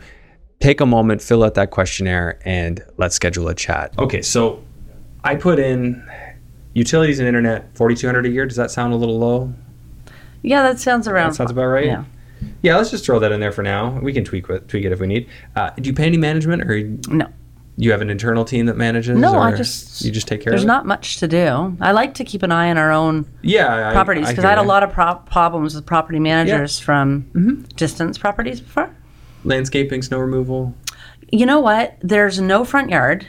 Take 0.60 0.82
a 0.82 0.84
moment, 0.84 1.22
fill 1.22 1.42
out 1.42 1.54
that 1.54 1.70
questionnaire, 1.70 2.38
and 2.44 2.84
let's 2.98 3.16
schedule 3.16 3.48
a 3.48 3.54
chat. 3.54 3.98
Okay, 3.98 4.20
so 4.20 4.62
I 5.24 5.36
put 5.36 5.58
in 5.58 6.06
utilities 6.74 7.18
and 7.18 7.26
internet 7.26 7.74
4200 7.74 8.26
a 8.26 8.28
year. 8.28 8.44
Does 8.44 8.58
that 8.58 8.70
sound 8.70 8.92
a 8.92 8.96
little 8.96 9.18
low? 9.18 9.54
Yeah, 10.42 10.60
that 10.64 10.78
sounds 10.78 11.08
around. 11.08 11.30
That 11.30 11.36
sounds 11.36 11.50
about 11.50 11.64
right. 11.64 11.86
Yeah. 11.86 12.04
Yeah, 12.60 12.76
let's 12.76 12.90
just 12.90 13.06
throw 13.06 13.18
that 13.20 13.32
in 13.32 13.40
there 13.40 13.52
for 13.52 13.62
now. 13.62 13.98
We 14.00 14.12
can 14.12 14.22
tweak 14.22 14.50
it, 14.50 14.68
tweak 14.68 14.84
it 14.84 14.92
if 14.92 15.00
we 15.00 15.06
need. 15.06 15.30
Uh, 15.54 15.70
do 15.70 15.88
you 15.88 15.94
pay 15.94 16.04
any 16.04 16.18
management, 16.18 16.62
or 16.70 16.78
No. 17.10 17.32
You 17.78 17.90
have 17.90 18.00
an 18.00 18.08
internal 18.10 18.44
team 18.44 18.66
that 18.66 18.76
manages? 18.76 19.18
No, 19.18 19.38
I 19.38 19.54
just 19.54 20.02
you 20.04 20.10
just 20.10 20.26
take 20.28 20.40
care 20.40 20.50
There's 20.50 20.62
of 20.62 20.66
it. 20.66 20.72
not 20.72 20.86
much 20.86 21.18
to 21.18 21.28
do. 21.28 21.76
I 21.80 21.92
like 21.92 22.14
to 22.14 22.24
keep 22.24 22.42
an 22.42 22.50
eye 22.52 22.70
on 22.70 22.78
our 22.78 22.90
own 22.90 23.26
yeah, 23.42 23.92
properties 23.92 24.28
because 24.28 24.42
hear 24.44 24.46
I, 24.46 24.50
had 24.56 24.58
a 24.58 24.62
lot 24.62 24.82
of 24.82 24.92
pro- 24.92 25.16
problems 25.16 25.74
with 25.74 25.84
property 25.86 26.18
managers 26.18 26.78
from 26.78 27.22
Mm-hmm. 27.34 27.62
distance 27.76 28.16
properties 28.18 28.60
before. 28.60 28.88
landscaping, 29.44 30.02
snow 30.02 30.18
removal. 30.18 30.74
You 31.32 31.44
know 31.46 31.60
what? 31.60 31.96
There's 32.00 32.40
no 32.40 32.64
front 32.64 32.90
yard. 32.90 33.26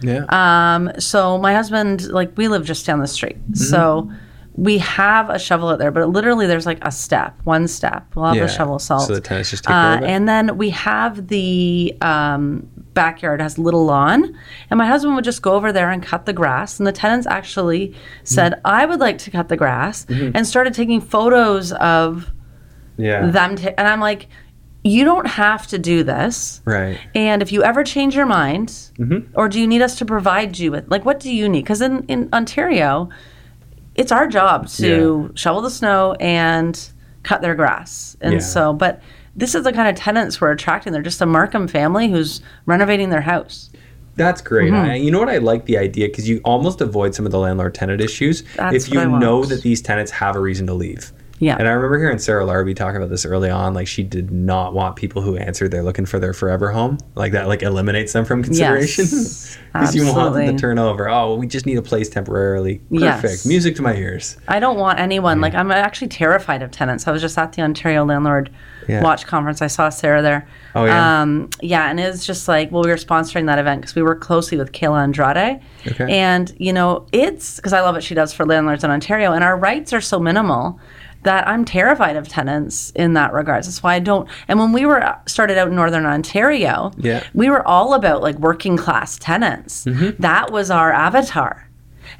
Yeah. 0.00 0.24
Um, 0.28 0.90
so 0.98 1.38
my 1.38 1.54
husband, 1.54 2.10
like, 2.10 2.36
we 2.36 2.48
live 2.48 2.64
just 2.64 2.84
down 2.86 2.98
the 3.00 3.06
street. 3.06 3.36
Mm-hmm. 3.36 3.54
So 3.54 4.10
we 4.56 4.78
have 4.78 5.30
a 5.30 5.38
shovel 5.38 5.68
out 5.68 5.78
there, 5.78 5.90
but 5.90 6.08
literally 6.08 6.46
there's 6.46 6.66
like 6.66 6.78
a 6.82 6.90
step, 6.92 7.34
one 7.44 7.66
step. 7.68 8.06
We'll 8.14 8.26
have 8.26 8.36
yeah. 8.36 8.42
the 8.46 8.48
shovel 8.52 8.78
salt. 8.78 9.06
So 9.06 9.14
the 9.14 9.20
tenants 9.20 9.50
just 9.50 9.64
take 9.64 9.68
care 9.70 9.76
Uh, 9.76 9.96
of 9.96 10.02
it. 10.02 10.06
and 10.10 10.28
then 10.28 10.56
we 10.56 10.70
have 10.70 11.26
the 11.28 11.96
um, 12.00 12.66
backyard 12.94 13.40
has 13.40 13.58
little 13.58 13.84
lawn, 13.84 14.38
and 14.70 14.78
my 14.78 14.86
husband 14.86 15.14
would 15.16 15.24
just 15.24 15.42
go 15.42 15.52
over 15.52 15.72
there 15.72 15.90
and 15.90 16.02
cut 16.02 16.26
the 16.26 16.32
grass. 16.32 16.78
And 16.78 16.86
the 16.86 16.92
tenants 16.92 17.26
actually 17.26 17.94
said, 18.22 18.52
Mm-hmm. 18.52 18.66
"I 18.66 18.86
would 18.86 19.00
like 19.00 19.18
to 19.18 19.30
cut 19.30 19.48
the 19.48 19.56
grass," 19.56 20.06
and 20.08 20.46
started 20.46 20.72
taking 20.74 21.00
photos 21.00 21.72
of 21.72 22.30
yeah. 22.96 23.26
them. 23.30 23.56
ta- 23.56 23.74
and 23.76 23.88
I'm 23.88 24.00
like, 24.00 24.28
"You 24.84 25.04
don't 25.04 25.26
have 25.26 25.66
to 25.68 25.78
do 25.78 26.02
this." 26.04 26.60
right. 26.64 26.98
And 27.14 27.42
if 27.42 27.50
you 27.52 27.62
ever 27.64 27.82
change 27.84 28.14
your 28.16 28.26
mind, 28.26 28.68
Mm-hmm. 28.98 29.32
or 29.34 29.48
do 29.48 29.58
you 29.60 29.66
need 29.66 29.82
us 29.82 29.96
to 29.98 30.04
provide 30.04 30.58
you 30.58 30.70
with, 30.70 30.88
like, 30.88 31.04
what 31.04 31.18
do 31.20 31.32
you 31.34 31.48
need? 31.48 31.62
Because 31.62 31.80
in, 31.80 32.04
in 32.06 32.28
Ontario, 32.32 33.08
it's 33.96 34.12
our 34.12 34.26
job 34.28 34.68
to 34.68 35.32
shovel 35.34 35.62
the 35.62 35.70
snow 35.70 36.14
and 36.20 36.90
cut 37.24 37.40
their 37.42 37.54
grass. 37.54 38.16
And 38.20 38.34
Yeah. 38.34 38.38
so, 38.40 38.72
but 38.72 39.00
this 39.36 39.54
is 39.54 39.64
the 39.64 39.72
kind 39.72 39.88
of 39.88 39.94
tenants 39.96 40.40
we're 40.40 40.52
attracting. 40.52 40.92
They're 40.92 41.02
just 41.02 41.20
a 41.20 41.26
Markham 41.26 41.68
family 41.68 42.08
who's 42.08 42.40
renovating 42.66 43.10
their 43.10 43.22
house. 43.22 43.70
That's 44.16 44.40
great. 44.40 44.72
Mm-hmm. 44.72 44.90
I, 44.90 44.94
you 44.94 45.10
know 45.10 45.18
what? 45.18 45.28
I 45.28 45.38
like 45.38 45.66
the 45.66 45.76
idea 45.76 46.08
because 46.08 46.28
you 46.28 46.40
almost 46.44 46.80
avoid 46.80 47.14
some 47.14 47.26
of 47.26 47.32
the 47.32 47.38
landlord 47.38 47.74
tenant 47.74 48.00
issues 48.00 48.44
That's 48.56 48.76
if 48.76 48.92
you 48.92 49.04
know 49.04 49.44
that 49.44 49.62
these 49.62 49.82
tenants 49.82 50.12
have 50.12 50.36
a 50.36 50.40
reason 50.40 50.66
to 50.68 50.74
leave. 50.74 51.12
Yeah. 51.44 51.56
And 51.58 51.68
I 51.68 51.72
remember 51.72 51.98
hearing 51.98 52.18
Sarah 52.18 52.44
Larbi 52.44 52.74
talk 52.74 52.94
about 52.94 53.10
this 53.10 53.26
early 53.26 53.50
on. 53.50 53.74
Like 53.74 53.86
she 53.86 54.02
did 54.02 54.30
not 54.30 54.72
want 54.72 54.96
people 54.96 55.20
who 55.20 55.36
answered 55.36 55.70
they're 55.70 55.82
looking 55.82 56.06
for 56.06 56.18
their 56.18 56.32
forever 56.32 56.70
home. 56.70 56.96
Like 57.14 57.32
that 57.32 57.48
like 57.48 57.62
eliminates 57.62 58.14
them 58.14 58.24
from 58.24 58.42
consideration. 58.42 59.04
Yes, 59.04 59.58
Because 59.74 59.94
you 59.94 60.06
want 60.06 60.34
them 60.34 60.46
to 60.46 60.58
turn 60.60 60.78
over. 60.78 61.08
Oh, 61.08 61.34
we 61.34 61.46
just 61.46 61.66
need 61.66 61.76
a 61.76 61.82
place 61.82 62.08
temporarily. 62.08 62.78
Perfect. 62.78 63.22
Yes. 63.24 63.46
Music 63.46 63.74
to 63.76 63.82
my 63.82 63.94
ears. 63.94 64.36
I 64.46 64.60
don't 64.60 64.78
want 64.78 65.00
anyone, 65.00 65.40
like, 65.40 65.52
I'm 65.52 65.70
actually 65.72 66.08
terrified 66.08 66.62
of 66.62 66.70
tenants. 66.70 67.08
I 67.08 67.10
was 67.10 67.20
just 67.20 67.36
at 67.36 67.54
the 67.54 67.62
Ontario 67.62 68.04
Landlord 68.04 68.50
Yeah. 68.86 69.02
Watch 69.02 69.26
Conference. 69.26 69.60
I 69.62 69.66
saw 69.66 69.88
Sarah 69.88 70.22
there. 70.22 70.46
Oh, 70.76 70.84
yeah? 70.84 71.22
Um, 71.22 71.50
yeah, 71.60 71.90
and 71.90 71.98
it's 71.98 72.24
just 72.24 72.46
like, 72.46 72.70
well, 72.70 72.84
we 72.84 72.88
were 72.88 72.94
sponsoring 72.96 73.46
that 73.46 73.58
event 73.58 73.80
because 73.80 73.96
we 73.96 74.02
work 74.02 74.20
closely 74.20 74.56
with 74.56 74.70
Kayla 74.70 75.02
Andrade. 75.02 75.60
Okay. 75.88 76.06
And, 76.18 76.54
you 76.58 76.72
know, 76.72 77.06
it's 77.12 77.56
because 77.56 77.72
I 77.72 77.80
love 77.80 77.96
what 77.96 78.04
she 78.04 78.14
does 78.14 78.32
for 78.32 78.46
landlords 78.46 78.84
in 78.84 78.90
Ontario, 78.92 79.32
and 79.32 79.42
our 79.42 79.56
rights 79.58 79.92
are 79.92 80.00
so 80.00 80.20
minimal 80.20 80.78
that 81.24 81.46
I'm 81.48 81.64
terrified 81.64 82.16
of 82.16 82.28
tenants 82.28 82.90
in 82.94 83.14
that 83.14 83.32
regards. 83.32 83.66
That's 83.66 83.82
why 83.82 83.94
I 83.94 83.98
don't. 83.98 84.28
And 84.48 84.58
when 84.58 84.72
we 84.72 84.86
were 84.86 85.02
uh, 85.02 85.18
started 85.26 85.58
out 85.58 85.68
in 85.68 85.74
Northern 85.74 86.06
Ontario, 86.06 86.92
Yeah. 86.96 87.22
we 87.34 87.50
were 87.50 87.66
all 87.66 87.94
about 87.94 88.22
like 88.22 88.38
working 88.38 88.76
class 88.76 89.18
tenants. 89.18 89.84
Mm-hmm. 89.84 90.20
That 90.22 90.52
was 90.52 90.70
our 90.70 90.92
avatar. 90.92 91.68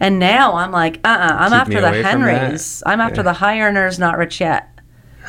And 0.00 0.18
now 0.18 0.54
I'm 0.54 0.72
like, 0.72 0.96
uh, 1.04 1.08
uh 1.08 1.36
I'm 1.38 1.50
Keep 1.50 1.60
after 1.60 1.80
the 1.80 1.88
away 1.88 2.02
from 2.02 2.22
that. 2.22 2.42
Henrys. 2.48 2.82
I'm 2.86 3.00
after 3.00 3.20
Yeah. 3.20 3.22
the 3.24 3.32
high 3.34 3.60
earners, 3.60 3.98
not 3.98 4.18
rich 4.18 4.40
yet. 4.40 4.68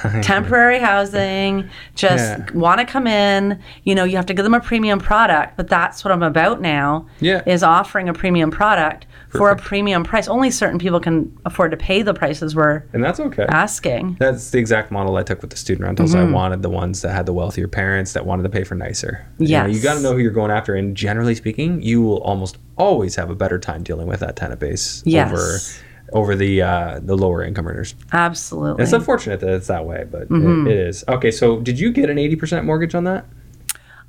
Temporary 0.21 0.79
housing, 0.79 1.69
just 1.95 2.37
Yeah. 2.39 2.45
want 2.53 2.79
to 2.79 2.85
come 2.85 3.07
in. 3.07 3.59
You 3.83 3.95
know, 3.95 4.03
you 4.03 4.17
have 4.17 4.25
to 4.25 4.33
give 4.33 4.43
them 4.43 4.53
a 4.53 4.59
premium 4.59 4.99
product, 4.99 5.55
but 5.55 5.69
that's 5.69 6.03
what 6.03 6.11
I'm 6.11 6.23
about 6.23 6.59
now. 6.61 7.05
Yeah. 7.19 7.41
is 7.45 7.63
offering 7.63 8.09
a 8.09 8.13
premium 8.13 8.51
product 8.51 9.05
for 9.37 9.49
a 9.51 9.55
premium 9.55 10.03
price. 10.03 10.27
Only 10.27 10.51
certain 10.51 10.79
people 10.79 10.99
can 10.99 11.35
afford 11.45 11.71
to 11.71 11.77
pay 11.77 12.01
the 12.01 12.13
prices 12.13 12.55
we're 12.55 12.83
And 12.93 13.03
that's 13.03 13.19
okay. 13.19 13.45
asking. 13.49 14.17
That's 14.19 14.51
the 14.51 14.59
exact 14.59 14.91
model 14.91 15.15
I 15.17 15.23
took 15.23 15.41
with 15.41 15.49
the 15.51 15.57
student 15.57 15.85
rentals. 15.85 16.13
Mm-hmm. 16.15 16.29
I 16.29 16.31
wanted 16.35 16.61
the 16.61 16.69
ones 16.69 17.01
that 17.01 17.13
had 17.13 17.25
the 17.25 17.33
wealthier 17.33 17.67
parents 17.67 18.13
that 18.13 18.25
wanted 18.25 18.43
to 18.43 18.49
pay 18.49 18.63
for 18.63 18.75
nicer. 18.75 19.25
You, 19.37 19.57
know, 19.59 19.65
you 19.65 19.81
got 19.81 19.95
to 19.95 20.01
know 20.01 20.13
who 20.13 20.19
you're 20.19 20.31
going 20.31 20.51
after. 20.51 20.75
And 20.75 20.95
generally 20.95 21.35
speaking, 21.35 21.81
you 21.81 22.01
will 22.01 22.17
almost 22.23 22.57
always 22.77 23.15
have 23.15 23.29
a 23.29 23.35
better 23.35 23.59
time 23.59 23.83
dealing 23.83 24.07
with 24.07 24.19
that 24.21 24.35
tenant 24.35 24.59
base 24.59 25.01
Yes. 25.05 25.31
over 25.31 25.81
over 26.13 26.35
the 26.35 26.61
uh, 26.61 26.99
the 27.01 27.17
lower 27.17 27.43
income 27.43 27.67
earners. 27.67 27.95
Absolutely. 28.13 28.83
It's 28.83 28.93
unfortunate 28.93 29.39
that 29.39 29.49
it's 29.55 29.67
that 29.67 29.85
way, 29.85 30.05
but 30.09 30.29
Mm-hmm. 30.29 30.67
it, 30.67 30.71
it 30.73 30.77
is. 30.87 31.03
Okay, 31.07 31.31
so 31.31 31.59
did 31.59 31.79
you 31.79 31.91
get 31.91 32.09
an 32.11 32.17
80% 32.17 32.63
mortgage 32.63 32.93
on 32.93 33.05
that? 33.05 33.25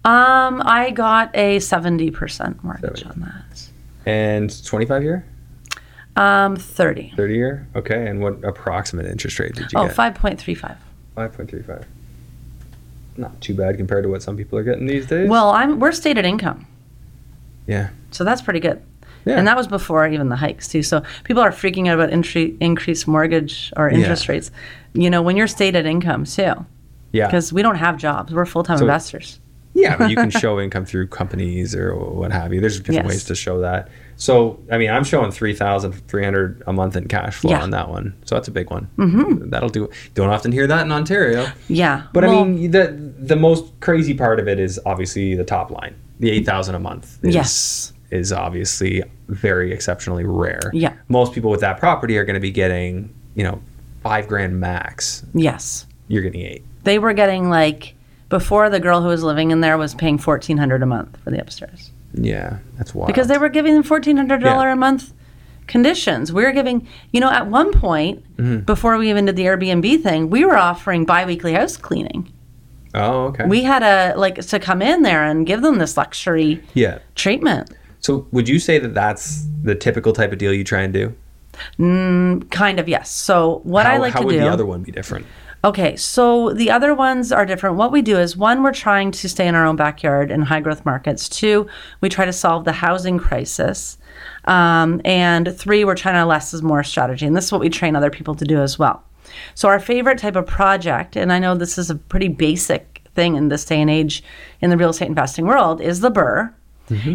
Um, 0.04 0.62
I 0.64 0.90
got 0.92 1.34
a 1.36 1.58
seventy 1.58 2.10
percent 2.10 2.62
mortgage 2.62 3.02
70. 3.02 3.06
on 3.06 3.20
that. 3.28 3.68
And 4.06 4.64
25 4.64 5.02
year? 5.02 5.24
Um, 6.14 6.56
thirty. 6.56 7.12
30 7.14 7.34
year? 7.34 7.66
Okay, 7.76 8.06
and 8.06 8.22
what 8.22 8.42
approximate 8.42 9.04
interest 9.04 9.38
rate 9.38 9.54
did 9.54 9.70
you 9.72 9.78
Oh, 9.78 9.86
get? 9.86 9.94
five 9.94 10.14
point 10.14 10.40
three 10.40 10.54
five. 10.54 10.78
5.35. 11.16 11.84
not 13.18 13.38
too 13.40 13.54
bad 13.54 13.76
compared 13.78 14.02
to 14.04 14.08
what 14.10 14.22
some 14.22 14.36
people 14.36 14.58
are 14.58 14.62
getting 14.62 14.86
these 14.86 15.06
days. 15.06 15.28
Well, 15.28 15.50
I'm 15.50 15.78
we're 15.80 15.92
stated 15.92 16.24
income, 16.24 16.66
yeah. 17.66 17.88
so 18.12 18.22
that's 18.24 18.40
pretty 18.42 18.60
good. 18.60 18.80
Yeah. 19.26 19.38
And 19.38 19.46
that 19.48 19.56
was 19.56 19.66
before 19.66 20.06
even 20.06 20.28
the 20.28 20.36
hikes 20.36 20.68
too. 20.68 20.82
So 20.82 21.02
people 21.24 21.42
are 21.42 21.50
freaking 21.50 21.88
out 21.88 21.94
about 21.98 22.10
intri- 22.10 22.56
increased 22.60 23.08
mortgage 23.08 23.72
or 23.76 23.88
interest 23.90 24.26
Yeah. 24.28 24.32
rates. 24.32 24.50
You 24.94 25.10
know, 25.10 25.20
when 25.20 25.36
you're 25.36 25.48
stated 25.48 25.84
income 25.84 26.24
too, 26.24 26.64
Yeah. 27.12 27.26
because 27.26 27.52
we 27.52 27.60
don't 27.62 27.76
have 27.76 27.96
jobs. 27.98 28.32
We're 28.32 28.46
full 28.46 28.62
time 28.62 28.78
So- 28.78 28.84
investors. 28.84 29.40
Yeah, 29.76 29.96
but 29.96 30.10
you 30.10 30.16
can 30.16 30.30
show 30.42 30.58
income 30.58 30.84
through 30.86 31.08
companies 31.08 31.74
or 31.74 31.94
what 31.94 32.32
have 32.32 32.52
you. 32.52 32.60
There's 32.60 32.78
different 32.78 33.04
Yes. 33.04 33.08
ways 33.08 33.24
to 33.24 33.34
show 33.34 33.60
that. 33.60 33.88
So, 34.16 34.58
I 34.72 34.78
mean, 34.78 34.90
I'm 34.90 35.04
showing 35.04 35.30
three 35.30 35.54
thousand 35.54 35.92
three 36.08 36.24
hundred 36.24 36.62
a 36.66 36.72
month 36.72 36.96
in 36.96 37.06
cash 37.08 37.36
flow 37.36 37.50
Yeah. 37.50 37.62
on 37.62 37.70
that 37.70 37.88
one. 37.90 38.14
So 38.24 38.34
that's 38.34 38.48
a 38.48 38.50
big 38.50 38.70
one. 38.70 38.88
Mm-hmm. 38.96 39.50
That'll 39.50 39.68
do. 39.68 39.90
Don't 40.14 40.30
often 40.30 40.52
hear 40.52 40.66
that 40.66 40.84
in 40.86 40.92
Ontario. 40.92 41.46
Yeah. 41.68 42.04
But 42.14 42.24
Well, 42.24 42.40
I 42.40 42.44
mean, 42.44 42.70
the 42.70 42.88
the 43.18 43.36
most 43.36 43.78
crazy 43.80 44.14
part 44.14 44.40
of 44.40 44.48
it 44.48 44.58
is 44.58 44.80
obviously 44.86 45.34
the 45.34 45.44
top 45.44 45.70
line. 45.70 45.94
The 46.20 46.30
eight 46.30 46.46
thousand 46.46 46.74
a 46.76 46.78
month. 46.80 47.18
Is, 47.22 47.34
Yes. 47.34 47.92
Is 48.10 48.32
obviously 48.32 49.02
very 49.28 49.72
exceptionally 49.72 50.24
rare. 50.24 50.70
Yeah. 50.72 50.94
Most 51.08 51.32
people 51.34 51.50
with 51.50 51.60
that 51.60 51.78
property 51.78 52.16
are 52.16 52.24
going 52.24 52.34
to 52.34 52.40
be 52.40 52.52
getting, 52.52 53.12
you 53.34 53.42
know, 53.44 53.60
five 54.02 54.28
grand 54.28 54.58
max. 54.60 55.24
yes, 55.34 55.84
You're 56.06 56.22
getting 56.22 56.40
eight. 56.40 56.64
they 56.84 57.00
were 57.00 57.12
getting 57.12 57.50
like 57.50 57.95
before 58.28 58.68
the 58.70 58.80
girl 58.80 59.00
who 59.02 59.08
was 59.08 59.22
living 59.22 59.50
in 59.50 59.60
there 59.60 59.78
was 59.78 59.94
paying 59.94 60.18
fourteen 60.18 60.56
hundred 60.58 60.82
a 60.82 60.86
month 60.86 61.16
for 61.22 61.30
the 61.30 61.40
upstairs 61.40 61.90
Yeah, 62.12 62.58
that's 62.76 62.94
wild. 62.94 63.06
because 63.08 63.28
they 63.28 63.38
were 63.38 63.48
giving 63.48 63.74
them 63.74 63.82
fourteen 63.82 64.16
hundred 64.16 64.40
dollar 64.42 64.66
Yeah. 64.66 64.72
a 64.72 64.76
month 64.76 65.12
conditions. 65.66 66.32
We 66.32 66.44
were 66.44 66.52
giving, 66.52 66.86
you 67.12 67.20
know, 67.20 67.30
at 67.30 67.46
one 67.48 67.72
point 67.72 68.22
Mm-hmm. 68.36 68.60
before 68.60 68.98
we 68.98 69.08
even 69.10 69.24
did 69.24 69.34
the 69.36 69.44
Airbnb 69.44 70.02
thing, 70.02 70.28
we 70.30 70.44
were 70.44 70.56
offering 70.58 71.04
biweekly 71.06 71.54
house 71.54 71.76
cleaning. 71.78 72.30
Oh, 72.94 73.24
okay. 73.28 73.44
We 73.46 73.62
had 73.62 73.82
a 73.82 74.14
like 74.18 74.36
to 74.46 74.58
come 74.60 74.82
in 74.82 75.02
there 75.02 75.24
and 75.24 75.46
give 75.46 75.62
them 75.62 75.78
this 75.78 75.96
luxury 75.96 76.62
yeah. 76.74 76.98
treatment. 77.14 77.70
So 78.00 78.26
would 78.30 78.48
you 78.48 78.58
say 78.58 78.78
that 78.78 78.94
that's 78.94 79.46
the 79.62 79.74
typical 79.74 80.12
type 80.12 80.32
of 80.32 80.38
deal 80.38 80.52
you 80.52 80.64
try 80.64 80.82
and 80.82 80.92
do? 80.92 81.14
Kind 82.50 82.78
of 82.80 82.88
yes. 82.88 83.10
So 83.10 83.60
what 83.64 83.86
how, 83.86 83.94
I 83.94 83.96
like 83.98 84.12
to 84.14 84.18
do. 84.18 84.18
how 84.18 84.20
to 84.20 84.26
would 84.26 84.32
do. 84.32 84.40
the 84.40 84.48
other 84.48 84.66
one 84.66 84.82
be 84.82 84.92
different? 84.92 85.26
Okay, 85.66 85.96
so 85.96 86.52
the 86.52 86.70
other 86.70 86.94
ones 86.94 87.32
are 87.32 87.44
different. 87.44 87.74
What 87.74 87.90
we 87.90 88.00
do 88.00 88.16
is 88.16 88.36
one, 88.36 88.62
we're 88.62 88.72
trying 88.72 89.10
to 89.10 89.28
stay 89.28 89.48
in 89.48 89.56
our 89.56 89.66
own 89.66 89.74
backyard 89.74 90.30
in 90.30 90.42
high 90.42 90.60
growth 90.60 90.86
markets. 90.86 91.28
Two, 91.28 91.66
we 92.00 92.08
try 92.08 92.24
to 92.24 92.32
solve 92.32 92.64
the 92.64 92.70
housing 92.70 93.18
crisis. 93.18 93.98
Um, 94.44 95.00
and 95.04 95.58
three, 95.58 95.84
we're 95.84 95.96
trying 95.96 96.14
to 96.14 96.24
less 96.24 96.54
is 96.54 96.62
more 96.62 96.84
strategy. 96.84 97.26
And 97.26 97.36
this 97.36 97.46
is 97.46 97.52
what 97.52 97.60
we 97.60 97.68
train 97.68 97.96
other 97.96 98.10
people 98.10 98.36
to 98.36 98.44
do 98.44 98.62
as 98.62 98.78
well. 98.78 99.02
So, 99.56 99.68
our 99.68 99.80
favorite 99.80 100.18
type 100.18 100.36
of 100.36 100.46
project, 100.46 101.16
and 101.16 101.32
I 101.32 101.40
know 101.40 101.56
this 101.56 101.78
is 101.78 101.90
a 101.90 101.96
pretty 101.96 102.28
basic 102.28 103.02
thing 103.16 103.34
in 103.34 103.48
this 103.48 103.64
day 103.64 103.80
and 103.80 103.90
age 103.90 104.22
in 104.60 104.70
the 104.70 104.76
real 104.76 104.90
estate 104.90 105.08
investing 105.08 105.46
world, 105.46 105.80
is 105.80 105.98
the 105.98 106.12
BRRRR. 106.12 106.54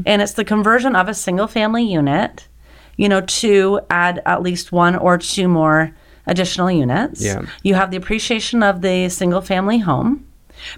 And 0.06 0.22
it's 0.22 0.34
the 0.34 0.44
conversion 0.44 0.98
of 0.98 1.08
a 1.08 1.14
single 1.14 1.48
family 1.48 1.86
unit, 1.86 2.50
you 2.98 3.08
know, 3.08 3.22
to 3.22 3.80
add 3.90 4.22
at 4.26 4.42
least 4.42 4.74
one 4.74 4.98
or 4.98 5.18
two 5.18 5.48
more 5.48 5.96
additional 6.28 6.72
units. 6.72 7.24
Yeah. 7.24 7.46
You 7.64 7.76
have 7.76 7.92
the 7.92 7.98
appreciation 7.98 8.64
of 8.64 8.82
the 8.82 9.10
single 9.10 9.42
family 9.42 9.80
home, 9.80 10.26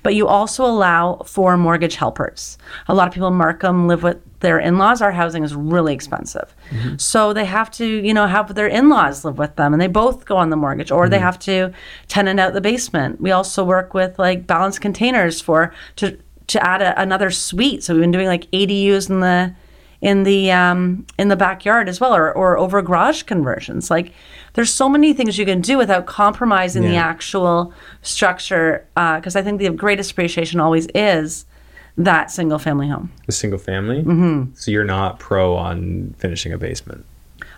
but 0.01 0.15
you 0.15 0.27
also 0.27 0.65
allow 0.65 1.17
for 1.25 1.57
mortgage 1.57 1.95
helpers. 1.95 2.57
A 2.87 2.93
lot 2.93 3.07
of 3.07 3.13
people 3.13 3.27
in 3.27 3.33
Markham 3.35 3.87
live 3.87 4.03
with 4.03 4.17
their 4.39 4.59
in-laws. 4.59 5.01
Our 5.01 5.11
housing 5.11 5.43
is 5.43 5.55
really 5.55 5.93
expensive. 5.93 6.53
So 6.97 7.33
they 7.33 7.45
have 7.45 7.71
to, 7.71 7.85
you 7.85 8.13
know, 8.13 8.27
have 8.27 8.55
their 8.55 8.67
in-laws 8.67 9.25
live 9.25 9.37
with 9.37 9.55
them 9.55 9.73
and 9.73 9.81
they 9.81 9.87
both 9.87 10.25
go 10.25 10.37
on 10.37 10.49
the 10.49 10.55
mortgage 10.55 10.91
or 10.91 11.09
they 11.09 11.19
have 11.19 11.39
to 11.39 11.71
tenant 12.07 12.39
out 12.39 12.53
the 12.53 12.61
basement. 12.61 13.21
We 13.21 13.31
also 13.31 13.63
work 13.63 13.93
with 13.93 14.19
like 14.19 14.47
balanced 14.47 14.81
containers 14.81 15.41
for 15.41 15.73
to 15.97 16.17
to 16.47 16.65
add 16.65 16.81
a, 16.81 16.99
another 17.01 17.31
suite. 17.31 17.83
So 17.83 17.93
we've 17.93 18.01
been 18.01 18.11
doing 18.11 18.27
like 18.27 18.49
ADUs 18.51 19.09
in 19.09 19.21
the 19.21 19.55
in 20.01 20.23
the 20.23 20.51
um, 20.51 21.05
in 21.17 21.29
the 21.29 21.37
backyard 21.37 21.87
as 21.87 22.01
well, 22.01 22.13
or 22.13 22.33
or 22.33 22.57
over 22.57 22.81
garage 22.81 23.23
conversions. 23.23 23.89
Like 23.89 24.11
there's 24.53 24.71
so 24.71 24.87
many 24.87 25.13
things 25.13 25.37
you 25.37 25.45
can 25.45 25.61
do 25.61 25.77
without 25.77 26.05
compromising 26.05 26.83
the 26.83 26.95
actual 26.95 27.73
structure. 28.01 28.85
Because 28.95 29.35
I 29.35 29.41
think 29.41 29.59
the 29.59 29.69
greatest 29.69 30.11
appreciation 30.11 30.59
always 30.59 30.87
is 30.95 31.45
that 31.97 32.31
single 32.31 32.59
family 32.59 32.87
home. 32.87 33.11
The 33.25 33.31
single 33.31 33.59
family? 33.59 33.99
Mm-hmm. 33.99 34.53
So 34.55 34.71
you're 34.71 34.83
not 34.83 35.19
pro 35.19 35.55
on 35.55 36.15
finishing 36.17 36.53
a 36.53 36.57
basement. 36.57 37.05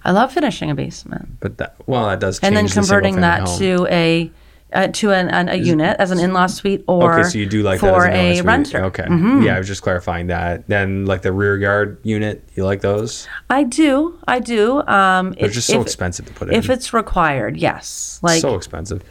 I 0.03 0.11
love 0.11 0.31
finishing 0.31 0.69
a 0.69 0.75
basement 0.75 1.39
But 1.39 1.57
that, 1.57 1.75
well, 1.87 2.07
that 2.07 2.19
does 2.19 2.39
change 2.39 2.47
and 2.49 2.57
then 2.57 2.65
the 2.67 2.73
converting 2.73 3.21
that 3.21 3.47
home. 3.47 3.57
to 3.59 3.87
a 3.89 4.31
uh, 4.73 4.87
to 4.87 5.11
an, 5.11 5.29
an, 5.29 5.47
a 5.49 5.55
unit 5.55 5.95
as 5.99 6.11
an 6.11 6.19
in-law 6.19 6.47
suite 6.47 6.83
or 6.87 7.19
Okay, 7.19 7.29
so 7.29 7.37
you 7.37 7.45
do 7.45 7.61
like 7.63 7.79
for 7.79 8.01
that 8.01 8.13
as 8.13 8.39
an 8.39 8.45
a 8.45 8.47
renter. 8.47 8.79
Mm-hmm. 8.79 9.37
Okay. 9.37 9.45
Yeah, 9.45 9.55
I 9.55 9.57
was 9.59 9.67
just 9.67 9.81
clarifying 9.81 10.27
that. 10.27 10.67
Then 10.67 11.05
like 11.05 11.21
the 11.21 11.31
rear 11.31 11.57
yard 11.57 11.99
unit, 12.03 12.43
you 12.55 12.65
like 12.65 12.81
those? 12.81 13.27
I 13.49 13.63
do, 13.63 14.17
I 14.27 14.39
do. 14.39 14.81
Um, 14.87 15.31
They're 15.33 15.45
if- 15.47 15.53
just 15.53 15.67
so 15.67 15.79
if- 15.79 15.85
expensive 15.87 16.25
to 16.25 16.33
put 16.33 16.49
in. 16.49 16.55
If 16.55 16.69
it's 16.69 16.93
required, 16.93 17.57
yes. 17.57 18.19
Like 18.21 18.41
so 18.41 18.55
expensive 18.55 19.01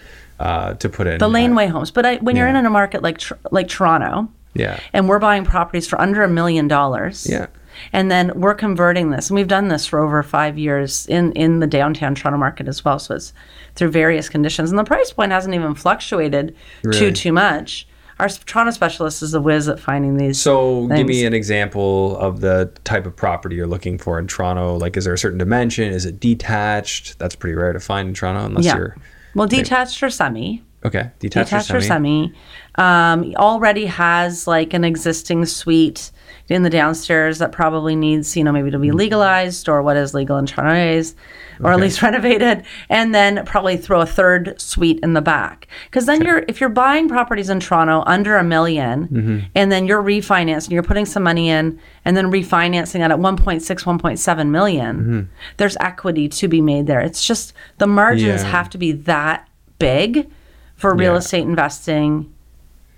uh, 0.41 0.75
to 0.75 0.89
put 0.89 1.07
in. 1.07 1.19
the 1.19 1.29
laneway 1.29 1.69
homes. 1.69 1.91
But 1.91 2.05
I, 2.05 2.17
when 2.17 2.37
you're 2.37 2.49
in 2.49 2.57
a 2.57 2.69
market 2.71 3.03
like 3.03 3.19
Tr- 3.19 3.35
like 3.51 3.69
Toronto, 3.69 4.29
Yeah. 4.55 4.79
and 4.93 5.09
we're 5.09 5.19
buying 5.21 5.45
properties 5.45 5.87
for 5.87 6.01
under 6.01 6.23
a 6.25 6.29
million 6.29 6.69
dollars, 6.69 7.27
Yeah. 7.31 7.47
And 7.93 8.11
then 8.11 8.33
we're 8.35 8.55
converting 8.55 9.11
this, 9.11 9.31
and 9.31 9.37
we've 9.37 9.49
done 9.49 9.69
this 9.69 9.87
for 9.87 9.99
over 10.01 10.23
five 10.23 10.59
years 10.59 11.07
in 11.07 11.33
in 11.33 11.61
the 11.61 11.67
downtown 11.67 12.15
Toronto 12.15 12.39
market 12.39 12.69
as 12.69 12.85
well. 12.85 12.99
So 12.99 13.15
it's 13.17 13.33
through 13.75 13.91
various 13.91 14.29
conditions, 14.29 14.71
and 14.71 14.79
the 14.79 14.85
price 14.85 15.13
point 15.13 15.33
hasn't 15.33 15.55
even 15.55 15.75
fluctuated 15.75 16.55
too 16.83 16.89
Really? 16.91 17.13
too 17.13 17.33
much. 17.33 17.87
Our 18.21 18.29
Toronto 18.29 18.71
specialist 18.71 19.23
is 19.23 19.35
a 19.35 19.41
whiz 19.41 19.67
at 19.69 19.81
finding 19.81 20.17
these. 20.19 20.41
So 20.41 20.87
give 20.87 21.07
me 21.09 21.25
an 21.27 21.35
example 21.35 22.17
of 22.19 22.41
the 22.41 22.71
type 22.85 23.07
of 23.07 23.17
property 23.17 23.57
you're 23.57 23.67
looking 23.67 23.99
for 23.99 24.21
in 24.21 24.29
Toronto. 24.29 24.77
Like, 24.77 24.97
is 24.97 25.05
there 25.05 25.15
a 25.15 25.19
certain 25.19 25.39
dimension? 25.39 25.93
Is 25.93 26.07
it 26.07 26.21
detached? 26.21 27.19
That's 27.19 27.35
pretty 27.35 27.57
rare 27.57 27.73
to 27.73 27.81
find 27.81 28.09
in 28.09 28.15
Toronto, 28.15 28.45
unless 28.47 28.67
yeah. 28.67 28.77
you're 28.77 28.97
Well, 29.35 29.49
detached 29.49 30.01
or 30.01 30.11
semi. 30.11 30.63
okay. 30.85 31.11
Detached, 31.19 31.51
detached 31.51 31.71
or 31.73 31.79
or 31.79 31.81
semi. 31.81 32.29
semi, 32.29 32.35
um, 32.77 33.35
already 33.37 33.87
has 33.87 34.47
like 34.47 34.75
an 34.75 34.85
existing 34.85 35.45
suite 35.47 36.13
in 36.49 36.63
the 36.63 36.69
downstairs 36.71 37.39
that 37.39 37.53
probably 37.53 37.97
needs, 37.97 38.37
you 38.37 38.45
know, 38.45 38.53
maybe 38.53 38.71
to 38.71 38.79
be 38.79 38.91
legalized 38.93 39.67
or 39.69 39.81
what 39.83 39.97
is 39.97 40.13
legal 40.13 40.37
in 40.37 40.45
Toronto 40.45 40.75
is, 40.99 41.15
or 41.63 41.73
at 41.73 41.81
least 41.81 42.03
renovated, 42.09 42.63
and 42.91 43.15
then 43.15 43.43
probably 43.47 43.79
throw 43.79 44.03
a 44.03 44.07
third 44.07 44.61
suite 44.61 45.01
in 45.03 45.15
the 45.15 45.23
back. 45.23 45.67
Because 45.87 46.05
then 46.05 46.23
you're, 46.23 46.45
if 46.47 46.61
you're 46.61 46.69
buying 46.69 47.09
properties 47.09 47.49
in 47.49 47.61
Toronto 47.61 48.03
under 48.07 48.37
a 48.37 48.43
1000000 48.43 49.09
Mm-hmm. 49.09 49.39
and 49.55 49.73
then 49.73 49.87
you're 49.87 50.03
refinancing, 50.03 50.71
you're 50.71 50.83
putting 50.83 51.07
some 51.07 51.23
money 51.23 51.49
in, 51.49 51.81
and 52.05 52.15
then 52.15 52.31
refinancing 52.31 52.97
it 52.97 53.11
at 53.11 53.19
1.6, 53.19 53.39
1.7 53.39 54.49
million, 54.51 54.97
Mm-hmm. 54.99 55.21
there's 55.57 55.77
equity 55.81 56.29
to 56.29 56.47
be 56.49 56.61
made 56.61 56.87
there. 56.87 57.01
It's 57.01 57.27
just 57.27 57.55
the 57.79 57.87
margins 57.87 58.43
Yeah. 58.43 58.51
have 58.51 58.69
to 58.71 58.79
be 58.79 58.93
that 58.93 59.49
big 59.79 60.29
for 60.77 60.95
real 60.95 61.13
Yeah. 61.13 61.19
estate 61.19 61.43
investing 61.45 62.31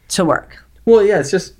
to 0.09 0.25
work. 0.25 0.65
Well, 0.85 1.05
yeah, 1.05 1.21
it's 1.21 1.31
just 1.31 1.55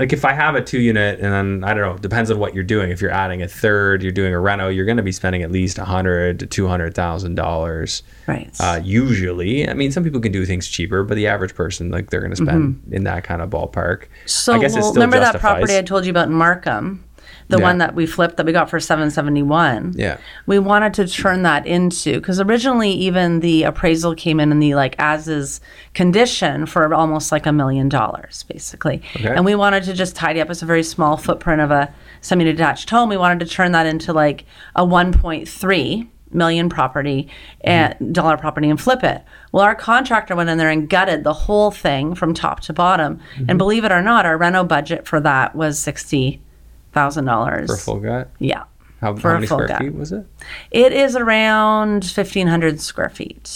like 0.00 0.14
if 0.14 0.24
I 0.24 0.32
have 0.32 0.54
a 0.54 0.62
two 0.62 0.80
unit 0.80 1.20
and 1.20 1.30
then 1.30 1.62
I 1.62 1.74
don't 1.74 1.82
know, 1.82 1.98
depends 1.98 2.30
on 2.30 2.38
what 2.38 2.54
you're 2.54 2.64
doing. 2.64 2.90
If 2.90 3.02
you're 3.02 3.10
adding 3.10 3.42
a 3.42 3.48
third, 3.48 4.02
you're 4.02 4.12
doing 4.12 4.32
a 4.32 4.40
reno, 4.40 4.68
you're 4.68 4.86
going 4.86 4.96
to 4.96 5.02
be 5.02 5.12
spending 5.12 5.42
at 5.42 5.52
least 5.52 5.76
a 5.76 5.84
hundred 5.84 6.40
to 6.40 6.46
two 6.46 6.66
hundred 6.66 6.94
thousand 6.94 7.34
dollars. 7.34 8.02
Right. 8.26 8.50
Uh, 8.58 8.80
usually, 8.82 9.68
I 9.68 9.74
mean, 9.74 9.92
some 9.92 10.02
people 10.02 10.20
can 10.20 10.32
do 10.32 10.46
things 10.46 10.66
cheaper, 10.66 11.04
but 11.04 11.16
the 11.16 11.26
average 11.26 11.54
person, 11.54 11.90
like, 11.90 12.08
they're 12.08 12.20
going 12.20 12.30
to 12.30 12.36
spend 12.36 12.82
in 12.90 13.04
that 13.04 13.24
kind 13.24 13.42
of 13.42 13.50
ballpark. 13.50 14.06
so 14.24 14.54
I 14.54 14.58
guess 14.58 14.74
well, 14.74 14.94
remember 14.94 15.20
that 15.20 15.38
property 15.38 15.76
I 15.76 15.82
told 15.82 16.06
you 16.06 16.10
about 16.10 16.28
in 16.28 16.34
Markham? 16.34 17.04
The 17.50 17.58
Yeah. 17.58 17.64
one 17.64 17.78
that 17.78 17.94
we 17.96 18.06
flipped 18.06 18.36
that 18.36 18.46
we 18.46 18.52
got 18.52 18.70
for 18.70 18.78
771. 18.78 19.94
Yeah. 19.96 20.18
We 20.46 20.58
wanted 20.60 20.94
to 20.94 21.06
turn 21.08 21.42
that 21.42 21.66
into 21.66 22.20
because 22.20 22.40
originally 22.40 22.90
even 22.92 23.40
the 23.40 23.64
appraisal 23.64 24.14
came 24.14 24.38
in 24.38 24.52
in 24.52 24.60
the 24.60 24.76
like 24.76 24.94
as 24.98 25.26
is 25.26 25.60
condition 25.92 26.64
for 26.64 26.94
almost 26.94 27.32
like 27.32 27.46
a 27.46 27.52
million 27.52 27.88
dollars 27.88 28.44
basically. 28.44 29.02
Okay. 29.16 29.28
And 29.28 29.44
we 29.44 29.56
wanted 29.56 29.82
to 29.84 29.92
just 29.94 30.14
tidy 30.14 30.40
up. 30.40 30.48
It's 30.48 30.62
a 30.62 30.66
very 30.66 30.84
small 30.84 31.16
footprint 31.16 31.60
of 31.60 31.72
a 31.72 31.92
semi-detached 32.20 32.88
home. 32.88 33.08
We 33.08 33.16
wanted 33.16 33.40
to 33.40 33.46
turn 33.46 33.72
that 33.72 33.86
into 33.86 34.12
like 34.12 34.44
a 34.76 34.86
1.3 34.86 36.08
million 36.32 36.68
property 36.68 37.28
and 37.62 38.14
dollar 38.14 38.36
property 38.36 38.70
and 38.70 38.80
flip 38.80 39.02
it. 39.02 39.22
Well, 39.50 39.64
our 39.64 39.74
contractor 39.74 40.36
went 40.36 40.50
in 40.50 40.58
there 40.58 40.70
and 40.70 40.88
gutted 40.88 41.24
the 41.24 41.32
whole 41.32 41.72
thing 41.72 42.14
from 42.14 42.34
top 42.34 42.60
to 42.60 42.72
bottom. 42.72 43.20
And 43.36 43.48
mm-hmm. 43.48 43.58
believe 43.58 43.84
it 43.84 43.90
or 43.90 44.02
not, 44.02 44.26
our 44.26 44.38
reno 44.38 44.62
budget 44.62 45.06
for 45.08 45.20
that 45.20 45.56
was 45.56 45.78
sixty 45.78 46.40
thousand 46.92 47.24
dollars. 47.24 47.68
For 47.68 47.74
a 47.74 47.78
full 47.78 48.00
gut? 48.00 48.30
Yeah. 48.38 48.64
How, 49.00 49.16
how 49.16 49.32
many 49.34 49.46
square 49.46 49.68
gut. 49.68 49.78
feet 49.78 49.94
was 49.94 50.12
it? 50.12 50.26
It 50.70 50.92
is 50.92 51.16
around 51.16 52.04
1,500 52.04 52.80
square 52.80 53.08
feet. 53.08 53.48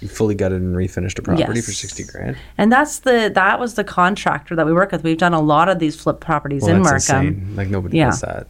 You 0.00 0.08
fully 0.08 0.34
gutted 0.34 0.60
and 0.62 0.74
refinished 0.74 1.18
a 1.18 1.22
property 1.22 1.60
for 1.60 1.70
60 1.72 2.04
grand? 2.04 2.36
And 2.58 2.72
that's 2.72 3.00
the 3.00 3.30
that 3.34 3.60
was 3.60 3.74
the 3.74 3.84
contractor 3.84 4.56
that 4.56 4.66
we 4.66 4.72
work 4.72 4.90
with. 4.92 5.04
We've 5.04 5.18
done 5.18 5.34
a 5.34 5.40
lot 5.40 5.68
of 5.68 5.78
these 5.78 5.94
flip 5.94 6.20
properties 6.20 6.62
Well, 6.62 6.76
in 6.76 6.82
Markham. 6.82 7.26
insane. 7.26 7.52
Like, 7.54 7.68
nobody 7.68 7.98
Yeah. 7.98 8.06
does 8.06 8.20
that. 8.22 8.46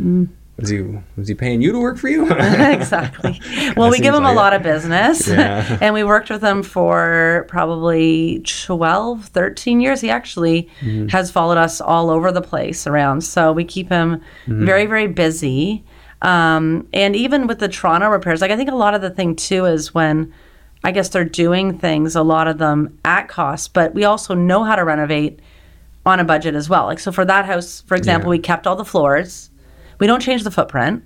Mm. 0.00 0.28
Was 0.56 0.68
he 0.68 0.82
was 1.16 1.26
he 1.28 1.34
paying 1.34 1.60
you 1.62 1.72
to 1.72 1.80
work 1.80 1.98
for 1.98 2.08
you? 2.08 2.30
exactly. 2.32 3.40
Well, 3.76 3.90
we 3.90 3.98
give 3.98 4.14
him 4.14 4.22
like 4.22 4.30
a 4.30 4.32
it. 4.34 4.36
lot 4.36 4.52
of 4.52 4.62
business. 4.62 5.26
Yeah. 5.26 5.78
and 5.82 5.92
we 5.94 6.04
worked 6.04 6.30
with 6.30 6.42
him 6.44 6.62
for 6.62 7.44
probably 7.48 8.40
12, 8.44 9.26
13 9.26 9.80
years. 9.80 10.00
He 10.00 10.10
actually 10.10 10.68
Mm-hmm. 10.80 11.08
has 11.08 11.30
followed 11.32 11.58
us 11.58 11.80
all 11.80 12.08
over 12.08 12.30
the 12.30 12.40
place 12.42 12.86
around. 12.86 13.22
So 13.22 13.52
we 13.52 13.64
keep 13.64 13.88
him 13.88 14.20
Mm-hmm. 14.46 14.64
very, 14.64 14.86
very 14.86 15.06
busy. 15.08 15.84
Um, 16.22 16.86
and 16.92 17.14
even 17.16 17.46
with 17.48 17.58
the 17.58 17.68
Toronto 17.68 18.08
repairs, 18.08 18.40
like 18.40 18.50
I 18.52 18.56
think 18.56 18.70
a 18.70 18.74
lot 18.76 18.94
of 18.94 19.02
the 19.02 19.10
thing 19.10 19.34
too 19.36 19.66
is 19.66 19.92
when 19.92 20.32
I 20.84 20.92
guess 20.92 21.08
they're 21.08 21.24
doing 21.24 21.78
things, 21.78 22.14
a 22.14 22.22
lot 22.22 22.46
of 22.46 22.58
them 22.58 22.98
at 23.04 23.26
cost, 23.28 23.74
but 23.74 23.92
we 23.94 24.04
also 24.04 24.34
know 24.34 24.62
how 24.64 24.76
to 24.76 24.84
renovate 24.84 25.40
on 26.06 26.20
a 26.20 26.24
budget 26.24 26.54
as 26.54 26.68
well. 26.68 26.84
Like 26.86 26.98
so 27.00 27.10
for 27.10 27.24
that 27.24 27.44
house, 27.46 27.82
for 27.86 27.96
example, 27.96 28.28
Yeah. 28.28 28.30
we 28.30 28.38
kept 28.38 28.66
all 28.66 28.76
the 28.76 28.84
floors. 28.84 29.50
We 30.04 30.06
don't 30.06 30.20
change 30.20 30.44
the 30.44 30.50
footprint. 30.50 31.02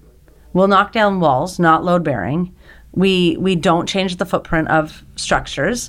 We'll 0.55 0.67
knock 0.67 0.91
down 0.91 1.21
walls, 1.21 1.61
not 1.61 1.85
load 1.85 2.03
bearing. 2.03 2.53
We 2.91 3.37
we 3.39 3.55
don't 3.55 3.89
change 3.89 4.17
the 4.17 4.27
footprint 4.27 4.67
of 4.71 5.05
structures, 5.15 5.89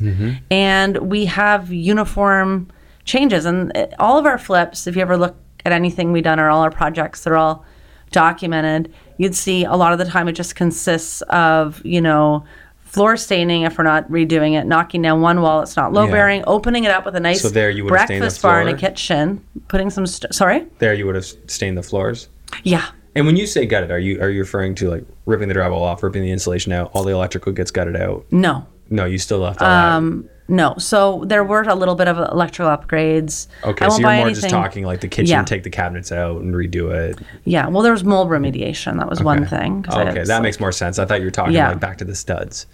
and 0.51 0.95
we 0.99 1.25
have 1.25 1.73
uniform 1.73 2.67
changes. 3.05 3.45
And 3.45 3.75
uh, 3.75 3.87
all 3.97 4.19
of 4.19 4.27
our 4.27 4.37
flips, 4.37 4.85
if 4.85 4.95
you 4.95 5.01
ever 5.01 5.17
look 5.17 5.35
at 5.65 5.71
anything 5.71 6.11
we've 6.11 6.23
done 6.23 6.39
or 6.39 6.51
all 6.51 6.61
our 6.61 6.69
projects, 6.69 7.23
they're 7.23 7.35
all 7.35 7.65
documented. 8.11 8.93
You'd 9.17 9.33
see 9.33 9.63
a 9.63 9.73
lot 9.73 9.91
of 9.91 9.97
the 9.97 10.05
time 10.05 10.27
it 10.27 10.33
just 10.33 10.55
consists 10.55 11.23
of 11.31 11.83
you 11.83 12.01
know 12.01 12.45
floor 12.83 13.17
staining 13.17 13.63
if 13.63 13.79
we're 13.79 13.85
not 13.85 14.07
redoing 14.11 14.53
it, 14.53 14.67
knocking 14.67 15.01
down 15.01 15.21
one 15.21 15.41
wall 15.41 15.63
it's 15.63 15.75
not 15.75 15.93
load 15.93 16.11
bearing, 16.11 16.43
opening 16.45 16.83
it 16.83 16.91
up 16.91 17.05
with 17.05 17.15
a 17.15 17.19
nice 17.19 17.41
So 17.41 17.49
there 17.49 17.71
you 17.71 17.85
the 17.85 17.89
breakfast 17.89 18.43
bar 18.43 18.61
and 18.61 18.69
a 18.69 18.77
kitchen, 18.77 19.43
putting 19.67 19.89
some 19.89 20.05
st- 20.05 20.35
sorry, 20.35 20.67
there 20.77 20.93
you 20.93 21.07
would 21.07 21.15
have 21.15 21.25
stained 21.47 21.75
the 21.75 21.81
floors. 21.81 22.27
yeah. 22.63 22.85
And 23.15 23.25
when 23.25 23.35
you 23.35 23.47
say 23.47 23.65
gutted, 23.65 23.91
are 23.91 23.99
you 23.99 24.21
are 24.21 24.29
you 24.29 24.39
referring 24.39 24.75
to 24.75 24.89
like 24.89 25.03
ripping 25.25 25.47
the 25.47 25.55
drywall 25.55 25.81
off, 25.81 26.03
ripping 26.03 26.21
the 26.21 26.31
insulation 26.31 26.71
out, 26.71 26.91
all 26.93 27.03
the 27.03 27.11
electrical 27.11 27.51
gets 27.53 27.71
gutted 27.71 27.95
out? 27.95 28.25
No, 28.31 28.67
No, 28.89 29.05
you 29.05 29.17
still 29.17 29.39
left 29.39 29.61
all 29.61 29.67
um, 29.67 30.29
No. 30.49 30.75
So 30.77 31.23
there 31.27 31.43
were 31.43 31.61
a 31.61 31.75
little 31.75 31.95
bit 31.95 32.07
of 32.07 32.17
electrical 32.17 32.75
upgrades. 32.75 33.47
Okay, 33.63 33.85
I 33.85 33.87
so 33.87 33.91
won't 33.93 34.01
you're 34.01 34.09
buy 34.09 34.15
more 34.17 34.25
anything. 34.27 34.41
just 34.41 34.49
talking 34.53 34.83
like 34.85 34.99
the 35.01 35.07
kitchen, 35.07 35.29
Yeah. 35.31 35.43
take 35.43 35.63
the 35.63 35.69
cabinets 35.69 36.11
out 36.11 36.41
and 36.41 36.53
redo 36.53 36.91
it. 36.91 37.19
Yeah. 37.45 37.67
Well, 37.67 37.83
there 37.83 37.93
was 37.93 38.03
mold 38.03 38.29
remediation. 38.29 38.97
That 38.97 39.09
was 39.09 39.23
one 39.23 39.45
thing. 39.45 39.85
Okay, 39.87 40.13
that 40.13 40.27
some- 40.27 40.43
makes 40.43 40.59
more 40.59 40.71
sense. 40.71 40.99
I 40.99 41.05
thought 41.05 41.19
you 41.19 41.25
were 41.27 41.31
talking 41.31 41.53
Yeah. 41.53 41.69
like 41.69 41.79
back 41.79 41.97
to 41.99 42.05
the 42.05 42.15
studs. 42.15 42.65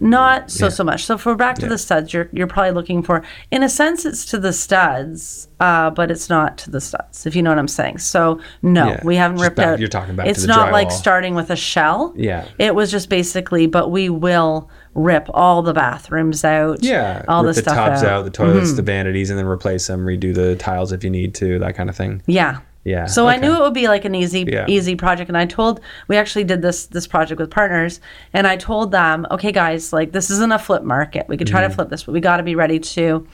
Not 0.00 0.48
so 0.50 0.68
so 0.68 0.84
much. 0.84 1.04
So 1.06 1.14
if 1.16 1.26
we're 1.26 1.34
back 1.34 1.56
to 1.58 1.66
the 1.68 1.76
studs, 1.76 2.14
you're 2.14 2.28
you're 2.32 2.46
probably 2.46 2.70
looking 2.70 3.02
for, 3.02 3.24
in 3.50 3.64
a 3.64 3.68
sense, 3.68 4.06
it's 4.06 4.24
to 4.26 4.38
the 4.38 4.52
studs, 4.52 5.48
uh, 5.58 5.90
but 5.90 6.10
it's 6.12 6.30
not 6.30 6.56
to 6.58 6.70
the 6.70 6.80
studs. 6.80 7.26
If 7.26 7.34
you 7.34 7.42
know 7.42 7.50
what 7.50 7.58
I'm 7.58 7.66
saying. 7.66 7.98
So 7.98 8.38
no, 8.62 8.86
Yeah, 8.90 9.00
we 9.02 9.16
haven't 9.16 9.38
just 9.38 9.44
ripped 9.44 9.56
back- 9.56 9.66
out. 9.66 9.78
you're 9.80 9.88
talking 9.88 10.16
to 10.16 10.24
It's 10.28 10.46
not 10.46 10.70
like 10.72 10.92
starting 10.92 11.34
with 11.34 11.50
a 11.50 11.56
shell. 11.56 12.12
Yeah. 12.16 12.44
It 12.58 12.76
was 12.76 12.92
just 12.92 13.08
basically, 13.08 13.66
but 13.66 13.90
we 13.90 14.08
will 14.08 14.70
rip 14.98 15.28
all 15.32 15.62
the 15.62 15.72
bathrooms 15.72 16.44
out. 16.44 16.82
Yeah, 16.82 17.24
All 17.28 17.42
the 17.42 17.48
the 17.52 17.62
stuff 17.62 17.74
tubs 17.74 18.02
out. 18.02 18.06
Mm-hmm. 18.06 18.14
out, 18.14 18.24
the 18.24 18.30
toilets, 18.30 18.72
the 18.74 18.82
vanities, 18.82 19.30
and 19.30 19.38
then 19.38 19.46
replace 19.46 19.86
them. 19.86 20.04
Redo 20.04 20.34
the 20.34 20.56
tiles 20.56 20.92
if 20.92 21.04
you 21.04 21.10
need 21.10 21.34
to, 21.36 21.58
that 21.60 21.74
kind 21.76 21.88
of 21.88 21.96
thing. 21.96 22.22
Yeah. 22.26 22.60
Yeah, 22.84 23.04
So 23.04 23.26
I 23.26 23.36
knew 23.36 23.52
it 23.54 23.60
would 23.60 23.74
be 23.74 23.86
like 23.88 24.06
an 24.06 24.14
easy 24.14 24.46
Yeah. 24.48 24.64
easy 24.66 24.94
project 24.96 25.28
and 25.28 25.36
I 25.36 25.44
told 25.44 25.80
we 26.06 26.16
actually 26.16 26.44
did 26.44 26.62
this 26.62 26.86
this 26.86 27.06
project 27.06 27.38
with 27.38 27.50
partners 27.50 28.00
and 28.32 28.46
I 28.46 28.56
told 28.56 28.92
them, 28.92 29.26
"Okay 29.30 29.52
guys, 29.52 29.92
like 29.92 30.12
this 30.12 30.30
isn't 30.30 30.52
a 30.52 30.58
flip 30.58 30.84
market. 30.84 31.26
We 31.28 31.36
could 31.36 31.48
try 31.48 31.60
Mm-hmm. 31.60 31.70
to 31.70 31.74
flip 31.74 31.88
this, 31.90 32.04
but 32.04 32.12
we 32.12 32.20
got 32.20 32.38
to 32.38 32.42
be 32.42 32.54
ready 32.54 32.78
to 32.78 33.26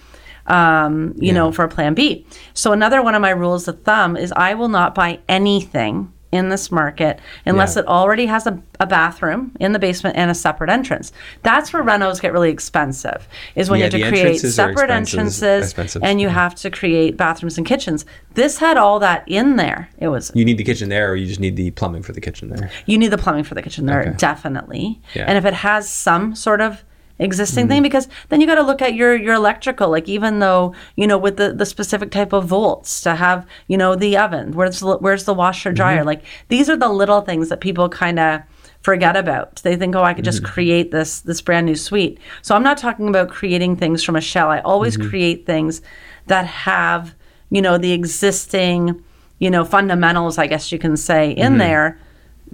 um, 0.47 1.15
you 1.19 1.33
know, 1.33 1.53
for 1.53 1.65
a 1.65 1.69
plan 1.69 1.95
B." 1.95 2.27
So 2.53 2.73
another 2.73 3.01
one 3.01 3.15
of 3.15 3.23
my 3.23 3.31
rules 3.31 3.69
of 3.69 3.83
thumb 3.83 4.17
is 4.17 4.33
I 4.33 4.55
will 4.55 4.69
not 4.71 4.93
buy 4.95 5.21
anything 5.29 6.13
in 6.35 6.49
this 6.49 6.71
market 6.73 7.21
unless 7.47 7.77
Yeah. 7.77 7.83
it 7.83 7.89
already 7.89 8.27
has 8.27 8.47
a, 8.47 8.61
a 8.81 8.87
bathroom 8.87 9.53
in 9.61 9.73
the 9.73 9.79
basement 9.79 10.17
and 10.17 10.31
a 10.31 10.35
separate 10.35 10.69
entrance. 10.69 11.13
That's 11.43 11.73
where 11.73 11.83
renos 11.83 12.21
get 12.21 12.33
really 12.33 12.51
expensive. 12.51 13.29
Is 13.55 13.71
when 13.71 13.79
Yeah, 13.81 13.87
you 13.87 14.05
have 14.05 14.13
to 14.13 14.21
create 14.21 14.39
separate 14.41 14.91
entrances 14.91 15.65
expensive. 15.65 16.03
and 16.03 16.21
you 16.21 16.29
have 16.29 16.55
to 16.57 16.71
create 16.71 17.17
bathrooms 17.17 17.57
and 17.57 17.67
kitchens. 17.67 18.05
This 18.35 18.59
had 18.59 18.77
all 18.77 18.99
that 18.99 19.23
in 19.29 19.57
there. 19.57 19.89
It 19.99 20.09
was 20.09 20.33
You 20.35 20.45
need 20.45 20.59
the 20.59 20.65
kitchen 20.65 20.89
there, 20.89 21.11
or 21.11 21.15
you 21.17 21.27
just 21.27 21.41
need 21.41 21.55
the 21.57 21.71
plumbing 21.71 22.03
for 22.03 22.13
the 22.13 22.21
kitchen 22.21 22.49
there. 22.51 22.71
you 22.87 22.99
need 22.99 23.09
the 23.09 23.19
plumbing 23.19 23.45
for 23.45 23.55
the 23.55 23.63
kitchen 23.63 23.87
there 23.87 24.01
Okay. 24.01 24.15
definitely 24.17 25.01
Yeah. 25.15 25.25
And 25.29 25.39
if 25.39 25.45
it 25.45 25.55
has 25.55 25.89
some 25.89 26.35
sort 26.35 26.61
of 26.61 26.85
existing 27.19 27.69
thing 27.69 27.83
because 27.83 28.09
then 28.29 28.41
you 28.41 28.47
got 28.47 28.57
to 28.57 28.63
look 28.63 28.83
at 28.83 28.95
your 28.95 29.15
your 29.15 29.35
electrical 29.35 29.89
like 29.89 30.09
even 30.09 30.41
though 30.41 30.75
you 30.97 31.07
know 31.07 31.17
with 31.17 31.37
the 31.37 31.53
the 31.53 31.65
specific 31.65 32.11
type 32.11 32.33
of 32.33 32.45
volts 32.47 33.01
to 33.03 33.15
have 33.15 33.47
you 33.69 33.77
know 33.77 33.95
the 33.95 34.17
oven 34.17 34.51
where's 34.53 34.81
the, 34.81 34.97
where's 34.99 35.25
the 35.25 35.33
washer 35.35 35.71
dryer 35.73 35.99
Mm-hmm. 35.99 36.07
like 36.09 36.25
these 36.49 36.69
are 36.69 36.77
the 36.77 36.89
little 36.89 37.21
things 37.21 37.49
that 37.51 37.61
people 37.61 37.89
kind 37.89 38.19
of 38.19 38.41
forget 38.83 39.17
about 39.17 39.57
they 39.63 39.77
think 39.77 39.95
oh 39.95 40.03
i 40.03 40.13
could 40.13 40.25
just 40.25 40.43
Mm-hmm. 40.43 40.53
create 40.53 40.91
this 40.91 41.21
this 41.21 41.41
brand 41.41 41.67
new 41.67 41.77
suite 41.77 42.19
so 42.43 42.57
i'm 42.57 42.65
not 42.65 42.79
talking 42.79 43.09
about 43.09 43.29
creating 43.31 43.77
things 43.77 44.03
from 44.03 44.17
a 44.17 44.21
shell 44.21 44.49
i 44.51 44.59
always 44.61 44.97
Mm-hmm. 44.97 45.09
create 45.09 45.47
things 45.47 45.83
that 46.27 46.47
have 46.47 47.15
you 47.51 47.63
know 47.63 47.79
the 47.79 47.93
existing 47.93 49.03
you 49.39 49.51
know 49.51 49.65
fundamentals 49.65 50.37
i 50.37 50.47
guess 50.49 50.73
you 50.73 50.79
can 50.81 50.97
say 50.97 51.31
in 51.31 51.51
Mm-hmm. 51.53 51.59
there 51.59 52.01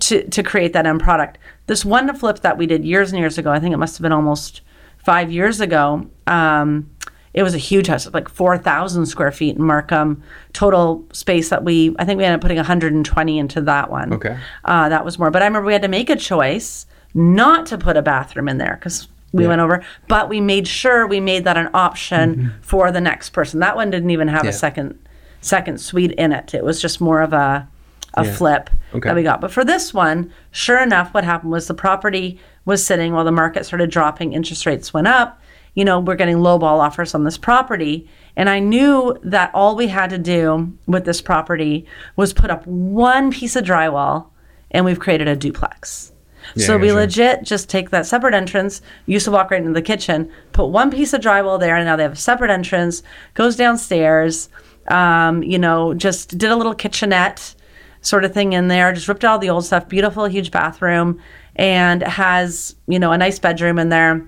to, 0.01 0.29
to 0.29 0.43
create 0.43 0.73
that 0.73 0.87
end 0.87 1.01
product. 1.01 1.39
This 1.67 1.85
one 1.85 2.07
to 2.09 2.15
flip 2.15 2.41
that 2.41 2.59
we 2.59 2.67
did 2.67 2.85
years 2.85 3.13
and 3.13 3.19
years 3.21 3.39
ago, 3.39 3.51
I 3.53 3.61
think 3.61 3.73
it 3.73 3.79
must 3.79 3.97
have 3.97 4.03
been 4.03 4.13
almost 4.13 4.61
five 4.99 5.31
years 5.31 5.61
ago. 5.61 6.07
Um, 6.27 6.91
it 7.33 7.43
was 7.45 7.55
a 7.55 7.59
huge 7.59 7.87
house, 7.87 8.13
like 8.13 8.29
4,000 8.29 9.07
square 9.07 9.31
feet 9.31 9.57
in 9.57 9.63
Markham. 9.63 10.23
Total 10.53 11.05
space 11.13 11.49
that 11.51 11.63
we, 11.63 11.95
I 11.99 12.05
think 12.05 12.19
we 12.19 12.25
ended 12.25 12.39
up 12.39 12.41
putting 12.43 12.57
120 12.57 13.39
into 13.39 13.61
that 13.63 13.89
one. 13.91 14.13
Okay. 14.15 14.37
Uh, 14.65 14.89
that 14.89 15.05
was 15.05 15.19
more. 15.19 15.31
But 15.31 15.43
I 15.43 15.47
remember 15.47 15.67
we 15.67 15.73
had 15.73 15.83
to 15.83 15.89
make 15.89 16.11
a 16.11 16.17
choice 16.17 16.87
not 17.15 17.67
to 17.67 17.79
put 17.79 17.97
a 17.97 18.03
bathroom 18.03 18.49
in 18.49 18.59
there 18.59 18.75
because 18.81 19.07
we 19.33 19.47
went 19.47 19.61
over, 19.61 19.85
but 20.09 20.29
we 20.29 20.41
made 20.41 20.67
sure 20.67 21.07
we 21.07 21.21
made 21.21 21.45
that 21.45 21.57
an 21.57 21.71
option 21.73 22.53
for 22.63 22.91
the 22.91 23.01
next 23.01 23.31
person. 23.31 23.61
That 23.61 23.77
one 23.77 23.89
didn't 23.91 24.11
even 24.11 24.27
have 24.27 24.39
Mm-hmm. 24.41 24.47
Yeah. 24.47 24.51
a 24.51 24.53
second 24.55 24.99
second 25.41 25.81
suite 25.81 26.11
in 26.13 26.33
it. 26.33 26.53
It 26.53 26.65
was 26.65 26.83
just 26.83 27.01
more 27.01 27.23
of 27.23 27.33
a 27.33 27.69
a 28.15 28.25
Yeah. 28.25 28.33
flip 28.33 28.71
Okay. 28.95 29.09
that 29.09 29.15
we 29.17 29.23
got. 29.23 29.41
But 29.41 29.51
for 29.53 29.65
this 29.65 29.95
one, 29.95 30.31
sure 30.51 30.83
enough, 30.83 31.15
what 31.15 31.25
happened 31.25 31.53
was 31.53 31.67
the 31.67 31.75
property 31.75 32.41
was 32.65 32.85
sitting 32.85 33.13
while 33.13 33.25
the 33.25 33.33
market 33.33 33.65
started 33.67 33.91
dropping, 33.91 34.33
interest 34.33 34.67
rates 34.67 34.93
went 34.93 35.07
up. 35.07 35.41
You 35.75 35.85
know, 35.85 36.01
we're 36.01 36.17
getting 36.17 36.39
lowball 36.39 36.81
offers 36.81 37.15
on 37.15 37.23
this 37.25 37.39
property. 37.39 38.09
And 38.37 38.49
I 38.51 38.59
knew 38.59 39.17
that 39.23 39.51
all 39.55 39.77
we 39.77 39.87
had 39.89 40.11
to 40.11 40.19
do 40.19 40.73
with 40.87 41.05
this 41.05 41.21
property 41.21 41.87
was 42.17 42.33
put 42.33 42.51
up 42.51 42.67
one 42.67 43.31
piece 43.31 43.55
of 43.55 43.65
drywall 43.65 44.27
and 44.73 44.85
we've 44.85 44.99
created 45.01 45.29
a 45.29 45.37
duplex. 45.37 46.13
so 46.57 46.77
we 46.79 46.89
sure. 46.89 46.97
legit 46.97 47.45
just 47.45 47.69
take 47.69 47.91
that 47.91 48.07
separate 48.07 48.35
entrance, 48.35 48.83
used 49.07 49.25
to 49.27 49.31
walk 49.31 49.51
right 49.51 49.61
into 49.61 49.73
the 49.73 49.83
kitchen, 49.83 50.29
put 50.53 50.67
one 50.67 50.91
piece 50.91 51.13
of 51.13 51.21
drywall 51.21 51.61
there, 51.61 51.77
and 51.77 51.85
now 51.85 51.95
they 51.97 52.03
have 52.03 52.15
a 52.15 52.17
separate 52.17 52.51
entrance, 52.51 53.03
goes 53.35 53.55
downstairs, 53.57 54.49
um, 54.89 55.43
you 55.43 55.59
know, 55.59 55.95
just 55.95 56.37
did 56.39 56.51
a 56.51 56.57
little 56.57 56.75
kitchenette 56.75 57.55
sort 58.03 58.25
of 58.25 58.33
thing 58.33 58.53
in 58.53 58.69
there, 58.69 58.93
just 58.93 59.09
ripped 59.09 59.25
out 59.25 59.33
all 59.33 59.39
the 59.39 59.51
old 59.51 59.65
stuff, 59.65 59.89
beautiful, 59.89 60.25
huge 60.27 60.51
bathroom, 60.51 61.21
and 61.57 62.03
has, 62.03 62.77
you 62.87 62.99
know, 62.99 63.13
a 63.13 63.19
nice 63.19 63.39
bedroom 63.39 63.79
in 63.79 63.89
there. 63.89 64.27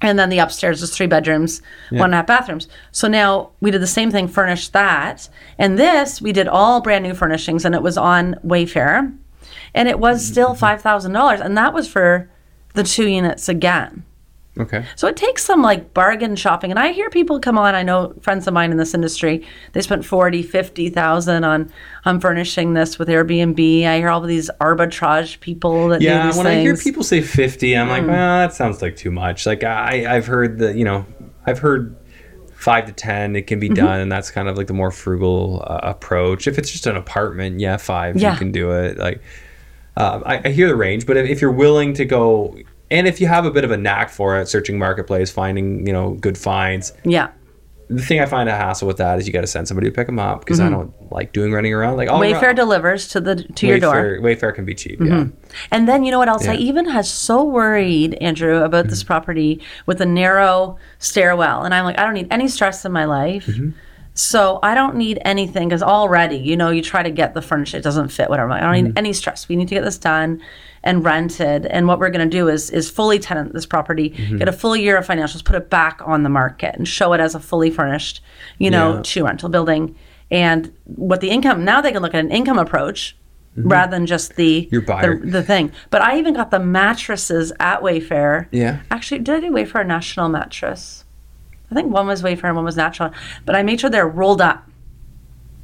And 0.00 0.18
then 0.18 0.28
the 0.28 0.38
upstairs 0.38 0.82
is 0.82 0.94
three 0.94 1.08
bedrooms, 1.08 1.60
one 1.90 2.04
and 2.04 2.14
a 2.14 2.16
half 2.18 2.26
bathrooms. 2.26 2.68
So 2.92 3.08
now 3.08 3.50
we 3.60 3.72
did 3.72 3.82
the 3.82 3.86
same 3.86 4.10
thing, 4.10 4.28
furnished 4.28 4.72
that. 4.72 5.28
And 5.58 5.76
this, 5.76 6.22
we 6.22 6.32
did 6.32 6.46
all 6.46 6.80
brand 6.80 7.02
new 7.02 7.14
furnishings, 7.14 7.64
and 7.64 7.74
it 7.74 7.82
was 7.82 7.98
on 7.98 8.34
Wayfair. 8.44 9.16
And 9.74 9.88
it 9.88 9.98
was 9.98 10.22
mm-hmm. 10.22 10.32
still 10.32 10.54
$5,000. 10.54 11.40
And 11.40 11.56
that 11.56 11.74
was 11.74 11.88
for 11.88 12.30
the 12.74 12.84
two 12.84 13.08
units 13.08 13.48
again. 13.48 14.04
Okay. 14.58 14.84
So 14.96 15.06
it 15.06 15.16
takes 15.16 15.44
some 15.44 15.62
like 15.62 15.94
bargain 15.94 16.34
shopping. 16.36 16.70
And 16.70 16.78
I 16.78 16.92
hear 16.92 17.10
people 17.10 17.38
come 17.38 17.56
on, 17.56 17.74
I 17.74 17.82
know 17.82 18.14
friends 18.22 18.46
of 18.46 18.54
mine 18.54 18.70
in 18.70 18.76
this 18.76 18.94
industry, 18.94 19.46
they 19.72 19.80
spent 19.80 20.04
40, 20.04 20.42
50,000 20.42 21.44
on 21.44 21.72
on 22.04 22.20
furnishing 22.20 22.74
this 22.74 22.98
with 22.98 23.08
Airbnb. 23.08 23.86
I 23.86 23.98
hear 23.98 24.08
all 24.08 24.22
of 24.22 24.28
these 24.28 24.50
arbitrage 24.60 25.40
people 25.40 25.88
that 25.88 26.00
Yeah, 26.00 26.26
these 26.26 26.36
when 26.36 26.46
I 26.46 26.60
hear 26.60 26.76
people 26.76 27.02
say 27.02 27.20
50, 27.20 27.76
I'm 27.76 27.86
Hmm. 27.86 27.90
like, 27.92 28.06
well, 28.06 28.38
that 28.48 28.54
sounds 28.54 28.82
like 28.82 28.96
too 28.96 29.10
much. 29.10 29.46
Like 29.46 29.62
I, 29.64 30.16
I've 30.16 30.26
heard 30.26 30.58
that, 30.58 30.76
you 30.76 30.84
know, 30.84 31.06
I've 31.46 31.58
heard 31.60 31.94
five 32.54 32.86
to 32.86 32.92
10, 32.92 33.36
it 33.36 33.40
Mm-hmm. 33.40 33.46
can 33.46 33.60
be 33.60 33.68
done. 33.68 34.00
And 34.00 34.10
that's 34.10 34.30
kind 34.30 34.48
of 34.48 34.56
like 34.56 34.66
the 34.66 34.74
more 34.74 34.90
frugal 34.90 35.62
uh, 35.66 35.78
approach. 35.82 36.46
If 36.48 36.58
it's 36.58 36.70
just 36.70 36.86
an 36.86 36.96
apartment, 36.96 37.60
yeah, 37.60 37.76
five, 37.76 38.16
Yeah. 38.16 38.32
you 38.32 38.38
can 38.38 38.50
do 38.50 38.72
it. 38.72 38.98
Like, 38.98 39.22
um, 39.96 40.22
I, 40.26 40.40
I 40.44 40.48
hear 40.50 40.68
the 40.68 40.76
range, 40.76 41.06
but 41.06 41.16
if, 41.16 41.28
if 41.28 41.40
you're 41.40 41.50
willing 41.52 41.92
to 41.94 42.04
go, 42.04 42.56
and 42.90 43.06
if 43.06 43.20
you 43.20 43.26
have 43.26 43.44
a 43.44 43.50
bit 43.50 43.64
of 43.64 43.70
a 43.70 43.76
knack 43.76 44.10
for 44.10 44.38
it, 44.40 44.48
searching 44.48 44.78
marketplace, 44.78 45.30
finding, 45.30 45.86
you 45.86 45.92
know, 45.92 46.14
good 46.14 46.36
finds, 46.38 46.92
yeah. 47.04 47.28
the 47.88 48.02
thing 48.02 48.20
I 48.20 48.26
find 48.26 48.48
a 48.48 48.52
hassle 48.54 48.86
with 48.88 48.98
that 48.98 49.18
is 49.18 49.26
you 49.26 49.32
got 49.32 49.40
to 49.42 49.46
send 49.46 49.66
somebody 49.68 49.88
to 49.88 49.94
pick 49.94 50.06
them 50.06 50.18
up 50.18 50.40
because 50.40 50.60
I 50.60 50.68
don't 50.68 50.92
like 51.10 51.32
doing 51.32 51.52
running 51.52 51.72
around. 51.72 51.96
Like, 51.96 52.08
Mm-hmm. 52.08 52.22
Wayfair 52.36 52.54
delivers 52.54 53.08
to 53.08 53.20
the 53.20 53.36
to 53.36 53.66
your 53.66 53.78
door. 53.78 53.94
Mm-hmm. 53.94 54.24
Wayfair, 54.24 54.36
Wayfair 54.40 54.54
can 54.54 54.64
be 54.64 54.74
cheap, 54.74 55.00
yeah. 55.00 55.26
And 55.70 55.88
then 55.88 56.04
you 56.04 56.10
know 56.10 56.18
what 56.18 56.28
else? 56.28 56.46
I 56.46 56.54
even 56.56 56.86
has 56.88 57.10
so 57.10 57.42
worried, 57.44 58.14
Andrew, 58.20 58.62
about 58.62 58.84
Mm-hmm. 58.84 58.90
this 58.90 59.02
property 59.02 59.60
with 59.86 60.00
a 60.00 60.06
narrow 60.06 60.76
stairwell. 60.98 61.64
And 61.64 61.74
I'm 61.74 61.84
like, 61.84 61.98
I 61.98 62.04
don't 62.04 62.14
need 62.14 62.28
any 62.30 62.48
stress 62.48 62.84
in 62.84 62.92
my 62.92 63.04
life. 63.06 63.48
Mm-hmm. 64.18 64.36
So 64.36 64.58
I 64.62 64.74
don't 64.74 64.96
need 64.96 65.18
anything 65.24 65.68
because 65.68 65.82
already, 65.82 66.36
you 66.36 66.56
know, 66.56 66.70
you 66.70 66.82
try 66.82 67.02
to 67.02 67.10
get 67.10 67.34
the 67.34 67.42
furniture, 67.42 67.76
it 67.76 67.82
doesn't 67.84 68.08
fit, 68.08 68.28
whatever. 68.28 68.50
I 68.52 68.60
don't 68.60 68.74
Mm-hmm. 68.74 68.86
need 68.86 68.98
any 68.98 69.12
stress. 69.12 69.48
We 69.48 69.56
need 69.56 69.68
to 69.68 69.74
get 69.74 69.84
this 69.84 69.98
done 69.98 70.42
and 70.82 71.04
rented. 71.04 71.66
And 71.66 71.86
what 71.88 71.98
we're 71.98 72.10
going 72.10 72.28
to 72.28 72.36
do 72.38 72.48
is 72.48 72.70
is 72.70 72.90
fully 72.90 73.18
tenant 73.18 73.52
this 73.52 73.66
property, 73.66 74.10
Mm-hmm. 74.10 74.38
get 74.38 74.48
a 74.48 74.52
full 74.52 74.76
year 74.76 74.96
of 74.96 75.06
financials, 75.06 75.44
put 75.44 75.56
it 75.56 75.70
back 75.70 76.00
on 76.04 76.22
the 76.24 76.28
market, 76.30 76.74
and 76.76 76.86
show 76.86 77.12
it 77.12 77.20
as 77.20 77.34
a 77.34 77.40
fully 77.40 77.70
furnished, 77.70 78.22
you 78.58 78.70
know, 78.70 78.96
Yeah. 78.96 79.00
two 79.04 79.24
rental 79.24 79.48
building. 79.48 79.94
And 80.30 80.72
what 80.84 81.20
the 81.20 81.30
income 81.30 81.64
now 81.64 81.80
they 81.80 81.92
can 81.92 82.02
look 82.02 82.14
at 82.14 82.24
an 82.24 82.30
income 82.32 82.58
approach. 82.58 83.16
Rather 83.56 83.90
than 83.90 84.06
just 84.06 84.36
the, 84.36 84.62
Mm-hmm. 84.66 84.74
Your 84.74 84.82
buyer. 84.82 85.18
the 85.18 85.26
the 85.32 85.42
thing, 85.42 85.72
but 85.90 86.00
I 86.00 86.16
even 86.20 86.32
got 86.34 86.52
the 86.52 86.60
mattresses 86.60 87.50
at 87.58 87.80
Wayfair. 87.82 88.46
Yeah. 88.52 88.80
Actually, 88.88 89.18
did 89.20 89.34
I 89.34 89.40
do 89.40 89.50
Wayfair 89.50 89.84
National 89.84 90.28
mattress? 90.28 91.04
I 91.70 91.74
think 91.74 91.92
one 91.92 92.06
was 92.06 92.22
Wayfair 92.22 92.44
and 92.44 92.56
one 92.56 92.64
was 92.64 92.76
natural. 92.76 93.12
But 93.44 93.54
I 93.54 93.62
made 93.62 93.80
sure 93.80 93.90
they're 93.90 94.08
rolled 94.08 94.40
up 94.40 94.68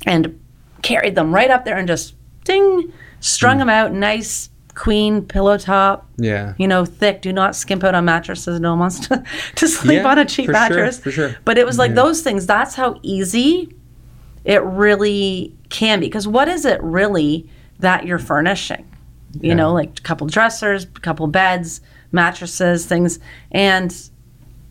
and 0.07 0.41
carried 0.83 1.15
them 1.15 1.35
right 1.35 1.51
up 1.51 1.65
there 1.65 1.77
and 1.79 1.89
just 1.89 2.15
ding, 2.45 2.93
strung 3.21 3.57
mm. 3.57 3.61
them 3.61 3.69
out, 3.71 3.93
nice 3.93 4.51
queen 4.75 5.25
pillow 5.25 5.57
top. 5.57 6.09
Yeah. 6.17 6.55
You 6.59 6.69
know, 6.69 6.85
thick. 6.85 7.23
Do 7.23 7.33
not 7.33 7.57
skimp 7.57 7.85
out 7.85 7.95
on 7.95 8.05
mattresses. 8.05 8.61
No 8.61 8.71
one 8.71 8.81
wants 8.81 9.09
to, 9.09 9.25
to 9.57 9.69
sleep 9.69 10.03
Yeah, 10.03 10.09
on 10.09 10.19
a 10.19 10.25
cheap 10.25 10.47
for 10.47 10.53
sure, 10.53 10.61
mattress. 10.61 11.01
for 11.01 11.11
sure. 11.11 11.37
But 11.45 11.59
it 11.59 11.67
was 11.67 11.79
like 11.79 11.95
those 11.95 12.23
things. 12.23 12.47
That's 12.47 12.75
how 12.75 12.99
easy 13.03 13.75
it 14.45 14.63
really 14.63 15.57
can 15.71 16.01
be. 16.01 16.07
Because 16.07 16.29
what 16.29 16.49
is 16.49 16.65
it 16.65 16.83
really 16.83 17.49
that 17.79 18.05
you're 18.05 18.19
furnishing? 18.19 18.91
You 19.41 19.53
know, 19.55 19.73
like 19.73 19.99
a 19.99 20.03
couple 20.03 20.29
dressers, 20.29 20.85
a 20.85 21.01
couple 21.01 21.27
beds, 21.27 21.81
mattresses, 22.13 22.87
things. 22.87 23.19
And 23.51 23.93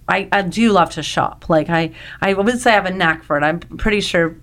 I, 0.07 0.27
I 0.31 0.41
do 0.41 0.71
love 0.71 0.91
to 0.91 1.03
shop. 1.03 1.45
Like 1.49 1.69
I, 1.69 1.91
I 2.21 2.33
would 2.33 2.59
say 2.59 2.71
I 2.71 2.75
have 2.75 2.85
a 2.85 2.91
knack 2.91 3.23
for 3.23 3.37
it. 3.37 3.43
I'm 3.43 3.59
pretty 3.59 4.01
sure 4.01 4.35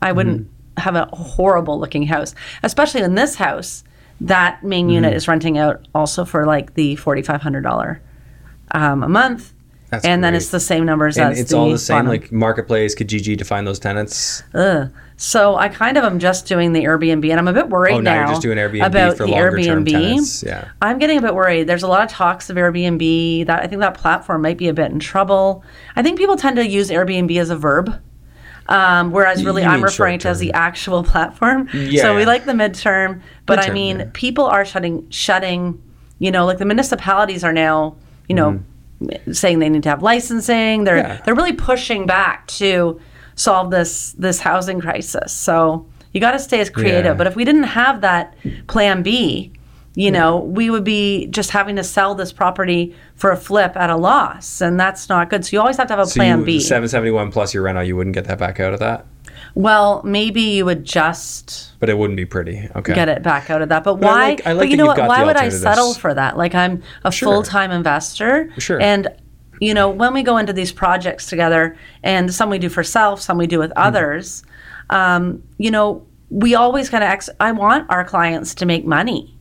I 0.00 0.12
wouldn't 0.12 0.48
have 0.76 0.94
a 0.94 1.06
horrible 1.12 1.78
looking 1.78 2.04
house, 2.06 2.34
especially 2.62 3.02
in 3.02 3.14
this 3.14 3.34
house. 3.36 3.84
That 4.20 4.62
main 4.62 4.88
unit 4.88 5.14
is 5.14 5.26
renting 5.26 5.58
out 5.58 5.88
also 5.94 6.24
for 6.24 6.46
like 6.46 6.74
the 6.74 6.94
forty 6.96 7.22
five 7.22 7.42
hundred 7.42 7.62
dollar 7.62 8.00
um, 8.70 9.02
a 9.02 9.08
month, 9.08 9.51
That's 9.92 10.06
and 10.06 10.24
then 10.24 10.34
it's 10.34 10.48
the 10.48 10.58
same 10.58 10.86
numbers 10.86 11.18
And 11.18 11.32
as 11.32 11.38
it's 11.38 11.50
the 11.50 11.58
all 11.58 11.70
the 11.70 11.76
same, 11.76 12.06
bottom. 12.06 12.08
like 12.08 12.32
marketplace, 12.32 12.94
Kijiji 12.94 13.36
to 13.36 13.44
find 13.44 13.66
those 13.66 13.78
tenants. 13.78 14.42
Ugh. 14.54 14.90
So 15.18 15.56
I 15.56 15.68
kind 15.68 15.98
of 15.98 16.04
am 16.04 16.18
just 16.18 16.46
doing 16.46 16.72
the 16.72 16.82
Airbnb, 16.84 17.30
and 17.30 17.38
I'm 17.38 17.46
a 17.46 17.52
bit 17.52 17.68
worried 17.68 17.96
Oh, 17.96 18.00
now 18.00 18.20
you're 18.20 18.28
just 18.28 18.40
doing 18.40 18.56
Airbnb 18.56 18.86
about 18.86 19.18
for 19.18 19.26
the 19.26 19.32
Airbnb. 19.32 20.42
Yeah. 20.42 20.68
I'm 20.80 20.98
getting 20.98 21.18
a 21.18 21.20
bit 21.20 21.34
worried. 21.34 21.64
There's 21.66 21.82
a 21.82 21.88
lot 21.88 22.02
of 22.02 22.08
talks 22.08 22.48
of 22.48 22.56
Airbnb. 22.56 23.46
That 23.46 23.62
I 23.62 23.66
think 23.66 23.80
that 23.80 23.92
platform 23.92 24.40
might 24.40 24.56
be 24.56 24.68
a 24.68 24.72
bit 24.72 24.90
in 24.90 24.98
trouble. 24.98 25.62
I 25.94 26.02
think 26.02 26.18
people 26.18 26.36
tend 26.36 26.56
to 26.56 26.66
use 26.66 26.88
Airbnb 26.88 27.38
as 27.38 27.50
a 27.50 27.56
verb. 27.56 28.00
Um, 28.68 29.10
whereas 29.10 29.44
really 29.44 29.62
you 29.62 29.68
I'm 29.68 29.84
referring 29.84 30.20
to 30.20 30.28
as 30.28 30.38
the 30.38 30.54
actual 30.54 31.02
platform. 31.12 31.68
Yeah. 31.74 32.00
So 32.00 32.16
we 32.16 32.24
like 32.24 32.46
the 32.46 32.52
midterm, 32.52 33.20
but 33.44 33.58
I 33.58 33.70
mean 33.70 33.98
yeah. 33.98 34.10
people 34.14 34.44
are 34.46 34.64
shutting 34.64 35.06
shutting, 35.10 35.82
you 36.18 36.30
know, 36.30 36.46
like 36.46 36.56
the 36.56 36.64
municipalities 36.64 37.44
are 37.44 37.52
now, 37.52 37.96
you 38.28 38.34
know, 38.34 38.62
saying 39.32 39.58
they 39.58 39.68
need 39.68 39.82
to 39.84 39.88
have 39.88 40.02
licensing. 40.02 40.84
They're. 40.84 40.98
Yeah. 40.98 41.20
they're 41.24 41.34
really 41.34 41.52
pushing 41.52 42.06
back 42.06 42.46
to 42.48 43.00
solve 43.34 43.70
this 43.70 44.12
this 44.12 44.40
housing 44.40 44.80
crisis. 44.80 45.32
So 45.32 45.86
you 46.12 46.20
got 46.20 46.32
to 46.32 46.38
stay 46.38 46.60
as 46.60 46.70
creative. 46.70 47.04
Yeah. 47.04 47.14
But 47.14 47.26
if 47.26 47.36
we 47.36 47.44
didn't 47.44 47.64
have 47.64 48.02
that 48.02 48.36
plan 48.66 49.02
B, 49.02 49.52
you 49.94 50.10
know, 50.10 50.38
we 50.38 50.70
would 50.70 50.84
be 50.84 51.26
just 51.26 51.50
having 51.50 51.76
to 51.76 51.84
sell 51.84 52.14
this 52.14 52.32
property 52.32 52.94
for 53.14 53.30
a 53.30 53.36
flip 53.36 53.76
at 53.76 53.90
a 53.90 53.96
loss, 53.96 54.60
and 54.60 54.80
that's 54.80 55.08
not 55.08 55.28
good. 55.28 55.44
So 55.44 55.50
you 55.56 55.60
always 55.60 55.76
have 55.76 55.88
to 55.88 55.92
have 55.92 56.00
a 56.00 56.06
So 56.06 56.16
plan 56.16 56.40
you, 56.40 56.44
B. 56.46 56.60
771 56.60 57.30
plus 57.30 57.52
your 57.52 57.62
rental, 57.64 57.84
you 57.84 57.96
wouldn't 57.96 58.14
get 58.14 58.24
that 58.26 58.38
back 58.38 58.58
out 58.58 58.72
of 58.72 58.80
that, 58.80 59.06
Well, 59.54 60.00
maybe 60.04 60.40
you 60.40 60.64
would 60.64 60.84
just 60.84 61.72
but 61.78 61.88
it 61.90 61.98
wouldn't 61.98 62.16
be 62.16 62.24
pretty. 62.24 62.68
Okay. 62.76 62.94
get 62.94 63.08
it 63.08 63.22
back 63.22 63.50
out 63.50 63.60
of 63.62 63.68
that. 63.70 63.84
But 63.84 63.96
But 63.96 64.06
I 64.08 64.12
why? 64.12 64.28
like- 64.30 64.46
I 64.46 64.52
like 64.52 64.58
but 64.60 64.68
you 64.70 64.76
know 64.76 64.86
what? 64.86 64.98
Why 64.98 65.24
would 65.24 65.36
I 65.36 65.48
settle 65.50 65.94
for 65.94 66.14
that? 66.14 66.36
Like 66.38 66.54
I'm 66.54 66.82
a 67.04 67.12
Sure. 67.12 67.26
full 67.28 67.42
time 67.42 67.70
investor. 67.70 68.48
Sure. 68.58 68.80
And 68.80 69.08
you 69.60 69.74
know, 69.74 69.90
when 69.90 70.12
we 70.14 70.22
go 70.22 70.38
into 70.38 70.52
these 70.52 70.72
projects 70.72 71.26
together, 71.26 71.76
and 72.02 72.32
some 72.34 72.50
we 72.50 72.58
do 72.58 72.68
for 72.68 72.82
self, 72.82 73.20
some 73.20 73.38
we 73.38 73.46
do 73.46 73.58
with 73.60 73.70
Mm-hmm. 73.70 73.86
others, 73.88 74.42
um, 74.90 75.42
you 75.58 75.70
know, 75.70 76.04
we 76.30 76.54
always 76.54 76.88
kind 76.88 77.04
of. 77.04 77.10
Ex- 77.10 77.30
I 77.38 77.52
want 77.52 77.88
our 77.90 78.04
clients 78.04 78.54
to 78.56 78.66
make 78.66 78.84
money, 78.86 79.36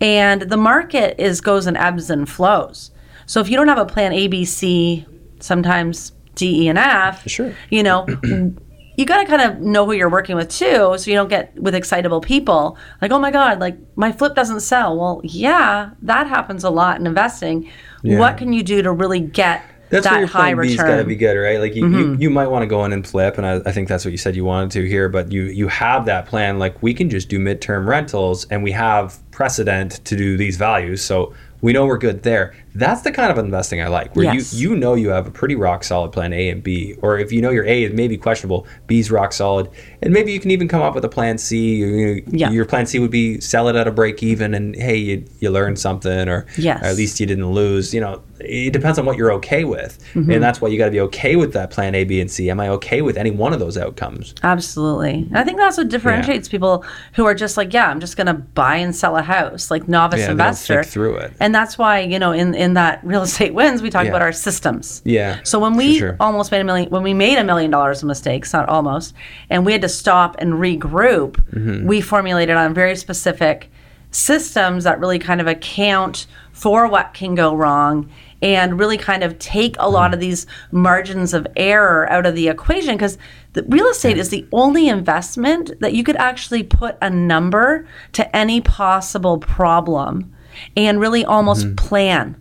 and 0.00 0.42
the 0.42 0.56
market 0.58 1.14
is 1.22 1.40
goes 1.40 1.66
and 1.66 1.76
ebbs 1.76 2.10
and 2.10 2.28
flows. 2.28 2.90
So 3.26 3.40
if 3.40 3.48
you 3.48 3.56
don't 3.56 3.68
have 3.68 3.78
a 3.78 3.86
plan 3.86 4.12
A, 4.12 4.26
B, 4.26 4.44
C, 4.44 5.06
sometimes 5.40 6.12
D, 6.34 6.64
E, 6.64 6.68
and 6.68 6.78
F, 6.78 7.26
Sure. 7.28 7.54
you 7.70 7.82
know. 7.82 8.06
You 8.96 9.06
got 9.06 9.22
to 9.22 9.26
kind 9.26 9.42
of 9.42 9.60
know 9.60 9.86
who 9.86 9.92
you're 9.92 10.10
working 10.10 10.36
with 10.36 10.50
too, 10.50 10.96
so 10.98 11.10
you 11.10 11.16
don't 11.16 11.28
get 11.28 11.54
with 11.58 11.74
excitable 11.74 12.20
people. 12.20 12.76
Like, 13.00 13.10
oh 13.10 13.18
my 13.18 13.30
God, 13.30 13.58
like 13.58 13.76
my 13.96 14.12
flip 14.12 14.34
doesn't 14.34 14.60
sell. 14.60 14.98
Well, 14.98 15.20
yeah, 15.24 15.90
that 16.02 16.26
happens 16.26 16.64
a 16.64 16.70
lot 16.70 17.00
in 17.00 17.06
investing. 17.06 17.70
What 18.02 18.36
can 18.36 18.52
you 18.52 18.62
do 18.62 18.82
to 18.82 18.92
really 18.92 19.20
get 19.20 19.64
That's 19.88 20.04
where 20.06 20.14
that 20.14 20.18
your 20.20 20.28
high 20.28 20.52
plan 20.54 20.66
B's 20.66 20.72
return? 20.72 20.86
Mm-hmm. 20.86 20.96
got 20.96 21.02
to 21.02 21.08
be 21.08 21.16
good, 21.16 21.34
right? 21.34 21.60
Like 21.60 21.74
you, 21.74 21.88
you, 21.88 22.16
you 22.16 22.30
might 22.30 22.48
want 22.48 22.62
to 22.62 22.66
go 22.66 22.84
in 22.84 22.92
and 22.92 23.06
flip, 23.06 23.38
and 23.38 23.46
I, 23.46 23.60
I 23.64 23.72
think 23.72 23.88
that's 23.88 24.04
what 24.04 24.10
you 24.10 24.18
said 24.18 24.34
you 24.34 24.44
wanted 24.44 24.72
to 24.72 24.86
here. 24.86 25.08
But 25.08 25.30
you 25.30 25.44
you 25.44 25.68
have 25.68 26.04
that 26.06 26.26
plan. 26.26 26.58
Like 26.58 26.82
we 26.82 26.92
can 26.92 27.08
just 27.08 27.28
do 27.28 27.38
midterm 27.38 27.86
rentals, 27.86 28.46
and 28.46 28.62
we 28.62 28.72
have 28.72 29.18
precedent 29.30 30.04
to 30.04 30.16
do 30.16 30.36
these 30.36 30.56
values, 30.56 31.02
so 31.02 31.32
we 31.60 31.72
know 31.72 31.86
we're 31.86 31.98
good 31.98 32.24
there. 32.24 32.54
That's 32.74 33.02
the 33.02 33.12
kind 33.12 33.30
of 33.30 33.38
investing 33.38 33.82
I 33.82 33.88
like, 33.88 34.16
where 34.16 34.24
Yes. 34.34 34.54
you 34.54 34.70
you 34.70 34.76
know 34.76 34.94
you 34.94 35.10
have 35.10 35.26
a 35.26 35.30
pretty 35.30 35.54
rock 35.56 35.84
solid 35.84 36.12
plan 36.12 36.32
A 36.32 36.48
and 36.48 36.62
B, 36.62 36.94
or 37.02 37.18
if 37.18 37.30
you 37.32 37.42
know 37.42 37.50
your 37.50 37.66
A 37.66 37.84
is 37.84 37.92
maybe 37.92 38.16
questionable, 38.16 38.66
B's 38.86 39.10
rock 39.10 39.32
solid, 39.32 39.68
and 40.02 40.12
maybe 40.12 40.32
you 40.32 40.40
can 40.40 40.50
even 40.50 40.68
come 40.68 40.82
up 40.82 40.94
with 40.94 41.04
a 41.04 41.08
plan 41.08 41.38
C. 41.38 41.76
You, 41.76 42.22
Yeah. 42.28 42.50
Your 42.50 42.64
plan 42.64 42.86
C 42.86 42.98
would 42.98 43.10
be 43.10 43.40
sell 43.40 43.68
it 43.68 43.76
at 43.76 43.86
a 43.86 43.90
break 43.92 44.22
even, 44.22 44.54
and 44.54 44.74
hey, 44.76 44.96
you, 44.96 45.24
you 45.40 45.50
learned 45.50 45.78
something, 45.78 46.28
or 46.28 46.46
Yes. 46.56 46.82
or 46.82 46.86
at 46.86 46.96
least 46.96 47.20
you 47.20 47.26
didn't 47.26 47.50
lose. 47.50 47.94
You 47.94 48.00
know, 48.00 48.22
it 48.40 48.72
depends 48.72 48.98
on 48.98 49.06
what 49.06 49.16
you're 49.16 49.32
okay 49.34 49.64
with, 49.64 49.98
Mm-hmm. 50.14 50.30
and 50.30 50.42
that's 50.42 50.60
why 50.60 50.68
you 50.68 50.76
got 50.78 50.86
to 50.86 50.90
be 50.90 51.00
okay 51.00 51.36
with 51.36 51.52
that 51.54 51.70
plan 51.70 51.94
A, 51.94 52.04
B, 52.04 52.20
and 52.20 52.30
C. 52.30 52.50
Am 52.50 52.58
I 52.60 52.68
okay 52.70 53.00
with 53.02 53.16
any 53.16 53.30
one 53.30 53.52
of 53.52 53.60
those 53.60 53.78
outcomes? 53.78 54.34
Absolutely. 54.42 55.26
And 55.28 55.38
I 55.38 55.44
think 55.44 55.58
that's 55.58 55.76
what 55.78 55.88
differentiates 55.88 56.48
people 56.48 56.84
who 57.14 57.24
are 57.24 57.34
just 57.34 57.56
like, 57.56 57.72
yeah, 57.72 57.88
I'm 57.88 58.00
just 58.00 58.16
going 58.16 58.26
to 58.26 58.34
buy 58.34 58.76
and 58.76 58.94
sell 58.94 59.16
a 59.16 59.22
house, 59.22 59.70
like 59.70 59.88
novice 59.88 60.20
Yeah, 60.20 60.30
investor. 60.32 60.82
through 60.82 61.16
it. 61.16 61.32
And 61.40 61.54
that's 61.54 61.78
why, 61.78 62.00
you 62.00 62.18
know, 62.18 62.32
in, 62.32 62.54
in 62.54 62.74
that 62.74 63.00
real 63.04 63.22
estate 63.22 63.54
wins, 63.54 63.80
we 63.82 63.90
talk 63.90 64.04
Yeah. 64.04 64.10
about 64.10 64.22
our 64.22 64.32
systems. 64.32 65.02
Yeah, 65.04 65.40
So 65.44 65.58
when 65.58 65.76
we 65.76 65.98
sure. 65.98 66.16
almost 66.20 66.50
made 66.50 66.60
a 66.60 66.64
million, 66.64 66.90
when 66.90 67.02
we 67.02 67.14
made 67.14 67.38
a 67.38 67.44
million 67.44 67.70
dollars 67.70 68.02
of 68.02 68.08
mistakes, 68.08 68.52
not 68.52 68.68
almost, 68.68 69.14
and 69.50 69.64
we 69.64 69.72
had 69.72 69.82
to 69.82 69.88
stop 69.92 70.36
and 70.38 70.54
regroup, 70.54 71.32
Mm-hmm. 71.52 71.86
we 71.86 72.00
formulated 72.00 72.56
on 72.56 72.74
very 72.74 72.96
specific 72.96 73.70
systems 74.10 74.84
that 74.84 75.00
really 75.00 75.18
kind 75.18 75.40
of 75.40 75.46
account 75.46 76.26
for 76.52 76.86
what 76.86 77.14
can 77.14 77.34
go 77.34 77.54
wrong 77.54 78.10
and 78.42 78.78
really 78.78 78.98
kind 78.98 79.22
of 79.22 79.38
take 79.38 79.76
a 79.76 79.80
Mm-hmm. 79.80 79.94
lot 79.94 80.14
of 80.14 80.20
these 80.20 80.46
margins 80.70 81.32
of 81.34 81.46
error 81.56 82.10
out 82.10 82.26
of 82.26 82.34
the 82.34 82.48
equation 82.48 82.94
because 82.96 83.16
the 83.54 83.62
real 83.64 83.86
estate 83.86 84.18
is 84.18 84.28
the 84.30 84.46
only 84.52 84.88
investment 84.88 85.70
that 85.80 85.94
you 85.94 86.02
could 86.04 86.16
actually 86.16 86.62
put 86.62 86.96
a 87.02 87.08
number 87.10 87.86
to 88.12 88.36
any 88.36 88.60
possible 88.60 89.38
problem 89.38 90.32
and 90.76 91.00
really 91.00 91.24
almost 91.24 91.74
plan 91.76 92.36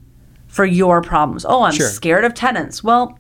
for 0.48 0.66
your 0.66 1.02
problems. 1.02 1.46
Oh, 1.46 1.64
I'm 1.64 1.72
Mm-hmm. 1.72 1.78
Sure. 1.78 1.88
scared 1.90 2.26
of 2.26 2.34
tenants. 2.34 2.84
Well, 2.84 3.18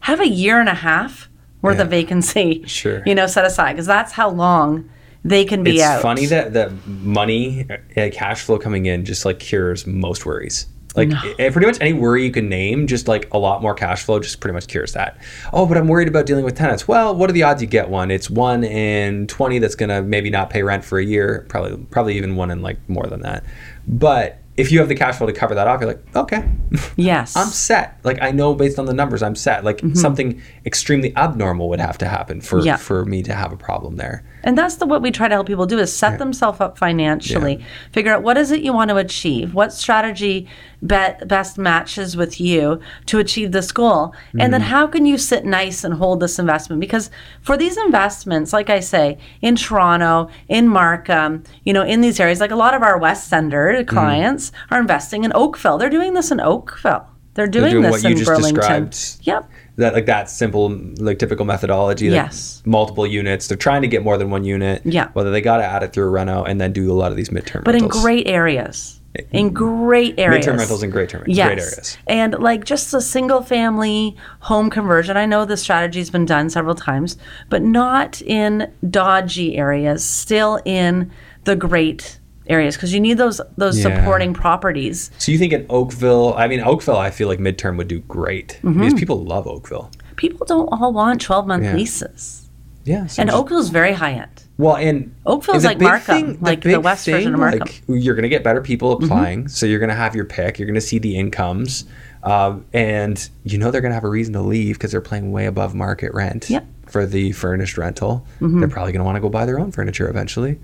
have 0.00 0.20
a 0.20 0.28
year 0.28 0.58
and 0.60 0.68
a 0.68 0.74
half 0.74 1.28
worth 1.64 1.78
of 1.80 1.88
vacancy, 1.90 2.62
Sure. 2.66 3.02
you 3.06 3.14
know, 3.14 3.26
set 3.26 3.44
aside 3.44 3.72
because 3.72 3.86
that's 3.86 4.12
how 4.12 4.28
long 4.30 4.88
they 5.24 5.44
can 5.44 5.62
be 5.64 5.76
it's 5.76 5.82
out. 5.82 6.02
funny 6.02 6.26
that 6.26 6.52
that 6.52 6.70
money, 6.86 7.66
uh, 7.96 8.08
cash 8.12 8.42
flow 8.42 8.58
coming 8.58 8.86
in, 8.86 9.04
just 9.04 9.24
like 9.24 9.38
cures 9.38 9.86
most 9.86 10.26
worries. 10.26 10.66
Like 10.96 11.10
eh, 11.40 11.50
pretty 11.50 11.66
much 11.66 11.78
any 11.80 11.92
worry 11.92 12.24
you 12.24 12.30
can 12.30 12.48
name, 12.48 12.86
just 12.86 13.08
like 13.08 13.26
a 13.34 13.38
lot 13.38 13.60
more 13.62 13.74
cash 13.74 14.04
flow, 14.04 14.20
just 14.20 14.38
pretty 14.38 14.52
much 14.54 14.68
cures 14.68 14.92
that. 14.92 15.18
Oh, 15.52 15.66
but 15.66 15.76
I'm 15.76 15.88
worried 15.88 16.06
about 16.06 16.24
dealing 16.24 16.44
with 16.44 16.54
tenants. 16.56 16.86
Well, 16.86 17.16
what 17.16 17.28
are 17.28 17.32
the 17.32 17.42
odds 17.42 17.60
you 17.60 17.66
get 17.66 17.88
one? 17.88 18.12
It's 18.12 18.30
one 18.30 18.62
in 18.62 19.26
twenty 19.26 19.58
that's 19.58 19.74
gonna 19.74 20.02
maybe 20.02 20.30
not 20.30 20.50
pay 20.50 20.62
rent 20.62 20.84
for 20.84 20.98
a 21.00 21.04
year. 21.04 21.46
Probably, 21.48 21.78
probably 21.90 22.16
even 22.16 22.36
one 22.36 22.52
in 22.52 22.62
like 22.62 22.78
more 22.88 23.06
than 23.08 23.22
that. 23.22 23.42
But 23.88 24.38
if 24.56 24.70
you 24.70 24.78
have 24.78 24.88
the 24.88 24.94
cash 24.94 25.16
flow 25.16 25.26
to 25.26 25.32
cover 25.32 25.54
that 25.56 25.66
off, 25.66 25.80
you're 25.80 25.88
like, 25.88 26.16
okay, 26.16 26.48
yes. 26.96 27.36
I'm 27.40 27.48
set. 27.48 27.98
Like 28.04 28.22
I 28.22 28.30
know 28.30 28.54
based 28.54 28.78
on 28.78 28.86
the 28.86 28.94
numbers, 28.94 29.22
I'm 29.22 29.34
set. 29.34 29.64
Like 29.64 29.80
something 29.94 30.40
extremely 30.64 31.14
abnormal 31.16 31.68
would 31.70 31.80
have 31.80 31.98
to 31.98 32.06
happen 32.08 32.40
for 32.40 32.58
Mm-hmm. 32.58 32.66
Yeah. 32.66 32.76
for 32.76 33.04
me 33.04 33.22
to 33.24 33.34
have 33.34 33.52
a 33.52 33.56
problem 33.56 33.96
there. 33.96 34.24
And 34.44 34.56
that's 34.56 34.76
the 34.76 34.86
what 34.86 35.02
we 35.02 35.10
try 35.10 35.26
to 35.26 35.34
help 35.34 35.46
people 35.46 35.66
do 35.66 35.78
is 35.78 35.92
set 35.92 36.18
themselves 36.18 36.60
up 36.60 36.78
financially. 36.78 37.64
Figure 37.92 38.12
out 38.12 38.22
what 38.22 38.36
is 38.36 38.52
it 38.52 38.62
you 38.62 38.72
want 38.72 38.90
to 38.90 38.96
achieve, 38.96 39.54
what 39.54 39.72
strategy 39.72 40.46
bet, 40.82 41.26
best 41.26 41.56
matches 41.56 42.14
with 42.14 42.38
you 42.40 42.78
to 43.06 43.18
achieve 43.18 43.52
this 43.52 43.72
goal, 43.72 44.14
and 44.38 44.52
then 44.52 44.60
mm-hmm. 44.60 44.70
how 44.70 44.86
can 44.86 45.06
you 45.06 45.16
sit 45.16 45.46
nice 45.46 45.82
and 45.82 45.94
hold 45.94 46.20
this 46.20 46.38
investment? 46.38 46.78
Because 46.78 47.10
for 47.40 47.56
these 47.56 47.78
investments, 47.78 48.52
like 48.52 48.68
I 48.68 48.80
say, 48.80 49.18
in 49.40 49.56
Toronto, 49.56 50.28
in 50.48 50.68
Markham, 50.68 51.42
you 51.64 51.72
know, 51.72 51.82
in 51.82 52.02
these 52.02 52.20
areas, 52.20 52.38
like 52.38 52.50
a 52.50 52.56
lot 52.56 52.74
of 52.74 52.82
our 52.82 52.98
West 52.98 53.28
Sender 53.28 53.72
mm-hmm. 53.72 53.88
clients 53.88 54.52
are 54.70 54.78
investing 54.78 55.24
in 55.24 55.32
Oakville. 55.34 55.78
They're 55.78 55.88
doing 55.88 56.12
this 56.12 56.30
in 56.30 56.38
Oakville. 56.38 57.08
They're 57.32 57.48
doing, 57.48 57.72
doing 57.72 57.82
this 57.82 58.04
in 58.04 58.22
Burlington. 58.22 58.88
described. 58.90 59.26
Yep. 59.26 59.50
That 59.76 59.92
like 59.94 60.06
that 60.06 60.30
simple, 60.30 60.70
like 60.98 61.18
typical 61.18 61.44
methodology. 61.44 62.08
like 62.10 62.26
Yes. 62.26 62.62
multiple 62.64 63.06
units. 63.06 63.48
They're 63.48 63.56
trying 63.56 63.82
to 63.82 63.88
get 63.88 64.04
more 64.04 64.16
than 64.16 64.30
one 64.30 64.44
unit. 64.44 64.82
Yeah. 64.84 65.08
Whether 65.14 65.30
they 65.32 65.40
got 65.40 65.56
to 65.58 65.64
add 65.64 65.82
it 65.82 65.92
through 65.92 66.04
a 66.04 66.10
reno 66.10 66.44
and 66.44 66.60
then 66.60 66.72
do 66.72 66.90
a 66.92 66.94
lot 66.94 67.10
of 67.10 67.16
these 67.16 67.30
midterm. 67.30 67.64
but 67.64 67.74
in 67.74 67.88
great 67.88 68.28
areas. 68.28 69.00
In 69.30 69.50
great 69.52 70.18
areas. 70.18 70.44
midterm 70.44 70.58
rentals 70.58 70.82
in 70.82 70.90
great 70.90 71.08
term, 71.08 71.22
Yes. 71.26 71.46
great 71.46 71.58
areas. 71.60 71.98
And 72.08 72.34
like 72.40 72.64
just 72.64 72.92
a 72.94 73.00
single 73.00 73.42
family 73.42 74.16
home 74.40 74.70
conversion. 74.70 75.16
I 75.16 75.24
know 75.26 75.44
the 75.44 75.56
strategy's 75.56 76.10
been 76.10 76.24
done 76.24 76.50
several 76.50 76.74
times, 76.74 77.16
but 77.48 77.62
not 77.62 78.20
in 78.22 78.68
dodgy 78.90 79.56
areas, 79.56 80.04
still 80.04 80.60
in 80.64 81.10
the 81.44 81.54
great 81.56 82.18
areas 82.46 82.76
because 82.76 82.92
you 82.92 83.00
need 83.00 83.14
those 83.18 83.40
those 83.56 83.78
Yeah. 83.78 83.96
supporting 83.96 84.34
properties. 84.34 85.10
So 85.18 85.32
you 85.32 85.38
think 85.38 85.52
in 85.52 85.66
Oakville? 85.70 86.34
I 86.36 86.46
mean, 86.48 86.60
Oakville, 86.60 86.96
I 86.98 87.10
feel 87.10 87.28
like 87.28 87.38
midterm 87.38 87.76
would 87.78 87.88
do 87.88 88.00
great 88.00 88.58
Mm-hmm. 88.62 88.80
because 88.80 88.94
people 88.94 89.24
love 89.24 89.46
Oakville. 89.46 89.90
People 90.16 90.46
don't 90.46 90.68
all 90.68 90.92
want 90.92 91.20
12 91.20 91.46
month 91.46 91.64
Yeah. 91.64 91.74
leases. 91.74 92.48
Yeah. 92.84 93.06
so 93.06 93.22
And 93.22 93.30
just- 93.30 93.40
Oakville's 93.40 93.70
very 93.70 93.94
high 93.94 94.12
end. 94.12 94.28
Well, 94.58 94.76
and 94.76 95.12
Oakville's 95.26 95.64
and 95.64 95.80
the 95.80 95.84
like 95.84 96.06
Markham, 96.06 96.38
like 96.40 96.62
the 96.62 96.74
big 96.74 96.84
West 96.84 97.06
version 97.06 97.34
of 97.34 97.40
thing, 97.40 97.40
Markham. 97.40 97.60
Mm-hmm. 97.60 97.92
Like, 97.92 98.04
you're 98.04 98.14
going 98.14 98.22
to 98.24 98.28
get 98.28 98.44
better 98.44 98.60
people 98.60 98.92
applying, 98.92 99.48
so 99.48 99.66
you're 99.66 99.80
going 99.80 99.88
to 99.88 99.96
have 99.96 100.14
your 100.14 100.26
pick. 100.26 100.58
You're 100.60 100.66
going 100.66 100.74
to 100.76 100.80
see 100.80 100.98
the 101.00 101.16
incomes, 101.16 101.86
um, 102.22 102.64
and 102.72 103.28
you 103.42 103.58
know 103.58 103.72
they're 103.72 103.80
going 103.80 103.90
to 103.90 103.94
have 103.96 104.04
a 104.04 104.08
reason 104.08 104.32
to 104.34 104.42
leave 104.42 104.76
because 104.76 104.92
they're 104.92 105.00
paying 105.00 105.32
way 105.32 105.46
above 105.46 105.74
market 105.74 106.14
rent 106.14 106.48
Yep. 106.50 106.62
Mm-hmm. 106.62 106.90
for 106.90 107.04
the 107.04 107.32
furnished 107.32 107.76
rental. 107.78 108.24
They're 108.40 108.68
probably 108.68 108.92
going 108.92 109.00
to 109.00 109.04
want 109.04 109.16
to 109.16 109.20
go 109.20 109.28
buy 109.28 109.44
their 109.44 109.58
own 109.58 109.72
furniture 109.72 110.08
eventually. 110.08 110.60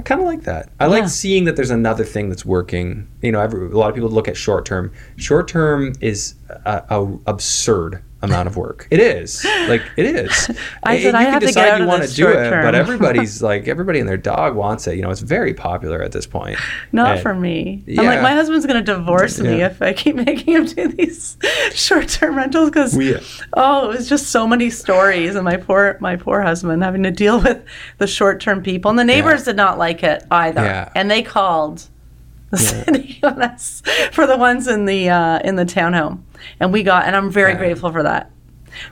I 0.00 0.02
kind 0.02 0.22
of 0.22 0.26
like 0.26 0.44
that. 0.44 0.70
I 0.80 0.84
Yeah. 0.84 0.92
like 0.92 1.08
seeing 1.10 1.44
that 1.44 1.56
there's 1.56 1.68
another 1.70 2.04
thing 2.04 2.30
that's 2.30 2.42
working. 2.46 3.06
You 3.20 3.32
know, 3.32 3.40
every, 3.40 3.66
a 3.66 3.76
lot 3.76 3.90
of 3.90 3.94
people 3.94 4.08
look 4.08 4.28
at 4.28 4.36
short 4.36 4.64
term. 4.64 4.90
Short 5.16 5.46
term 5.46 5.92
is 6.00 6.36
a, 6.64 6.82
a 6.88 7.18
absurd 7.26 8.02
amount 8.22 8.46
of 8.46 8.56
work. 8.56 8.86
It 8.90 9.00
is 9.00 9.44
like 9.44 9.82
it 9.96 10.04
is. 10.06 10.50
I 10.82 10.94
And 10.94 11.02
said, 11.02 11.14
I 11.14 11.20
you 11.20 11.26
can 11.26 11.32
have 11.32 11.40
to 11.40 11.46
get 11.46 11.54
decide 11.54 11.78
you 11.80 11.86
want 11.86 12.02
to 12.02 12.14
do 12.14 12.28
it, 12.28 12.34
term. 12.50 12.64
but 12.64 12.74
everybody's 12.74 13.42
like 13.50 13.66
everybody 13.68 13.98
and 14.00 14.08
their 14.08 14.16
dog 14.18 14.54
wants 14.56 14.86
it. 14.86 14.96
You 14.96 15.02
know, 15.02 15.10
it's 15.10 15.20
very 15.22 15.54
popular 15.54 16.02
at 16.02 16.12
this 16.12 16.26
point. 16.26 16.58
Not 16.92 17.12
And- 17.12 17.22
for 17.22 17.34
me. 17.34 17.82
I'm 17.98 18.04
like, 18.06 18.22
my 18.22 18.32
husband's 18.32 18.66
going 18.66 18.84
to 18.84 18.94
divorce 18.94 19.38
me 19.40 19.62
if 19.62 19.80
I 19.80 19.92
keep 19.92 20.16
making 20.26 20.54
him 20.54 20.64
do 20.66 20.88
these 20.88 21.36
short 21.72 22.08
term 22.08 22.36
rentals 22.36 22.70
because, 22.70 22.94
We- 22.94 23.16
oh, 23.54 23.90
it 23.90 23.96
was 23.96 24.08
just 24.08 24.28
so 24.28 24.46
many 24.46 24.70
stories. 24.70 25.34
And 25.34 25.44
my 25.44 25.56
poor, 25.56 25.96
my 26.00 26.16
poor 26.16 26.42
husband 26.42 26.82
having 26.82 27.02
to 27.04 27.10
deal 27.10 27.40
with 27.40 27.62
the 27.98 28.06
short 28.06 28.40
term 28.40 28.62
people. 28.62 28.90
And 28.90 28.98
the 28.98 29.04
neighbors 29.04 29.44
did 29.44 29.56
not 29.56 29.78
like 29.78 30.02
it 30.02 30.24
either. 30.30 30.62
Yeah. 30.62 30.92
And 30.94 31.10
they 31.10 31.22
called 31.22 31.88
the 32.50 32.56
city 32.58 33.18
on 33.22 33.40
us 33.42 33.82
for 34.12 34.26
the 34.26 34.36
ones 34.36 34.66
in 34.68 34.84
the, 34.84 35.08
uh, 35.08 35.38
in 35.40 35.56
the 35.56 35.64
townhome. 35.64 36.20
And 36.60 36.72
we 36.72 36.82
got, 36.82 37.06
and 37.06 37.16
I'm 37.16 37.30
very 37.30 37.52
Yeah. 37.52 37.58
grateful 37.58 37.92
for 37.92 38.02
that 38.02 38.30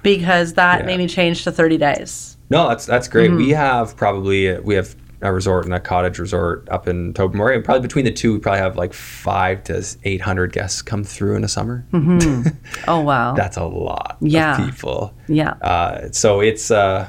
because 0.03 0.55
that 0.55 0.81
Yeah. 0.81 0.87
made 0.87 0.99
me 0.99 1.09
change 1.09 1.45
to 1.45 1.53
30 1.53 1.77
days. 1.79 2.37
No, 2.51 2.69
that's 2.69 2.87
that's 2.87 3.09
great. 3.09 3.31
Mm-hmm. 3.31 3.39
We 3.39 3.51
have 3.51 3.95
probably 3.97 4.59
we 4.61 4.75
have 4.75 4.97
a 5.21 5.31
resort 5.33 5.65
and 5.67 5.75
a 5.75 5.81
cottage 5.81 6.19
resort 6.19 6.67
up 6.71 6.89
in 6.89 7.13
Tobermory, 7.13 7.57
and 7.57 7.65
probably 7.65 7.83
between 7.83 8.05
the 8.07 8.11
two, 8.13 8.33
we 8.33 8.39
probably 8.39 8.61
have 8.61 8.77
like 8.77 8.95
five 8.95 9.65
to 9.65 9.85
eight 10.05 10.23
hundred 10.23 10.53
guests 10.53 10.81
come 10.81 11.05
through 11.05 11.37
in 11.37 11.45
a 11.45 11.49
summer. 11.49 11.85
Oh, 12.89 13.01
wow. 13.01 13.35
That's 13.35 13.57
a 13.59 13.65
lot 13.65 14.17
Yeah. 14.21 14.59
of 14.59 14.65
people. 14.71 15.13
yeah. 15.27 15.51
Uh, 15.61 16.09
so 16.11 16.41
it's 16.41 16.71
uh, 16.71 17.09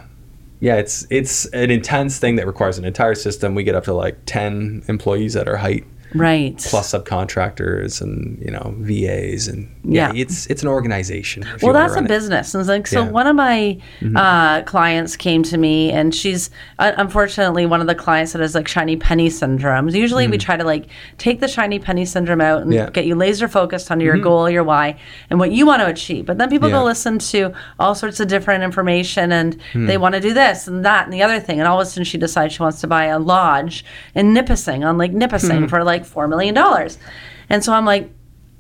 yeah, 0.60 0.76
it's 0.76 1.08
it's 1.10 1.45
an 1.47 1.72
intense 1.72 2.18
thing 2.20 2.36
that 2.36 2.45
requires 2.45 2.78
an 2.78 2.84
entire 2.84 3.16
system. 3.16 3.56
We 3.56 3.64
get 3.64 3.76
up 3.76 3.86
to 3.86 3.93
like 3.93 4.18
ten 4.26 4.84
employees 4.89 5.38
at 5.38 5.47
our 5.47 5.56
height, 5.56 5.86
right. 6.16 6.57
plus 6.70 6.91
subcontractors 6.93 8.01
and 8.01 8.39
you 8.43 8.51
know 8.51 8.74
VAs 8.80 9.47
and 9.47 9.70
yeah, 9.84 10.12
Yeah. 10.14 10.22
it's 10.22 10.45
it's 10.47 10.62
an 10.62 10.68
organization. 10.70 11.43
well 11.62 11.74
that's 11.74 11.95
a 11.95 11.99
it. 11.99 12.07
business 12.07 12.53
and 12.55 12.66
like 12.68 12.88
so 12.88 12.99
Yeah. 12.99 13.05
Mm-hmm. 13.05 13.14
one 13.14 13.28
of 13.28 13.36
my 13.36 13.78
uh, 14.16 14.62
clients 14.64 15.16
came 15.16 15.43
to 15.43 15.57
me 15.57 15.91
and 15.91 16.14
she's 16.14 16.49
uh, 16.80 16.91
unfortunately 16.97 17.66
one 17.66 17.82
of 17.82 17.88
the 17.88 17.95
clients 17.95 18.34
that 18.34 18.41
has 18.41 18.55
like 18.55 18.68
shiny 18.68 18.95
penny 18.97 19.30
syndrome 19.30 19.89
usually 19.89 20.28
we 20.28 20.38
try 20.38 20.57
to 20.57 20.64
like 20.64 20.86
take 21.18 21.39
the 21.39 21.47
shiny 21.47 21.80
penny 21.80 22.05
syndrome 22.05 22.41
out 22.41 22.62
and 22.62 22.70
Mm. 22.70 22.74
Yeah. 22.76 22.84
Mm-hmm. 22.84 22.91
get 22.93 23.05
you 23.05 23.16
laser 23.16 23.47
focused 23.47 23.89
on 23.91 23.99
your 23.99 24.18
goal 24.18 24.49
your 24.49 24.64
why 24.64 24.97
and 25.30 25.39
what 25.39 25.51
you 25.51 25.66
want 25.66 25.82
to 25.82 25.88
achieve 25.88 26.26
but 26.26 26.38
then 26.38 26.49
people 26.49 26.70
go 26.70 26.84
listen 26.84 27.18
to 27.20 27.51
all 27.80 27.95
sorts 27.95 28.20
of 28.20 28.28
different 28.28 28.64
information 28.64 29.32
and 29.32 29.57
Hmm. 29.74 29.86
they 29.88 29.97
want 29.97 30.16
to 30.16 30.22
do 30.22 30.34
this 30.34 30.68
and 30.68 30.86
that 30.86 31.05
and 31.05 31.14
the 31.14 31.22
other 31.24 31.39
thing 31.39 31.60
and 31.60 31.68
all 31.68 31.80
of 31.82 31.88
a 31.88 31.89
sudden 31.89 32.03
she 32.03 32.18
decides 32.18 32.53
she 32.53 32.62
wants 32.62 32.80
to 32.82 32.88
buy 32.88 33.05
a 33.05 33.20
lodge 33.20 33.84
in 34.16 34.34
nipissing 34.34 34.84
on 34.84 34.97
like 34.97 35.12
nipissing 35.12 35.62
Hmm. 35.64 35.68
for 35.68 35.84
like 35.84 35.99
four 36.06 36.28
million 36.28 36.54
dollars. 36.56 36.97
And 37.50 37.64
so 37.64 37.74
i'm 37.74 37.86
like 37.86 38.10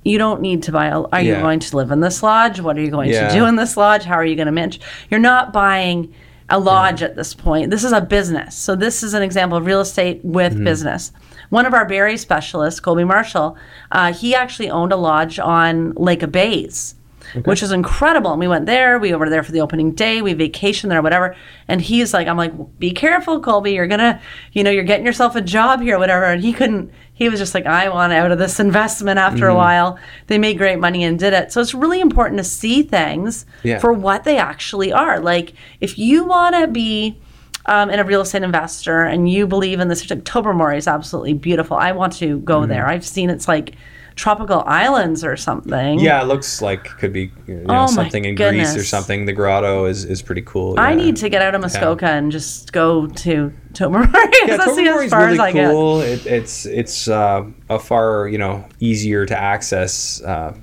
you 0.05 0.17
don't 0.17 0.41
need 0.41 0.63
to 0.63 0.71
buy 0.71 0.85
a 0.87 1.01
are 1.01 1.21
you 1.21 1.35
going 1.35 1.59
to 1.59 1.75
live 1.75 1.91
in 1.91 1.99
this 1.99 2.23
lodge? 2.23 2.61
What 2.61 2.77
are 2.77 2.81
you 2.81 2.89
going 2.89 3.09
Yeah. 3.09 3.27
to 3.27 3.33
do 3.33 3.45
in 3.45 3.57
this 3.57 3.75
lodge? 3.75 4.03
How 4.05 4.13
are 4.15 4.23
you 4.25 4.35
going 4.35 4.45
to 4.45 4.51
manage? 4.51 4.79
You're 5.11 5.19
not 5.19 5.51
buying 5.51 6.13
a 6.49 6.57
lodge 6.57 7.03
at 7.03 7.15
this 7.17 7.33
point. 7.35 7.69
This 7.69 7.83
is 7.83 7.91
a 7.91 7.99
business. 8.01 8.55
So 8.55 8.75
this 8.75 9.03
is 9.03 9.13
an 9.13 9.21
example 9.21 9.57
of 9.57 9.65
real 9.65 9.81
estate 9.81 10.21
with 10.23 10.53
Mm-hmm. 10.53 10.63
business. 10.63 11.11
One 11.49 11.65
of 11.65 11.73
our 11.73 11.85
Barrie 11.85 12.17
specialists 12.17 12.79
colby 12.79 13.03
marshall 13.03 13.57
uh, 13.91 14.13
he 14.13 14.33
actually 14.35 14.69
owned 14.69 14.93
a 14.93 14.97
lodge 14.97 15.37
on 15.37 15.91
lake 15.93 16.23
of 16.23 16.31
bays 16.31 16.95
which 17.43 17.61
is 17.61 17.71
incredible. 17.71 18.31
And 18.31 18.39
we 18.39 18.47
went 18.47 18.65
there 18.65 18.97
we 18.97 19.13
were 19.13 19.29
there 19.29 19.43
for 19.43 19.51
the 19.51 19.61
opening 19.61 19.91
day 19.91 20.21
we 20.21 20.33
vacationed 20.33 20.89
there 20.89 21.01
whatever. 21.01 21.35
And 21.67 21.81
he's 21.81 22.13
like 22.13 22.27
i'm 22.27 22.37
like 22.37 22.53
be 22.79 22.91
careful 22.91 23.39
colby. 23.41 23.73
You're 23.73 23.85
gonna 23.87 24.19
you 24.53 24.63
know 24.63 24.71
you're 24.71 24.83
getting 24.85 25.05
yourself 25.05 25.35
a 25.35 25.41
job 25.41 25.81
here 25.81 25.99
whatever. 25.99 26.23
And 26.25 26.41
he 26.41 26.53
couldn't 26.53 26.91
he 27.19 27.29
was 27.29 27.39
just 27.39 27.53
like 27.53 27.67
i 27.67 27.87
want 27.89 28.11
out 28.11 28.31
of 28.31 28.39
this 28.39 28.59
investment 28.59 29.19
after 29.19 29.45
Mm-hmm. 29.45 29.51
a 29.51 29.55
while 29.55 29.99
they 30.27 30.39
made 30.39 30.57
great 30.57 30.79
money 30.79 31.03
and 31.03 31.19
did 31.19 31.33
it 31.33 31.51
so 31.51 31.61
it's 31.61 31.75
really 31.75 31.99
important 32.01 32.37
to 32.39 32.43
see 32.43 32.81
things 32.81 33.45
Yeah. 33.63 33.77
for 33.77 33.93
what 33.93 34.23
they 34.23 34.37
actually 34.39 34.91
are 34.91 35.19
like 35.19 35.53
if 35.81 35.99
you 35.99 36.23
want 36.25 36.55
to 36.55 36.65
be 36.67 37.19
um, 37.65 37.89
and 37.91 38.01
a 38.01 38.03
real 38.03 38.21
estate 38.21 38.41
investor 38.41 39.03
and 39.03 39.29
you 39.29 39.45
believe 39.45 39.79
in 39.79 39.89
this 39.89 40.09
like 40.09 40.23
Tobermory 40.23 40.77
is 40.77 40.87
absolutely 40.87 41.33
beautiful 41.33 41.77
i 41.77 41.91
want 41.91 42.13
to 42.13 42.39
go 42.39 42.61
Mm-hmm. 42.61 42.69
there 42.71 42.87
i've 42.87 43.05
seen 43.05 43.29
it's 43.29 43.47
like 43.47 43.75
tropical 44.15 44.63
islands 44.65 45.23
or 45.23 45.37
something 45.37 45.97
Yeah, 45.99 46.21
it 46.21 46.25
looks 46.25 46.61
like 46.61 46.83
could 46.99 47.13
be 47.13 47.31
you 47.47 47.55
know, 47.61 47.83
Oh 47.83 47.87
something 47.87 48.25
in 48.25 48.35
Greece 48.35 48.75
or 48.75 48.83
something. 48.83 49.23
The 49.25 49.31
grotto 49.31 49.85
is, 49.85 50.03
is 50.03 50.21
pretty 50.21 50.41
cool. 50.41 50.77
I 50.77 50.93
need 50.93 51.15
to 51.17 51.29
get 51.29 51.41
out 51.41 51.55
of 51.55 51.61
Muskoka 51.61 52.05
and 52.07 52.29
just 52.29 52.73
go 52.73 53.07
to 53.07 53.53
Tobermory. 53.73 54.07
Yeah, 54.47 54.57
Tobermory 54.57 54.87
as 54.89 55.03
is 55.05 55.09
far 55.11 55.21
really 55.21 55.33
as 55.33 55.39
I 55.39 55.51
get. 55.51 55.71
cool. 55.71 56.01
It, 56.01 56.25
it's 56.25 56.65
it's 56.65 57.07
uh, 57.07 57.45
a 57.69 57.77
far 57.79 58.27
you 58.27 58.37
know 58.37 58.65
easier 58.79 59.25
to 59.25 59.37
access 59.37 60.21
uh, 60.23 60.55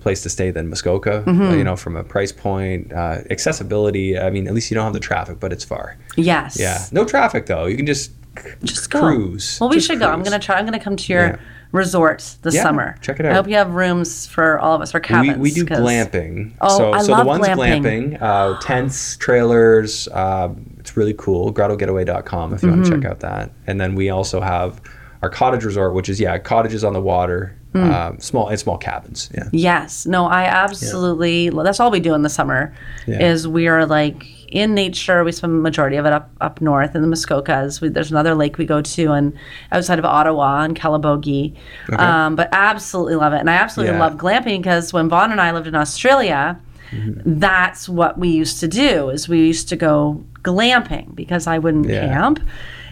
place 0.00 0.22
to 0.22 0.30
stay 0.30 0.50
than 0.50 0.68
Muskoka. 0.68 1.22
Mm-hmm. 1.26 1.42
uh, 1.42 1.52
you 1.54 1.64
know, 1.64 1.76
from 1.76 1.96
a 1.96 2.02
price 2.04 2.32
point, 2.32 2.92
uh, 2.92 3.18
accessibility. 3.30 4.18
I 4.18 4.30
mean, 4.30 4.46
at 4.48 4.54
least 4.54 4.70
you 4.70 4.74
don't 4.74 4.84
have 4.84 4.92
the 4.94 5.00
traffic, 5.00 5.38
but 5.38 5.52
it's 5.52 5.64
far. 5.64 5.96
Yes. 6.16 6.58
Yeah, 6.58 6.84
no 6.92 7.04
traffic 7.04 7.46
though. 7.46 7.66
You 7.66 7.76
can 7.76 7.86
just 7.86 8.10
Just 8.64 8.90
go. 8.90 9.00
cruise. 9.00 9.58
Well, 9.60 9.70
we 9.70 9.76
Just 9.76 9.86
should 9.88 9.98
go. 10.00 10.10
I'm 10.10 10.22
gonna 10.22 10.38
try. 10.40 10.56
I'm 10.56 10.64
gonna 10.64 10.80
come 10.80 10.96
to 10.96 11.12
your 11.12 11.26
Yeah. 11.26 11.36
resort 11.72 12.36
this 12.42 12.54
Yeah, 12.54 12.62
summer. 12.62 12.96
check 13.02 13.20
it 13.20 13.26
out. 13.26 13.32
I 13.32 13.34
hope 13.36 13.46
you 13.48 13.54
have 13.56 13.74
rooms 13.74 14.26
for 14.26 14.58
all 14.58 14.74
of 14.74 14.80
us 14.80 14.90
for 14.92 14.98
We, 15.00 15.06
cabins. 15.08 15.38
we 15.38 15.50
do 15.52 15.64
glamping. 15.66 16.54
Oh, 16.60 16.78
so, 16.78 16.92
I 16.92 17.02
so 17.02 17.12
love 17.12 17.20
the 17.24 17.26
one's 17.28 17.46
glamping. 17.46 18.18
glamping, 18.18 18.22
uh, 18.22 18.58
tents, 18.60 19.16
trailers. 19.18 20.08
Really 20.98 21.14
cool. 21.14 21.52
GrottoGetaway.com 21.54 22.54
if 22.54 22.62
you 22.62 22.68
want 22.70 22.84
to 22.84 22.90
Mm-hmm. 22.90 23.02
check 23.02 23.10
out 23.10 23.20
that. 23.20 23.52
And 23.66 23.80
then 23.80 23.94
we 23.94 24.10
also 24.10 24.40
have 24.40 24.80
our 25.22 25.30
cottage 25.30 25.64
resort, 25.64 25.94
which 25.94 26.08
is 26.08 26.20
yeah, 26.20 26.36
cottages 26.38 26.82
on 26.84 26.92
the 26.92 27.00
water, 27.00 27.54
Mm. 27.74 27.92
um, 27.92 28.18
small 28.18 28.48
and 28.48 28.58
small 28.58 28.78
cabins. 28.78 29.28
Yeah, 29.34 29.44
Yes. 29.52 30.06
No, 30.06 30.24
I 30.24 30.44
absolutely. 30.44 31.50
That's 31.50 31.78
all 31.80 31.90
we 31.90 32.00
do 32.00 32.14
in 32.14 32.22
the 32.22 32.30
summer. 32.30 32.74
Yeah. 33.06 33.22
Is 33.30 33.46
we 33.46 33.68
are 33.68 33.84
like 33.84 34.24
in 34.50 34.74
nature. 34.74 35.22
We 35.22 35.32
spend 35.32 35.52
the 35.52 35.58
majority 35.60 35.96
of 35.96 36.06
it 36.06 36.12
up 36.14 36.30
up 36.40 36.62
north 36.62 36.94
in 36.96 37.02
the 37.02 37.08
Muskokas. 37.08 37.82
We, 37.82 37.90
there's 37.90 38.10
another 38.10 38.34
lake 38.34 38.56
we 38.56 38.64
go 38.64 38.80
to, 38.80 39.12
and 39.12 39.34
outside 39.70 39.98
of 39.98 40.06
Ottawa 40.06 40.62
and 40.62 40.74
Calabogie. 40.74 41.56
Um, 41.98 42.36
but 42.36 42.48
absolutely 42.52 43.16
love 43.16 43.34
it, 43.34 43.40
and 43.40 43.50
I 43.50 43.54
absolutely 43.54 43.96
Yeah. 43.96 44.00
love 44.06 44.14
glamping 44.16 44.60
because 44.62 44.94
when 44.94 45.10
Vaughn 45.10 45.30
and 45.30 45.40
I 45.40 45.52
lived 45.52 45.66
in 45.66 45.74
Australia. 45.74 46.58
Mm-hmm. 46.90 47.38
That's 47.38 47.86
what 47.86 48.16
we 48.16 48.30
used 48.30 48.60
to 48.60 48.66
do. 48.66 49.10
Is 49.10 49.28
we 49.28 49.40
used 49.46 49.68
to 49.68 49.76
go 49.76 50.24
glamping 50.52 51.14
because 51.14 51.46
I 51.46 51.58
wouldn't 51.58 51.88
Yeah. 51.88 52.06
camp, 52.08 52.40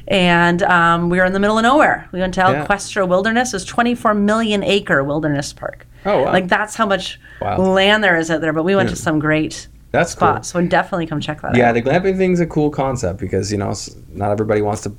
and 0.09 0.63
um, 0.63 1.11
we 1.11 1.19
were 1.19 1.25
in 1.25 1.33
the 1.33 1.41
middle 1.41 1.59
of 1.59 1.63
nowhere. 1.63 2.09
We 2.13 2.21
went 2.21 2.35
to 2.35 2.41
Yeah. 2.41 2.65
Equestria 2.67 3.09
Wilderness. 3.09 3.55
It's 3.55 3.65
24 3.65 4.15
million 4.15 4.63
acre 4.63 5.03
wilderness 5.03 5.53
park. 5.53 5.87
Oh, 6.05 6.23
wow. 6.23 6.33
Like 6.33 6.49
that's 6.49 6.77
how 6.77 6.87
much 6.87 7.19
Wow. 7.41 7.57
land 7.59 8.05
there 8.05 8.17
is 8.17 8.31
out 8.31 8.41
there. 8.41 8.53
But 8.53 8.63
we 8.65 8.77
went 8.77 8.89
to 8.91 8.97
some 8.97 9.19
great 9.19 9.69
that's 9.93 10.15
cool. 10.15 10.43
So 10.43 10.61
definitely 10.67 11.07
come 11.07 11.21
check 11.21 11.41
that 11.43 11.57
Yeah, 11.57 11.71
out. 11.71 11.75
Yeah, 11.77 11.81
the 11.81 11.91
glamping 11.91 12.17
thing's 12.19 12.39
a 12.41 12.47
cool 12.47 12.69
concept 12.71 13.19
because 13.19 13.51
you 13.51 13.57
know 13.59 13.73
not 14.13 14.31
everybody 14.31 14.61
wants 14.63 14.83
to 14.83 14.93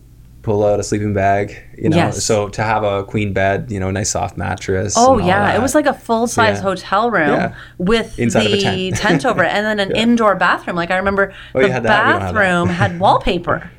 pull 0.48 0.66
out 0.66 0.80
a 0.80 0.84
sleeping 0.84 1.14
bag. 1.14 1.56
You 1.78 1.90
know, 1.90 1.98
Yes. 1.98 2.24
so 2.24 2.48
to 2.50 2.64
have 2.64 2.84
a 2.84 3.04
queen 3.04 3.34
bed, 3.34 3.68
you 3.70 3.80
know, 3.80 3.92
nice 3.92 4.10
soft 4.12 4.38
mattress. 4.38 4.96
Oh 4.98 5.18
yeah, 5.20 5.54
it 5.56 5.62
was 5.62 5.76
like 5.76 5.86
a 5.86 5.94
full 5.94 6.26
size 6.26 6.58
Yeah. 6.58 6.62
hotel 6.64 7.12
room 7.12 7.30
Yeah. 7.30 7.54
with 7.78 8.18
Inside 8.18 8.48
the 8.48 8.92
tent. 8.92 9.26
over 9.26 9.44
it, 9.44 9.52
and 9.52 9.66
then 9.66 9.80
an 9.80 9.96
indoor 10.04 10.36
bathroom. 10.36 10.76
Like 10.78 10.90
I 10.90 10.96
remember 10.98 11.34
Oh, 11.54 11.60
the 11.60 11.68
you 11.68 11.72
had 11.74 11.84
that? 11.84 12.06
We 12.06 12.12
don't 12.14 12.22
have 12.22 12.34
that. 12.34 12.40
bathroom 12.42 12.70
had 12.70 13.00
wallpaper. 13.04 13.70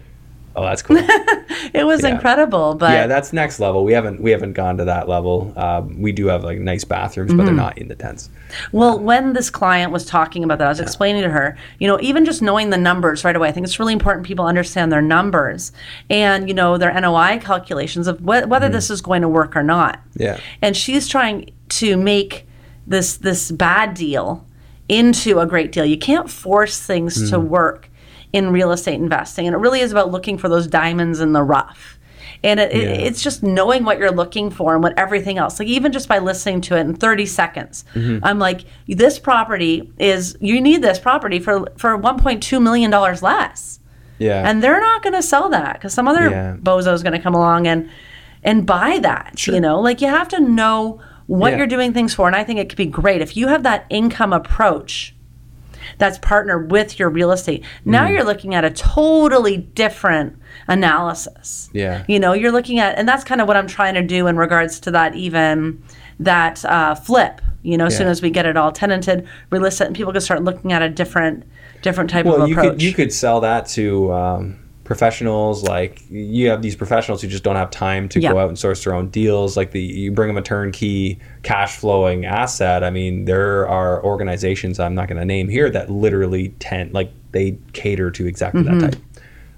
Oh, 0.59 0.63
that's 0.65 0.83
cool. 0.83 0.99
It 1.75 1.85
was 1.85 2.03
Yeah. 2.03 2.11
incredible, 2.11 2.75
but 2.75 2.93
yeah, 2.93 3.07
that's 3.07 3.33
next 3.33 3.59
level. 3.61 3.85
We 3.85 3.93
haven't 3.93 4.21
we 4.23 4.31
haven't 4.31 4.53
gone 4.55 4.77
to 4.79 4.85
that 4.87 5.09
level. 5.09 5.53
Um, 5.57 6.01
we 6.01 6.13
do 6.13 6.27
have 6.27 6.43
like 6.45 6.59
nice 6.59 6.85
bathrooms, 6.85 7.33
but 7.33 7.39
they're 7.45 7.49
Mm-hmm. 7.49 7.57
not 7.57 7.79
in 7.79 7.89
the 7.89 7.95
tents. 7.95 8.31
Well, 8.73 8.99
when 8.99 9.33
this 9.35 9.51
client 9.51 9.93
was 9.93 10.07
talking 10.07 10.45
about 10.45 10.59
that, 10.59 10.67
I 10.67 10.69
was 10.71 10.81
explaining 10.81 11.23
to 11.23 11.29
her, 11.31 11.57
you 11.79 11.87
know, 11.89 11.99
even 12.01 12.25
just 12.25 12.41
knowing 12.43 12.71
the 12.71 12.79
numbers 12.79 13.25
right 13.25 13.37
away, 13.37 13.49
I 13.49 13.53
think 13.53 13.65
it's 13.67 13.79
really 13.79 13.93
important 13.93 14.27
people 14.27 14.47
understand 14.47 14.91
their 14.91 15.03
numbers 15.03 15.73
and, 16.09 16.49
you 16.49 16.55
know, 16.55 16.79
their 16.79 16.93
NOI 16.99 17.39
calculations 17.43 18.07
of 18.07 18.19
wh- 18.21 18.49
whether 18.49 18.69
this 18.69 18.89
is 18.91 19.01
going 19.03 19.23
to 19.23 19.29
work 19.29 19.55
or 19.57 19.63
not. 19.63 20.01
Yeah. 20.17 20.39
And 20.63 20.77
she's 20.77 21.07
trying 21.09 21.51
to 21.81 21.97
make 21.97 22.47
this 22.87 23.17
this 23.19 23.51
bad 23.51 23.95
deal 23.95 24.47
into 24.89 25.39
a 25.41 25.47
great 25.47 25.71
deal. 25.73 25.85
You 25.85 25.99
can't 25.99 26.31
force 26.31 26.81
things 26.81 27.31
to 27.31 27.39
work 27.39 27.91
in 28.33 28.51
real 28.53 28.73
estate 28.73 28.95
investing, 28.95 29.47
and 29.47 29.55
it 29.55 29.59
really 29.59 29.81
is 29.81 29.93
about 29.93 30.11
looking 30.11 30.39
for 30.39 30.49
those 30.49 30.67
diamonds 30.67 31.21
in 31.21 31.33
the 31.33 31.43
rough. 31.43 31.99
And 32.45 32.61
it, 32.61 32.71
it, 32.71 33.01
it's 33.01 33.21
just 33.21 33.43
knowing 33.43 33.85
what 33.85 33.99
you're 33.99 34.13
looking 34.13 34.51
for 34.51 34.75
and 34.75 34.83
what 34.83 34.97
everything 34.97 35.39
else. 35.39 35.59
Like 35.59 35.67
even 35.67 35.91
just 35.91 36.09
by 36.09 36.19
listening 36.21 36.61
to 36.63 36.77
it 36.77 36.83
in 36.83 36.95
30 36.95 37.27
seconds, 37.27 37.85
mm-hmm. 37.95 38.25
I'm 38.25 38.39
like, 38.39 38.61
this 38.87 39.19
property 39.19 39.93
is 39.99 40.37
you 40.41 40.61
need 40.61 40.81
this 40.83 41.01
property 41.01 41.41
for 41.41 41.67
for 41.77 41.99
1.2 41.99 42.63
million 42.63 42.91
dollars 42.93 43.23
less 43.23 43.81
Yeah. 44.19 44.49
and 44.49 44.63
they're 44.63 44.81
not 44.81 45.03
going 45.03 45.15
to 45.15 45.23
sell 45.23 45.49
that 45.49 45.75
because 45.75 45.93
some 45.95 46.07
other 46.07 46.31
Yeah. 46.31 46.57
bozo 46.63 46.93
is 46.93 47.03
going 47.03 47.15
to 47.15 47.19
come 47.19 47.35
along 47.35 47.67
and 47.67 47.91
and 48.45 48.65
buy 48.65 48.99
that 49.01 49.47
you 49.49 49.61
know 49.61 49.81
like 49.81 50.01
you 50.01 50.07
have 50.07 50.29
to 50.29 50.39
know 50.41 51.01
what 51.27 51.51
Yeah. 51.53 51.59
you're 51.59 51.67
doing 51.67 51.93
things 51.93 52.15
for 52.15 52.27
and 52.29 52.37
i 52.37 52.45
think 52.45 52.61
it 52.61 52.69
could 52.69 52.79
be 52.79 52.87
great 52.87 53.21
if 53.21 53.37
you 53.37 53.49
have 53.49 53.65
that 53.65 53.85
income 53.91 54.33
approach 54.33 55.13
that's 55.97 56.19
partnered 56.19 56.71
with 56.71 56.99
your 56.99 57.09
real 57.09 57.33
estate. 57.33 57.65
Now 57.85 58.07
Mm. 58.07 58.11
you're 58.13 58.25
looking 58.25 58.55
at 58.55 58.65
a 58.65 58.71
totally 58.71 59.57
different 59.57 60.37
analysis. 60.67 61.71
Yeah. 61.73 62.05
you 62.09 62.19
know 62.21 62.33
you're 62.33 62.53
looking 62.53 62.79
at 62.79 62.99
and 62.99 63.09
that's 63.09 63.25
kind 63.25 63.41
of 63.41 63.49
what 63.49 63.57
i'm 63.57 63.67
trying 63.67 63.95
to 63.95 64.03
do 64.03 64.27
in 64.27 64.37
regards 64.37 64.81
to 64.81 64.91
that 64.93 65.15
even 65.15 65.83
that 66.21 66.65
uh, 66.65 66.95
flip. 66.95 67.41
You 67.63 67.77
know 67.77 67.87
as 67.87 67.97
soon 67.97 68.07
as 68.09 68.23
we 68.23 68.31
get 68.31 68.47
it 68.47 68.57
all 68.57 68.73
tenanted 68.73 69.27
relisted 69.51 69.87
and 69.87 69.97
people 69.97 70.13
can 70.13 70.21
start 70.21 70.43
looking 70.43 70.73
at 70.73 70.81
a 70.83 70.89
different 70.89 71.45
different 71.83 72.09
type 72.11 72.25
well, 72.25 72.43
of 72.43 72.49
you 72.49 72.55
approach. 72.55 72.73
could 72.75 72.83
you 72.83 72.93
could 72.95 73.13
sell 73.13 73.41
that 73.41 73.67
to 73.69 74.13
um, 74.13 74.59
professionals. 74.89 75.63
Like 75.63 76.03
you 76.09 76.49
have 76.49 76.63
these 76.63 76.75
professionals 76.75 77.21
who 77.21 77.29
just 77.29 77.45
don't 77.45 77.57
have 77.57 77.71
time 77.71 78.09
to 78.09 78.21
Yeah. 78.21 78.33
go 78.33 78.39
out 78.39 78.49
and 78.49 78.59
source 78.59 78.83
their 78.83 78.95
own 78.95 79.11
deals. 79.11 79.55
Like 79.55 79.71
the 79.73 79.83
you 79.83 80.11
bring 80.11 80.29
them 80.29 80.39
a 80.39 80.43
turnkey 80.43 81.21
cash 81.43 81.77
flowing 81.77 82.25
asset. 82.25 82.83
I 82.83 82.89
mean, 82.89 83.27
there 83.27 83.69
are 83.69 84.03
organizations 84.03 84.81
I'm 84.81 84.95
not 84.95 85.07
going 85.07 85.19
to 85.19 85.27
name 85.27 85.49
here 85.49 85.69
that 85.71 85.91
literally 85.91 86.49
tend 86.59 86.95
like 86.95 87.13
they 87.33 87.59
cater 87.75 88.11
to 88.11 88.27
exactly 88.27 88.63
that 88.63 88.71
mm-hmm. 88.73 88.89
type. 88.89 88.97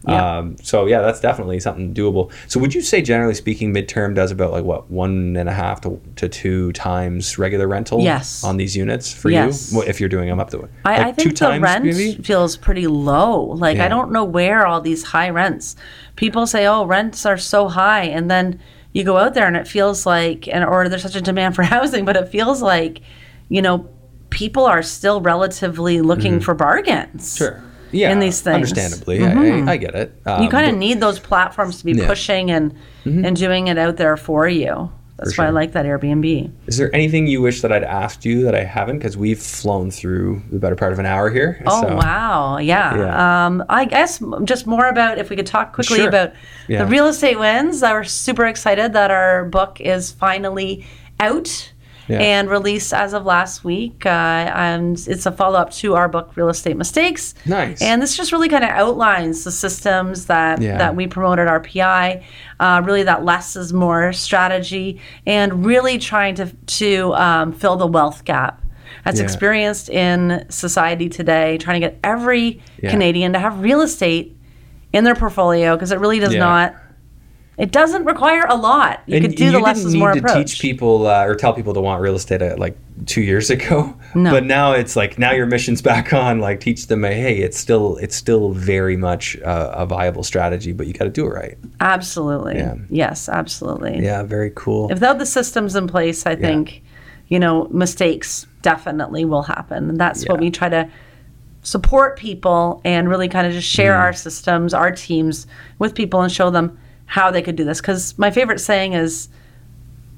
Mm-hmm. 0.01 0.11
Yeah. 0.13 0.39
Um, 0.39 0.57
so 0.63 0.87
yeah, 0.87 1.03
that's 1.03 1.21
definitely 1.21 1.61
something 1.61 1.93
doable. 1.93 2.33
So 2.49 2.59
would 2.61 2.75
you 2.75 2.81
say, 2.81 3.03
generally 3.03 3.35
speaking, 3.35 3.75
midterm 3.75 4.15
does 4.15 4.31
about 4.31 4.51
like 4.53 4.65
what 4.65 4.91
one 4.91 5.37
and 5.37 5.49
a 5.49 5.53
half 5.53 5.83
to, 5.83 6.01
to 6.17 6.29
two 6.29 6.73
times 6.73 7.39
regular 7.39 7.69
rental? 7.69 8.01
Yes. 8.01 8.43
On 8.43 8.57
these 8.57 8.75
units 8.77 9.13
for 9.13 9.29
Yes. 9.31 9.71
you, 9.73 9.79
What- 9.79 9.89
if 9.89 10.01
you're 10.01 10.09
doing 10.09 10.29
them 10.29 10.41
up 10.41 10.49
to 10.51 10.69
I, 10.85 10.97
like 10.99 11.07
I 11.09 11.13
think 11.13 11.37
the 11.39 11.61
rent 11.61 11.85
maybe? 11.85 12.15
feels 12.23 12.57
pretty 12.57 12.87
low. 12.87 13.43
Like 13.43 13.77
Yeah. 13.77 13.85
I 13.85 13.89
don't 13.89 14.11
know 14.11 14.25
where 14.25 14.67
all 14.67 14.81
these 14.81 15.03
high 15.05 15.29
rents. 15.31 15.77
People 16.17 16.47
say, 16.47 16.67
"Oh, 16.67 16.85
rents 16.87 17.27
are 17.27 17.37
so 17.39 17.69
high," 17.69 18.05
and 18.05 18.31
then 18.31 18.59
you 18.93 19.05
go 19.05 19.19
out 19.19 19.35
there 19.35 19.47
and 19.47 19.57
it 19.57 19.69
feels 19.69 20.07
like, 20.07 20.49
and 20.49 20.65
or 20.65 20.89
there's 20.89 21.03
such 21.03 21.15
a 21.17 21.21
demand 21.21 21.55
for 21.57 21.63
housing, 21.63 22.05
but 22.07 22.17
it 22.17 22.29
feels 22.29 22.61
like, 22.63 23.03
you 23.51 23.61
know, 23.63 23.87
people 24.31 24.65
are 24.65 24.83
still 24.83 25.21
relatively 25.21 26.01
looking 26.01 26.41
for 26.41 26.55
bargains. 26.55 27.35
Mm-hmm. 27.35 27.45
Sure. 27.45 27.63
Yeah. 27.93 28.11
in 28.13 28.19
these 28.21 28.41
things. 28.41 28.73
Mm-hmm. 28.73 28.79
Understandably, 28.79 29.25
I, 29.25 29.71
I, 29.71 29.73
I 29.73 29.77
get 29.77 29.95
it. 29.95 30.15
Um, 30.27 30.43
You 30.43 30.49
kind 30.49 30.71
of 30.71 30.77
need 30.77 31.01
those 31.01 31.19
platforms 31.19 31.79
to 31.79 31.85
be 31.85 31.93
Yeah. 31.93 31.99
Mm-hmm. 31.99 32.07
pushing 32.09 32.51
and 32.51 32.75
and 33.05 33.35
doing 33.37 33.69
it 33.69 33.79
out 33.79 33.97
there 33.97 34.17
for 34.17 34.47
you. 34.49 34.91
That's 35.17 35.35
For 35.35 35.43
why 35.43 35.49
I 35.49 35.51
like 35.51 35.73
that 35.73 35.85
Airbnb. 35.85 36.51
Is 36.67 36.79
there 36.79 36.95
anything 36.95 37.27
you 37.27 37.43
wish 37.43 37.61
that 37.61 37.71
I'd 37.71 37.85
asked 37.85 38.25
you 38.25 38.43
that 38.45 38.55
I 38.55 38.65
haven't? 38.65 38.99
Because 38.99 39.19
we've 39.19 39.39
flown 39.39 39.91
through 39.91 40.41
the 40.51 40.59
better 40.59 40.77
part 40.77 40.93
of 40.95 40.99
an 40.99 41.05
hour 41.05 41.29
here. 41.29 41.63
Oh 41.67 41.83
so- 41.83 41.95
wow, 41.97 42.57
yeah. 42.57 42.97
Yeah. 42.97 43.47
Um, 43.47 43.63
I 43.69 43.85
guess 43.85 44.23
just 44.45 44.67
more 44.67 44.87
about 44.89 45.19
if 45.19 45.29
we 45.29 45.37
could 45.37 45.47
talk 45.47 45.75
quickly 45.75 45.99
Sure. 45.99 46.09
about 46.09 46.33
Yeah. 46.69 46.85
the 46.85 46.91
real 46.91 47.07
estate 47.07 47.39
wins. 47.39 47.83
I 47.83 47.99
was 47.99 48.11
super 48.11 48.47
excited 48.47 48.95
that 48.95 49.11
our 49.11 49.45
book 49.45 49.79
is 49.81 50.11
finally 50.11 50.87
out 51.19 51.71
Yeah. 52.11 52.19
and 52.19 52.51
released 52.51 52.93
as 52.93 53.13
of 53.13 53.25
last 53.25 53.65
week. 53.65 54.05
Uh, 54.05 54.09
and 54.09 54.99
it's 55.07 55.27
a 55.27 55.33
follow 55.33 55.59
up 55.59 55.71
to 55.73 55.95
our 55.95 56.09
book, 56.09 56.33
Real 56.35 56.49
Estate 56.49 56.77
Mistakes. 56.77 57.35
Nice. 57.47 57.81
And 57.81 58.03
this 58.03 58.17
just 58.17 58.33
really 58.33 58.49
kind 58.49 58.65
of 58.65 58.71
outlines 58.71 59.45
the 59.45 59.53
systems 59.53 60.27
that 60.27 60.61
Yeah. 60.61 60.77
that 60.79 60.97
we 60.97 61.07
promote 61.07 61.39
at 61.39 61.47
RPI. 61.49 62.23
Uh, 62.59 62.83
really, 62.85 63.05
that 63.05 63.25
less 63.25 63.57
is 63.57 63.73
more 63.73 64.13
strategy, 64.13 65.01
and 65.27 65.65
really 65.65 65.99
trying 65.99 66.35
to 66.37 66.47
to 66.67 67.15
um, 67.15 67.53
fill 67.53 67.77
the 67.77 67.87
wealth 67.87 68.25
gap 68.25 68.61
that's 69.05 69.19
Yeah. 69.19 69.25
experienced 69.25 69.89
in 69.89 70.45
society 70.49 71.09
today. 71.09 71.57
Trying 71.59 71.81
to 71.81 71.87
get 71.89 71.99
every. 72.05 72.61
Canadian 72.81 73.35
to 73.35 73.39
have 73.39 73.61
real 73.61 73.83
estate 73.83 74.35
in 74.93 75.05
their 75.05 75.15
portfolio 75.15 75.77
because 75.77 75.93
it 75.93 76.01
really 76.01 76.19
does 76.19 76.35
not. 76.35 76.75
It 77.61 77.73
doesn't 77.73 78.05
require 78.07 78.45
a 78.49 78.57
lot. 78.57 79.03
You 79.07 79.17
And 79.17 79.27
could 79.27 79.37
do 79.37 79.51
the 79.53 79.59
less 79.61 79.77
didn't 79.77 79.89
is 79.89 79.93
need 79.95 79.99
more 80.01 80.13
to 80.13 80.19
approach. 80.19 80.53
teach 80.53 80.61
people 80.61 81.07
uh, 81.07 81.25
or 81.27 81.35
tell 81.35 81.53
people 81.53 81.75
to 81.75 81.81
want 81.81 82.01
real 82.01 82.15
estate 82.15 82.41
uh, 82.41 82.55
like 82.57 82.77
two 83.07 83.21
years 83.21 83.51
ago. 83.51 83.95
No. 84.15 84.31
But 84.31 84.45
now 84.45 84.73
it's 84.73 84.97
like 84.97 85.19
now 85.19 85.33
your 85.33 85.47
mission's 85.47 85.83
back 85.93 86.13
on. 86.15 86.41
Like 86.41 86.61
teach 86.61 86.87
them, 86.87 87.05
hey, 87.05 87.37
it's 87.39 87.59
still 87.59 87.97
it's 87.99 88.17
still 88.17 88.51
very 88.53 88.97
much 88.97 89.39
uh, 89.43 89.73
a 89.75 89.85
viable 89.87 90.25
strategy, 90.25 90.73
but 90.73 90.87
you 90.87 90.95
got 90.95 91.05
to 91.05 91.11
do 91.11 91.27
it 91.27 91.31
right. 91.31 91.59
Absolutely. 91.81 92.57
Yeah. 92.57 92.75
Yes, 92.89 93.29
absolutely. 93.29 94.03
Yeah, 94.03 94.23
very 94.23 94.53
cool. 94.55 94.89
without 94.89 95.19
the 95.19 95.27
systems 95.27 95.77
in 95.77 95.87
place, 95.87 96.25
I 96.27 96.35
think, 96.37 96.83
you 97.29 97.39
know, 97.39 97.69
mistakes 97.71 98.47
definitely 98.63 99.25
will 99.27 99.43
happen. 99.43 99.91
And 99.91 100.01
that's 100.01 100.25
what 100.29 100.41
we 100.41 100.51
try 100.51 100.69
to 100.71 100.89
support 101.63 102.19
people 102.19 102.81
and 102.85 103.09
really 103.09 103.29
kind 103.29 103.47
of 103.47 103.53
just 103.53 103.69
share 103.69 103.93
Mm. 103.95 103.99
our 104.01 104.13
systems, 104.15 104.73
our 104.75 104.91
teams 104.91 105.47
with 105.79 105.95
people 105.95 106.23
and 106.23 106.33
show 106.33 106.49
them 106.51 106.79
how 107.11 107.31
they 107.31 107.43
could 107.43 107.57
do 107.57 107.65
this. 107.65 107.81
Because 107.81 108.17
my 108.19 108.31
favorite 108.31 108.61
saying 108.61 108.93
is 108.93 109.29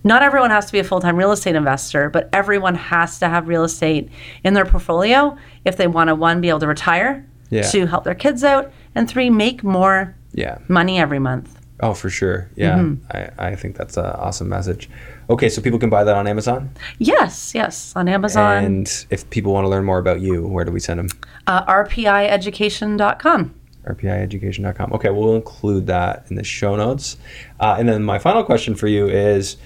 not 0.05 0.23
everyone 0.23 0.51
has 0.51 0.67
to 0.67 0.73
be 0.73 0.79
a 0.79 0.85
full 0.85 1.01
time 1.01 1.17
real 1.17 1.33
estate 1.33 1.55
investor, 1.57 2.11
but 2.11 2.29
everyone 2.33 2.75
has 2.75 3.19
to 3.21 3.29
have 3.29 3.49
real 3.49 3.65
estate 3.65 4.11
in 4.45 4.53
their 4.55 4.65
portfolio 4.67 5.37
if 5.65 5.77
they 5.77 5.87
want 5.87 6.09
to, 6.09 6.15
one, 6.15 6.41
be 6.41 6.49
able 6.51 6.61
to 6.61 6.67
retire, 6.67 7.27
Yeah. 7.51 7.63
two, 7.63 7.87
help 7.87 8.05
their 8.05 8.15
kids 8.15 8.45
out, 8.45 8.71
and 8.95 9.09
three, 9.09 9.31
make 9.31 9.63
more 9.65 10.15
yeah. 10.35 10.59
money 10.69 10.99
every 11.01 11.19
month. 11.19 11.59
Oh, 11.81 11.95
for 11.95 12.11
sure. 12.11 12.49
Yeah, 12.57 12.77
Mm-hmm. 12.79 13.07
I, 13.41 13.49
I 13.53 13.57
think 13.57 13.77
that's 13.77 13.97
an 13.97 14.05
awesome 14.07 14.49
message. 14.49 14.89
Okay, 15.31 15.49
so 15.49 15.63
people 15.63 15.79
can 15.79 15.89
buy 15.91 16.05
that 16.05 16.15
on 16.15 16.27
Amazon. 16.27 16.71
Yes, 16.99 17.55
yes, 17.55 17.93
on 17.97 18.07
Amazon. 18.09 18.65
And 18.65 19.07
if 19.11 19.29
people 19.31 19.53
want 19.53 19.65
to 19.65 19.69
learn 19.69 19.85
more 19.85 19.99
about 19.99 20.21
you, 20.21 20.47
where 20.47 20.65
do 20.65 20.71
we 20.73 20.79
send 20.81 20.99
them? 21.01 21.09
uh, 21.47 21.65
rpieducation.com. 21.67 23.55
rpieducation.com. 23.87 24.93
Okay, 24.93 25.11
we'll 25.11 25.35
include 25.35 25.87
that 25.89 26.27
in 26.31 26.37
the 26.37 26.45
show 26.45 26.77
notes. 26.77 27.17
Uh, 27.61 27.77
and 27.79 27.89
then 27.89 28.03
my 28.03 28.19
final 28.19 28.45
question 28.45 28.75
for 28.75 28.87
you 28.87 29.09
is 29.09 29.57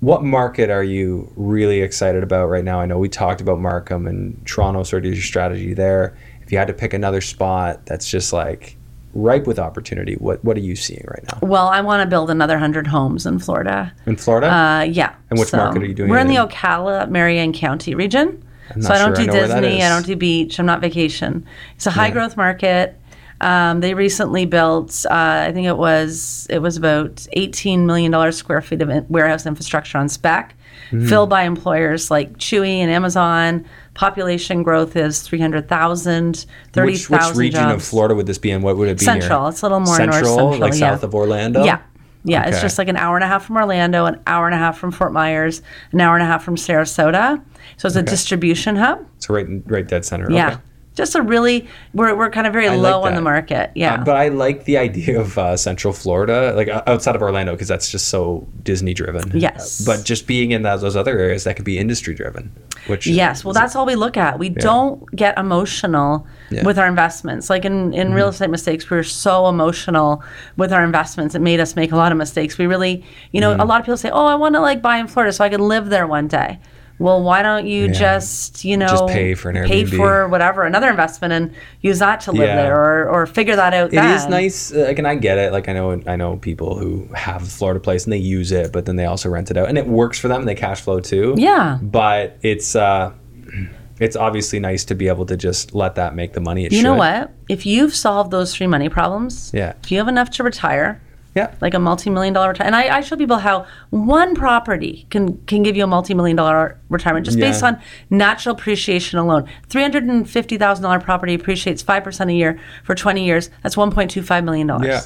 what 0.00 0.24
market 0.24 0.68
are 0.68 0.82
you 0.82 1.32
really 1.36 1.80
excited 1.80 2.22
about 2.22 2.46
right 2.46 2.64
now? 2.64 2.80
I 2.80 2.86
know 2.86 2.98
we 2.98 3.08
talked 3.08 3.40
about 3.40 3.60
Markham 3.60 4.06
and 4.06 4.44
Toronto, 4.46 4.82
sort 4.82 5.06
of 5.06 5.12
your 5.12 5.22
strategy 5.22 5.74
there. 5.74 6.16
If 6.42 6.50
you 6.50 6.58
had 6.58 6.66
to 6.66 6.74
pick 6.74 6.92
another 6.92 7.20
spot 7.20 7.86
that's 7.86 8.10
just 8.10 8.32
like 8.32 8.76
ripe 9.14 9.46
with 9.46 9.58
opportunity, 9.58 10.14
what, 10.14 10.44
what 10.44 10.56
are 10.56 10.60
you 10.60 10.74
seeing 10.74 11.04
right 11.06 11.22
now? 11.32 11.38
Well, 11.46 11.68
I 11.68 11.80
want 11.82 12.02
to 12.02 12.06
build 12.08 12.30
another 12.30 12.54
100 12.54 12.86
homes 12.88 13.26
in 13.26 13.38
Florida. 13.38 13.92
In 14.06 14.16
Florida? 14.16 14.52
Uh, 14.52 14.80
yeah. 14.82 15.14
And 15.30 15.38
which 15.38 15.52
market 15.52 15.82
are 15.82 15.86
you 15.86 15.94
doing 15.94 16.10
We're 16.10 16.18
it 16.18 16.22
in 16.22 16.26
the? 16.26 16.36
Ocala, 16.36 17.08
Marion 17.08 17.52
County 17.52 17.94
region. 17.94 18.44
So 18.80 18.92
I 18.92 18.98
don't 18.98 19.14
sure 19.14 19.22
I 19.22 19.26
do 19.26 19.26
know 19.26 19.32
Disney, 19.32 19.82
I 19.82 19.88
don't 19.88 20.06
do 20.06 20.16
beach, 20.16 20.58
I'm 20.58 20.66
not 20.66 20.80
vacation. 20.80 21.46
It's 21.76 21.86
a 21.86 21.90
high 21.90 22.10
growth 22.10 22.36
market. 22.36 22.98
Um, 23.42 23.80
they 23.80 23.92
recently 23.94 24.46
built, 24.46 25.04
uh, 25.10 25.46
I 25.48 25.52
think 25.52 25.66
it 25.66 25.76
was 25.76 26.46
it 26.48 26.60
was 26.60 26.76
about 26.76 27.26
18 27.32 27.86
million 27.86 28.12
dollars 28.12 28.36
square 28.36 28.62
feet 28.62 28.80
of 28.80 28.88
in- 28.88 29.06
warehouse 29.08 29.46
infrastructure 29.46 29.98
on 29.98 30.08
spec, 30.08 30.54
Hmm. 30.90 31.06
filled 31.06 31.28
by 31.28 31.42
employers 31.42 32.10
like 32.10 32.38
Chewy 32.38 32.76
and 32.78 32.90
Amazon. 32.90 33.64
Population 33.94 34.62
growth 34.62 34.96
is 34.96 35.20
300,000, 35.22 36.46
30,000 36.72 36.86
which, 36.86 37.10
which 37.10 37.36
region 37.36 37.68
of. 37.68 37.82
Florida 37.82 38.14
would 38.14 38.26
this 38.26 38.38
be 38.38 38.50
in? 38.50 38.62
What 38.62 38.76
would 38.76 38.88
it 38.88 38.98
be 38.98 39.04
Central. 39.04 39.42
near? 39.42 39.50
It's 39.50 39.62
a 39.62 39.64
little 39.66 39.80
more 39.80 39.96
central, 39.96 40.20
north 40.22 40.28
central, 40.34 40.58
like 40.58 40.72
yeah. 40.74 40.78
south 40.78 41.02
of 41.02 41.14
Orlando? 41.14 41.64
Yeah. 41.64 41.80
Yeah, 42.24 42.46
it's 42.48 42.60
just 42.60 42.78
like 42.78 42.86
an 42.86 42.96
hour 42.96 43.16
and 43.16 43.24
a 43.24 43.26
half 43.26 43.44
from 43.46 43.56
Orlando, 43.56 44.04
an 44.04 44.20
hour 44.28 44.46
and 44.46 44.54
a 44.54 44.58
half 44.58 44.78
from 44.78 44.92
Fort 44.92 45.12
Myers, 45.12 45.60
an 45.90 46.00
hour 46.00 46.14
and 46.14 46.22
a 46.22 46.26
half 46.26 46.44
from 46.44 46.54
Sarasota. 46.54 47.42
So 47.78 47.88
it's 47.88 47.96
a 47.96 48.02
distribution 48.02 48.76
hub. 48.76 49.04
So 49.18 49.34
right, 49.34 49.46
right 49.66 49.86
dead 49.86 50.04
center. 50.04 50.30
Yeah. 50.30 50.52
Okay. 50.52 50.60
Just 50.94 51.14
a 51.14 51.22
really 51.22 51.66
we're, 51.94 52.14
we're 52.14 52.30
kind 52.30 52.46
of 52.46 52.52
very 52.52 52.68
I 52.68 52.76
low 52.76 53.00
like 53.00 53.10
on 53.10 53.14
the 53.14 53.22
market. 53.22 53.70
Yeah. 53.74 53.94
Uh, 53.94 54.04
but 54.04 54.16
I 54.16 54.28
like 54.28 54.64
the 54.64 54.76
idea 54.76 55.18
of 55.20 55.38
uh, 55.38 55.56
Central 55.56 55.92
Florida, 55.92 56.52
like 56.54 56.68
outside 56.68 57.16
of 57.16 57.22
Orlando, 57.22 57.52
because 57.52 57.68
that's 57.68 57.90
just 57.90 58.08
so 58.08 58.46
Disney 58.62 58.92
driven. 58.94 59.30
Yes. 59.38 59.80
Uh, 59.80 59.92
but 59.96 60.04
just 60.04 60.26
being 60.26 60.50
in 60.50 60.62
that, 60.62 60.80
those 60.80 60.96
other 60.96 61.18
areas, 61.18 61.44
that 61.44 61.56
could 61.56 61.64
be 61.64 61.78
industry 61.78 62.14
driven. 62.14 62.52
Which 62.88 63.06
Yes, 63.06 63.44
well, 63.44 63.54
that's 63.54 63.76
all 63.76 63.86
we 63.86 63.94
look 63.94 64.16
at. 64.16 64.38
We 64.40 64.48
don't 64.48 65.08
get 65.14 65.38
emotional 65.38 66.26
Yeah. 66.50 66.58
Mm-hmm. 66.58 66.66
with 66.66 66.78
our 66.78 66.88
investments. 66.88 67.48
Like 67.48 67.64
in, 67.64 67.94
in 67.94 68.12
real 68.12 68.28
estate 68.28 68.50
mistakes, 68.50 68.90
we 68.90 68.96
were 68.96 69.04
so 69.04 69.48
emotional 69.48 70.22
with 70.56 70.72
our 70.72 70.84
investments. 70.84 71.34
It 71.34 71.40
made 71.40 71.60
us 71.60 71.76
make 71.76 71.92
a 71.92 71.96
lot 71.96 72.10
of 72.12 72.18
mistakes. 72.18 72.58
We 72.58 72.66
really, 72.66 73.04
you 73.30 73.40
know, 73.40 73.52
Mm-hmm. 73.52 73.60
a 73.60 73.64
lot 73.64 73.80
of 73.80 73.86
people 73.86 73.96
say, 73.98 74.10
"Oh, 74.10 74.26
I 74.26 74.34
want 74.34 74.54
to 74.56 74.60
like 74.60 74.82
buy 74.82 74.96
in 74.98 75.06
Florida 75.06 75.32
so 75.32 75.44
I 75.44 75.48
can 75.48 75.60
live 75.60 75.90
there 75.90 76.06
one 76.06 76.26
day." 76.28 76.58
Well, 77.02 77.20
why 77.20 77.42
don't 77.42 77.66
you 77.66 77.86
Yeah. 77.86 77.92
just, 77.92 78.64
you 78.64 78.76
know, 78.76 78.86
Just 78.86 79.08
pay 79.08 79.34
for 79.34 79.50
an 79.50 79.66
pay 79.68 79.84
for 79.84 80.28
whatever 80.28 80.62
another 80.62 80.88
investment 80.88 81.32
and 81.32 81.50
use 81.80 81.98
that 81.98 82.20
to 82.20 82.32
live 82.32 82.48
Yeah. 82.48 82.56
there, 82.56 82.80
or, 82.80 83.08
or 83.08 83.26
figure 83.26 83.56
that 83.56 83.74
out. 83.74 83.88
It 83.88 83.96
then. 83.96 84.16
is 84.16 84.28
nice, 84.28 84.72
uh, 84.72 84.84
like, 84.86 84.98
and 85.00 85.08
I 85.08 85.16
get 85.16 85.36
it. 85.36 85.50
Like, 85.52 85.68
I 85.68 85.72
know, 85.72 86.00
I 86.06 86.14
know 86.14 86.36
people 86.36 86.78
who 86.78 87.08
have 87.14 87.46
Florida 87.48 87.80
place 87.80 88.04
and 88.04 88.12
they 88.12 88.18
use 88.18 88.52
it, 88.52 88.72
but 88.72 88.86
then 88.86 88.94
they 88.94 89.04
also 89.06 89.28
rent 89.28 89.50
it 89.50 89.56
out, 89.56 89.68
and 89.68 89.76
it 89.76 89.86
works 89.88 90.18
for 90.20 90.28
them. 90.28 90.40
and 90.42 90.48
They 90.48 90.54
cash 90.54 90.80
flow 90.80 91.00
too. 91.00 91.34
Yeah. 91.36 91.78
But 91.82 92.36
it's, 92.42 92.76
uh, 92.76 93.10
it's 93.98 94.14
obviously 94.14 94.60
nice 94.60 94.84
to 94.84 94.94
be 94.94 95.08
able 95.08 95.26
to 95.26 95.36
just 95.36 95.74
let 95.74 95.96
that 95.96 96.14
make 96.14 96.34
the 96.34 96.40
money. 96.40 96.64
It 96.66 96.72
You 96.72 96.78
should. 96.78 96.84
know 96.84 96.94
what? 96.94 97.30
If 97.48 97.66
you've 97.66 97.94
solved 97.96 98.30
those 98.30 98.54
three 98.54 98.66
money 98.68 98.88
problems, 98.88 99.50
Yeah. 99.52 99.72
if 99.82 99.90
you 99.90 99.98
have 99.98 100.08
enough 100.08 100.30
to 100.30 100.44
retire, 100.44 101.00
Yeah. 101.34 101.54
like 101.62 101.72
a 101.74 101.78
multi-million 101.78 102.34
dollar 102.34 102.48
retirement. 102.48 102.74
And 102.76 102.92
I, 102.92 102.98
I 102.98 103.00
show 103.00 103.16
people 103.16 103.38
how 103.38 103.66
one 103.90 104.34
property 104.34 105.06
can 105.10 105.38
can 105.46 105.62
give 105.62 105.76
you 105.76 105.84
a 105.84 105.86
multi-million 105.86 106.36
dollar 106.36 106.78
retirement 106.90 107.24
just 107.24 107.38
based 107.38 107.62
on 107.62 107.80
natural 108.10 108.54
appreciation 108.54 109.18
alone. 109.18 109.48
Three 109.68 109.82
hundred 109.82 110.04
and 110.04 110.28
fifty 110.28 110.58
thousand 110.58 110.82
dollar 110.82 111.00
property 111.00 111.32
appreciates 111.34 111.82
five 111.82 112.04
percent 112.04 112.28
a 112.30 112.34
year 112.34 112.60
for 112.84 112.94
twenty 112.94 113.24
years. 113.24 113.48
That's 113.62 113.76
one 113.76 113.90
point 113.90 114.10
two 114.10 114.22
five 114.22 114.44
million 114.44 114.66
dollars. 114.66 114.86
Yeah. 114.86 115.00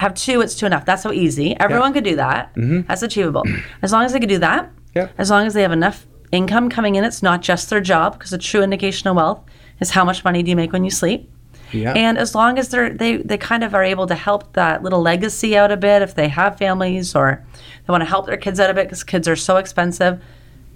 Have 0.00 0.14
two, 0.14 0.40
it's 0.40 0.54
two 0.54 0.64
enough. 0.66 0.86
That's 0.86 1.02
so 1.02 1.12
easy. 1.12 1.54
Everyone 1.60 1.92
could 1.92 2.04
do 2.04 2.16
that. 2.16 2.52
That's 2.56 3.02
achievable. 3.02 3.44
As 3.82 3.92
long 3.92 4.04
as 4.04 4.12
they 4.12 4.20
could 4.20 4.28
do 4.30 4.38
that, 4.38 4.64
Mm-hmm. 4.64 4.98
Yeah. 4.98 5.08
as 5.18 5.30
long 5.30 5.46
as 5.46 5.54
they 5.54 5.62
have 5.62 5.70
enough 5.70 6.04
income 6.32 6.68
coming 6.68 6.96
in, 6.96 7.04
it's 7.04 7.22
not 7.22 7.42
just 7.42 7.70
their 7.70 7.80
job, 7.80 8.14
because 8.18 8.32
a 8.32 8.38
true 8.38 8.60
indication 8.62 9.06
of 9.08 9.14
wealth 9.14 9.44
is 9.78 9.90
how 9.90 10.04
much 10.04 10.24
money 10.24 10.42
do 10.42 10.50
you 10.50 10.56
make 10.56 10.72
when 10.72 10.82
you 10.84 10.90
sleep. 10.90 11.30
Yeah. 11.72 11.92
And 11.94 12.18
as 12.18 12.34
long 12.34 12.58
as 12.58 12.68
they're 12.68 12.90
they 12.90 13.16
they 13.18 13.38
kind 13.38 13.62
of 13.64 13.74
are 13.74 13.84
able 13.84 14.06
to 14.06 14.14
help 14.14 14.52
that 14.54 14.82
little 14.82 15.00
legacy 15.02 15.56
out 15.56 15.70
a 15.72 15.76
bit 15.76 16.02
if 16.02 16.14
they 16.14 16.28
have 16.28 16.58
families 16.58 17.14
or 17.14 17.44
they 17.86 17.90
want 17.90 18.02
to 18.02 18.08
help 18.08 18.26
their 18.26 18.36
kids 18.36 18.58
out 18.60 18.70
a 18.70 18.74
bit 18.74 18.86
because 18.86 19.04
kids 19.04 19.26
are 19.28 19.36
so 19.36 19.56
expensive. 19.56 20.20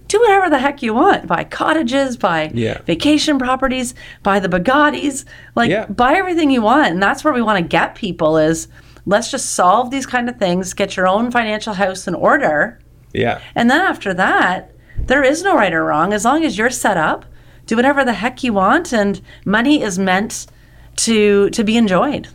Do 0.06 0.20
whatever 0.20 0.50
the 0.50 0.58
heck 0.58 0.82
you 0.82 0.92
want. 0.94 1.26
Buy 1.26 1.44
cottages, 1.44 2.16
buy 2.16 2.50
Yeah. 2.52 2.78
vacation 2.82 3.38
properties, 3.38 3.94
buy 4.22 4.38
the 4.38 4.48
Bugattis, 4.48 5.24
like 5.56 5.70
Yeah. 5.70 5.86
buy 5.86 6.14
everything 6.14 6.50
you 6.50 6.60
want. 6.62 6.88
And 6.92 7.02
that's 7.02 7.24
where 7.24 7.32
we 7.32 7.40
want 7.42 7.58
to 7.58 7.64
get 7.68 7.94
people 7.94 8.36
is 8.36 8.68
let's 9.06 9.30
just 9.30 9.54
solve 9.54 9.90
these 9.90 10.06
kind 10.06 10.28
of 10.28 10.36
things, 10.36 10.74
get 10.74 10.96
your 10.96 11.08
own 11.08 11.30
financial 11.30 11.74
house 11.74 12.06
in 12.06 12.14
order. 12.14 12.78
yeah. 13.12 13.38
And 13.54 13.70
then 13.70 13.80
after 13.80 14.12
that, 14.14 14.72
there 15.06 15.22
is 15.22 15.42
no 15.42 15.54
right 15.54 15.72
or 15.72 15.84
wrong. 15.84 16.12
As 16.12 16.24
long 16.24 16.44
as 16.44 16.58
you're 16.58 16.70
set 16.70 16.96
up, 16.96 17.24
do 17.66 17.76
whatever 17.76 18.04
the 18.04 18.12
heck 18.12 18.42
you 18.44 18.52
want, 18.52 18.92
and 18.92 19.20
money 19.44 19.82
is 19.82 19.98
meant 19.98 20.46
to 20.96 21.50
to 21.50 21.64
be 21.64 21.76
enjoyed. 21.76 22.28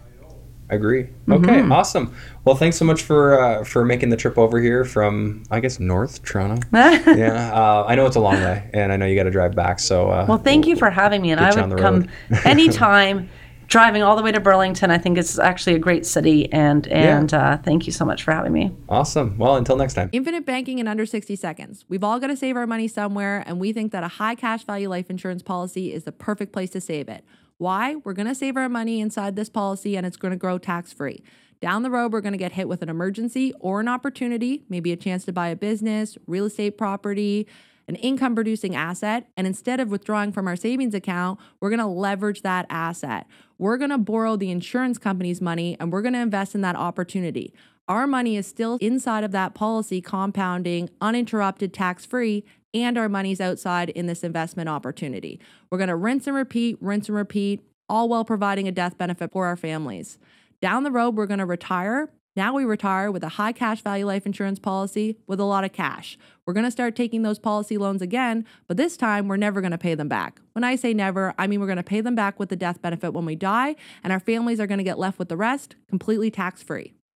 I 0.71 0.75
agree. 0.75 1.05
Mm-hmm. 1.27 1.33
Okay, 1.33 1.61
awesome. 1.61 2.13
Well, 2.45 2.55
thanks 2.55 2.77
so 2.77 2.85
much 2.85 3.01
for 3.01 3.41
uh, 3.41 3.63
for 3.63 3.83
making 3.83 4.09
the 4.09 4.17
trip 4.17 4.37
over 4.37 4.61
here 4.61 4.85
from 4.85 5.43
I 5.49 5.59
guess 5.59 5.79
North 5.79 6.23
Toronto. 6.23 6.61
yeah, 6.71 7.51
uh, 7.53 7.85
I 7.87 7.95
know 7.95 8.05
it's 8.05 8.15
a 8.15 8.19
long 8.19 8.35
way, 8.35 8.69
and 8.73 8.91
I 8.91 8.97
know 8.97 9.05
you 9.07 9.15
got 9.15 9.23
to 9.23 9.31
drive 9.31 9.55
back. 9.55 9.79
So 9.79 10.09
uh, 10.09 10.25
Well, 10.29 10.37
thank 10.37 10.67
you 10.67 10.75
for 10.75 10.89
having 10.91 11.21
me, 11.21 11.31
and 11.31 11.41
I 11.41 11.53
would 11.59 11.79
come 11.79 12.07
anytime. 12.45 13.29
Driving 13.67 14.01
all 14.01 14.15
the 14.15 14.23
way 14.23 14.31
to 14.31 14.39
Burlington, 14.39 14.89
I 14.89 14.97
think 14.97 15.19
it's 15.19 15.37
actually 15.37 15.75
a 15.75 15.79
great 15.79 16.03
city, 16.03 16.51
and 16.51 16.87
and 16.87 17.31
uh, 17.31 17.57
thank 17.57 17.85
you 17.85 17.93
so 17.93 18.03
much 18.03 18.23
for 18.23 18.31
having 18.31 18.51
me. 18.51 18.75
awesome. 18.89 19.37
Well, 19.37 19.57
until 19.57 19.75
next 19.77 19.93
time. 19.93 20.09
Infinite 20.11 20.43
banking 20.43 20.79
in 20.79 20.87
under 20.87 21.05
60 21.05 21.35
seconds. 21.35 21.85
We've 21.87 22.03
all 22.03 22.19
got 22.19 22.27
to 22.27 22.35
save 22.35 22.57
our 22.57 22.65
money 22.65 22.87
somewhere, 22.87 23.43
and 23.45 23.59
we 23.59 23.71
think 23.71 23.91
that 23.91 24.03
a 24.03 24.07
high 24.07 24.33
cash 24.33 24.63
value 24.63 24.89
life 24.89 25.11
insurance 25.11 25.43
policy 25.43 25.93
is 25.93 26.03
the 26.03 26.11
perfect 26.11 26.51
place 26.51 26.71
to 26.71 26.81
save 26.81 27.09
it. 27.09 27.23
Why? 27.59 27.95
We're 27.95 28.13
going 28.13 28.27
to 28.27 28.33
save 28.33 28.55
our 28.55 28.69
money 28.69 29.01
inside 29.01 29.35
this 29.35 29.49
policy 29.49 29.97
and 29.97 30.05
it's 30.05 30.15
going 30.15 30.31
to 30.31 30.37
grow 30.37 30.57
tax 30.57 30.93
free. 30.93 31.21
Down 31.59 31.83
the 31.83 31.91
road, 31.91 32.13
we're 32.13 32.21
going 32.21 32.31
to 32.31 32.37
get 32.37 32.53
hit 32.53 32.69
with 32.69 32.81
an 32.81 32.87
emergency 32.87 33.53
or 33.59 33.81
an 33.81 33.89
opportunity, 33.89 34.63
maybe 34.69 34.93
a 34.93 34.95
chance 34.95 35.25
to 35.25 35.33
buy 35.33 35.49
a 35.49 35.57
business, 35.57 36.17
real 36.25 36.45
estate 36.45 36.77
property, 36.77 37.47
an 37.89 37.95
income 37.95 38.33
producing 38.33 38.77
asset. 38.77 39.27
And 39.35 39.45
instead 39.45 39.81
of 39.81 39.89
withdrawing 39.89 40.31
from 40.31 40.47
our 40.47 40.55
savings 40.55 40.93
account, 40.93 41.37
we're 41.59 41.69
going 41.69 41.81
to 41.81 41.85
leverage 41.85 42.43
that 42.43 42.65
asset. 42.69 43.27
We're 43.57 43.77
going 43.77 43.89
to 43.89 43.97
borrow 43.97 44.37
the 44.37 44.51
insurance 44.51 44.97
company's 44.97 45.41
money 45.41 45.75
and 45.81 45.91
we're 45.91 46.01
going 46.01 46.13
to 46.13 46.19
invest 46.19 46.55
in 46.55 46.61
that 46.61 46.77
opportunity. 46.77 47.53
Our 47.89 48.07
money 48.07 48.37
is 48.37 48.47
still 48.47 48.77
inside 48.79 49.25
of 49.25 49.31
that 49.31 49.53
policy, 49.53 49.99
compounding, 49.99 50.91
uninterrupted, 51.01 51.73
tax 51.73 52.05
free, 52.05 52.45
and 52.73 52.97
our 52.97 53.09
money's 53.09 53.41
outside 53.41 53.89
in 53.89 54.05
this 54.05 54.23
investment 54.23 54.69
opportunity. 54.69 55.39
We're 55.69 55.77
going 55.77 55.89
to 55.89 55.95
rinse 55.95 56.27
and 56.27 56.35
repeat, 56.35 56.77
rinse 56.81 57.07
and 57.07 57.15
repeat, 57.17 57.61
all 57.87 58.09
while 58.09 58.25
providing 58.25 58.67
a 58.67 58.71
death 58.71 58.97
benefit 58.97 59.31
for 59.31 59.45
our 59.47 59.57
families. 59.57 60.17
Down 60.61 60.83
the 60.83 60.91
road, 60.91 61.15
we're 61.15 61.25
going 61.25 61.39
to 61.39 61.45
retire. 61.45 62.09
Now 62.35 62.53
we 62.53 62.63
retire 62.63 63.11
with 63.11 63.23
a 63.23 63.29
high 63.29 63.51
cash 63.51 63.81
value 63.81 64.05
life 64.05 64.25
insurance 64.25 64.59
policy 64.59 65.17
with 65.25 65.39
a 65.39 65.45
lot 65.45 65.63
of 65.63 65.73
cash. 65.73 66.17
We're 66.45 66.53
going 66.53 66.65
to 66.65 66.71
start 66.71 66.95
taking 66.95 67.23
those 67.23 67.39
policy 67.39 67.77
loans 67.77 68.01
again, 68.01 68.45
but 68.67 68.77
this 68.77 68.95
time 68.95 69.27
we're 69.27 69.35
never 69.35 69.61
going 69.61 69.71
to 69.71 69.77
pay 69.77 69.95
them 69.95 70.07
back. 70.07 70.39
When 70.53 70.63
I 70.63 70.75
say 70.75 70.93
never, 70.93 71.33
I 71.37 71.47
mean 71.47 71.59
we're 71.59 71.65
going 71.65 71.77
to 71.77 71.83
pay 71.83 72.01
them 72.01 72.15
back 72.15 72.39
with 72.39 72.49
the 72.49 72.55
death 72.55 72.81
benefit 72.81 73.13
when 73.13 73.25
we 73.25 73.35
die, 73.35 73.75
and 74.03 74.13
our 74.13 74.19
families 74.19 74.59
are 74.59 74.67
going 74.67 74.77
to 74.77 74.83
get 74.83 74.99
left 74.99 75.19
with 75.19 75.29
the 75.29 75.37
rest 75.37 75.75
completely 75.89 76.29
tax 76.29 76.61
free. 76.61 76.93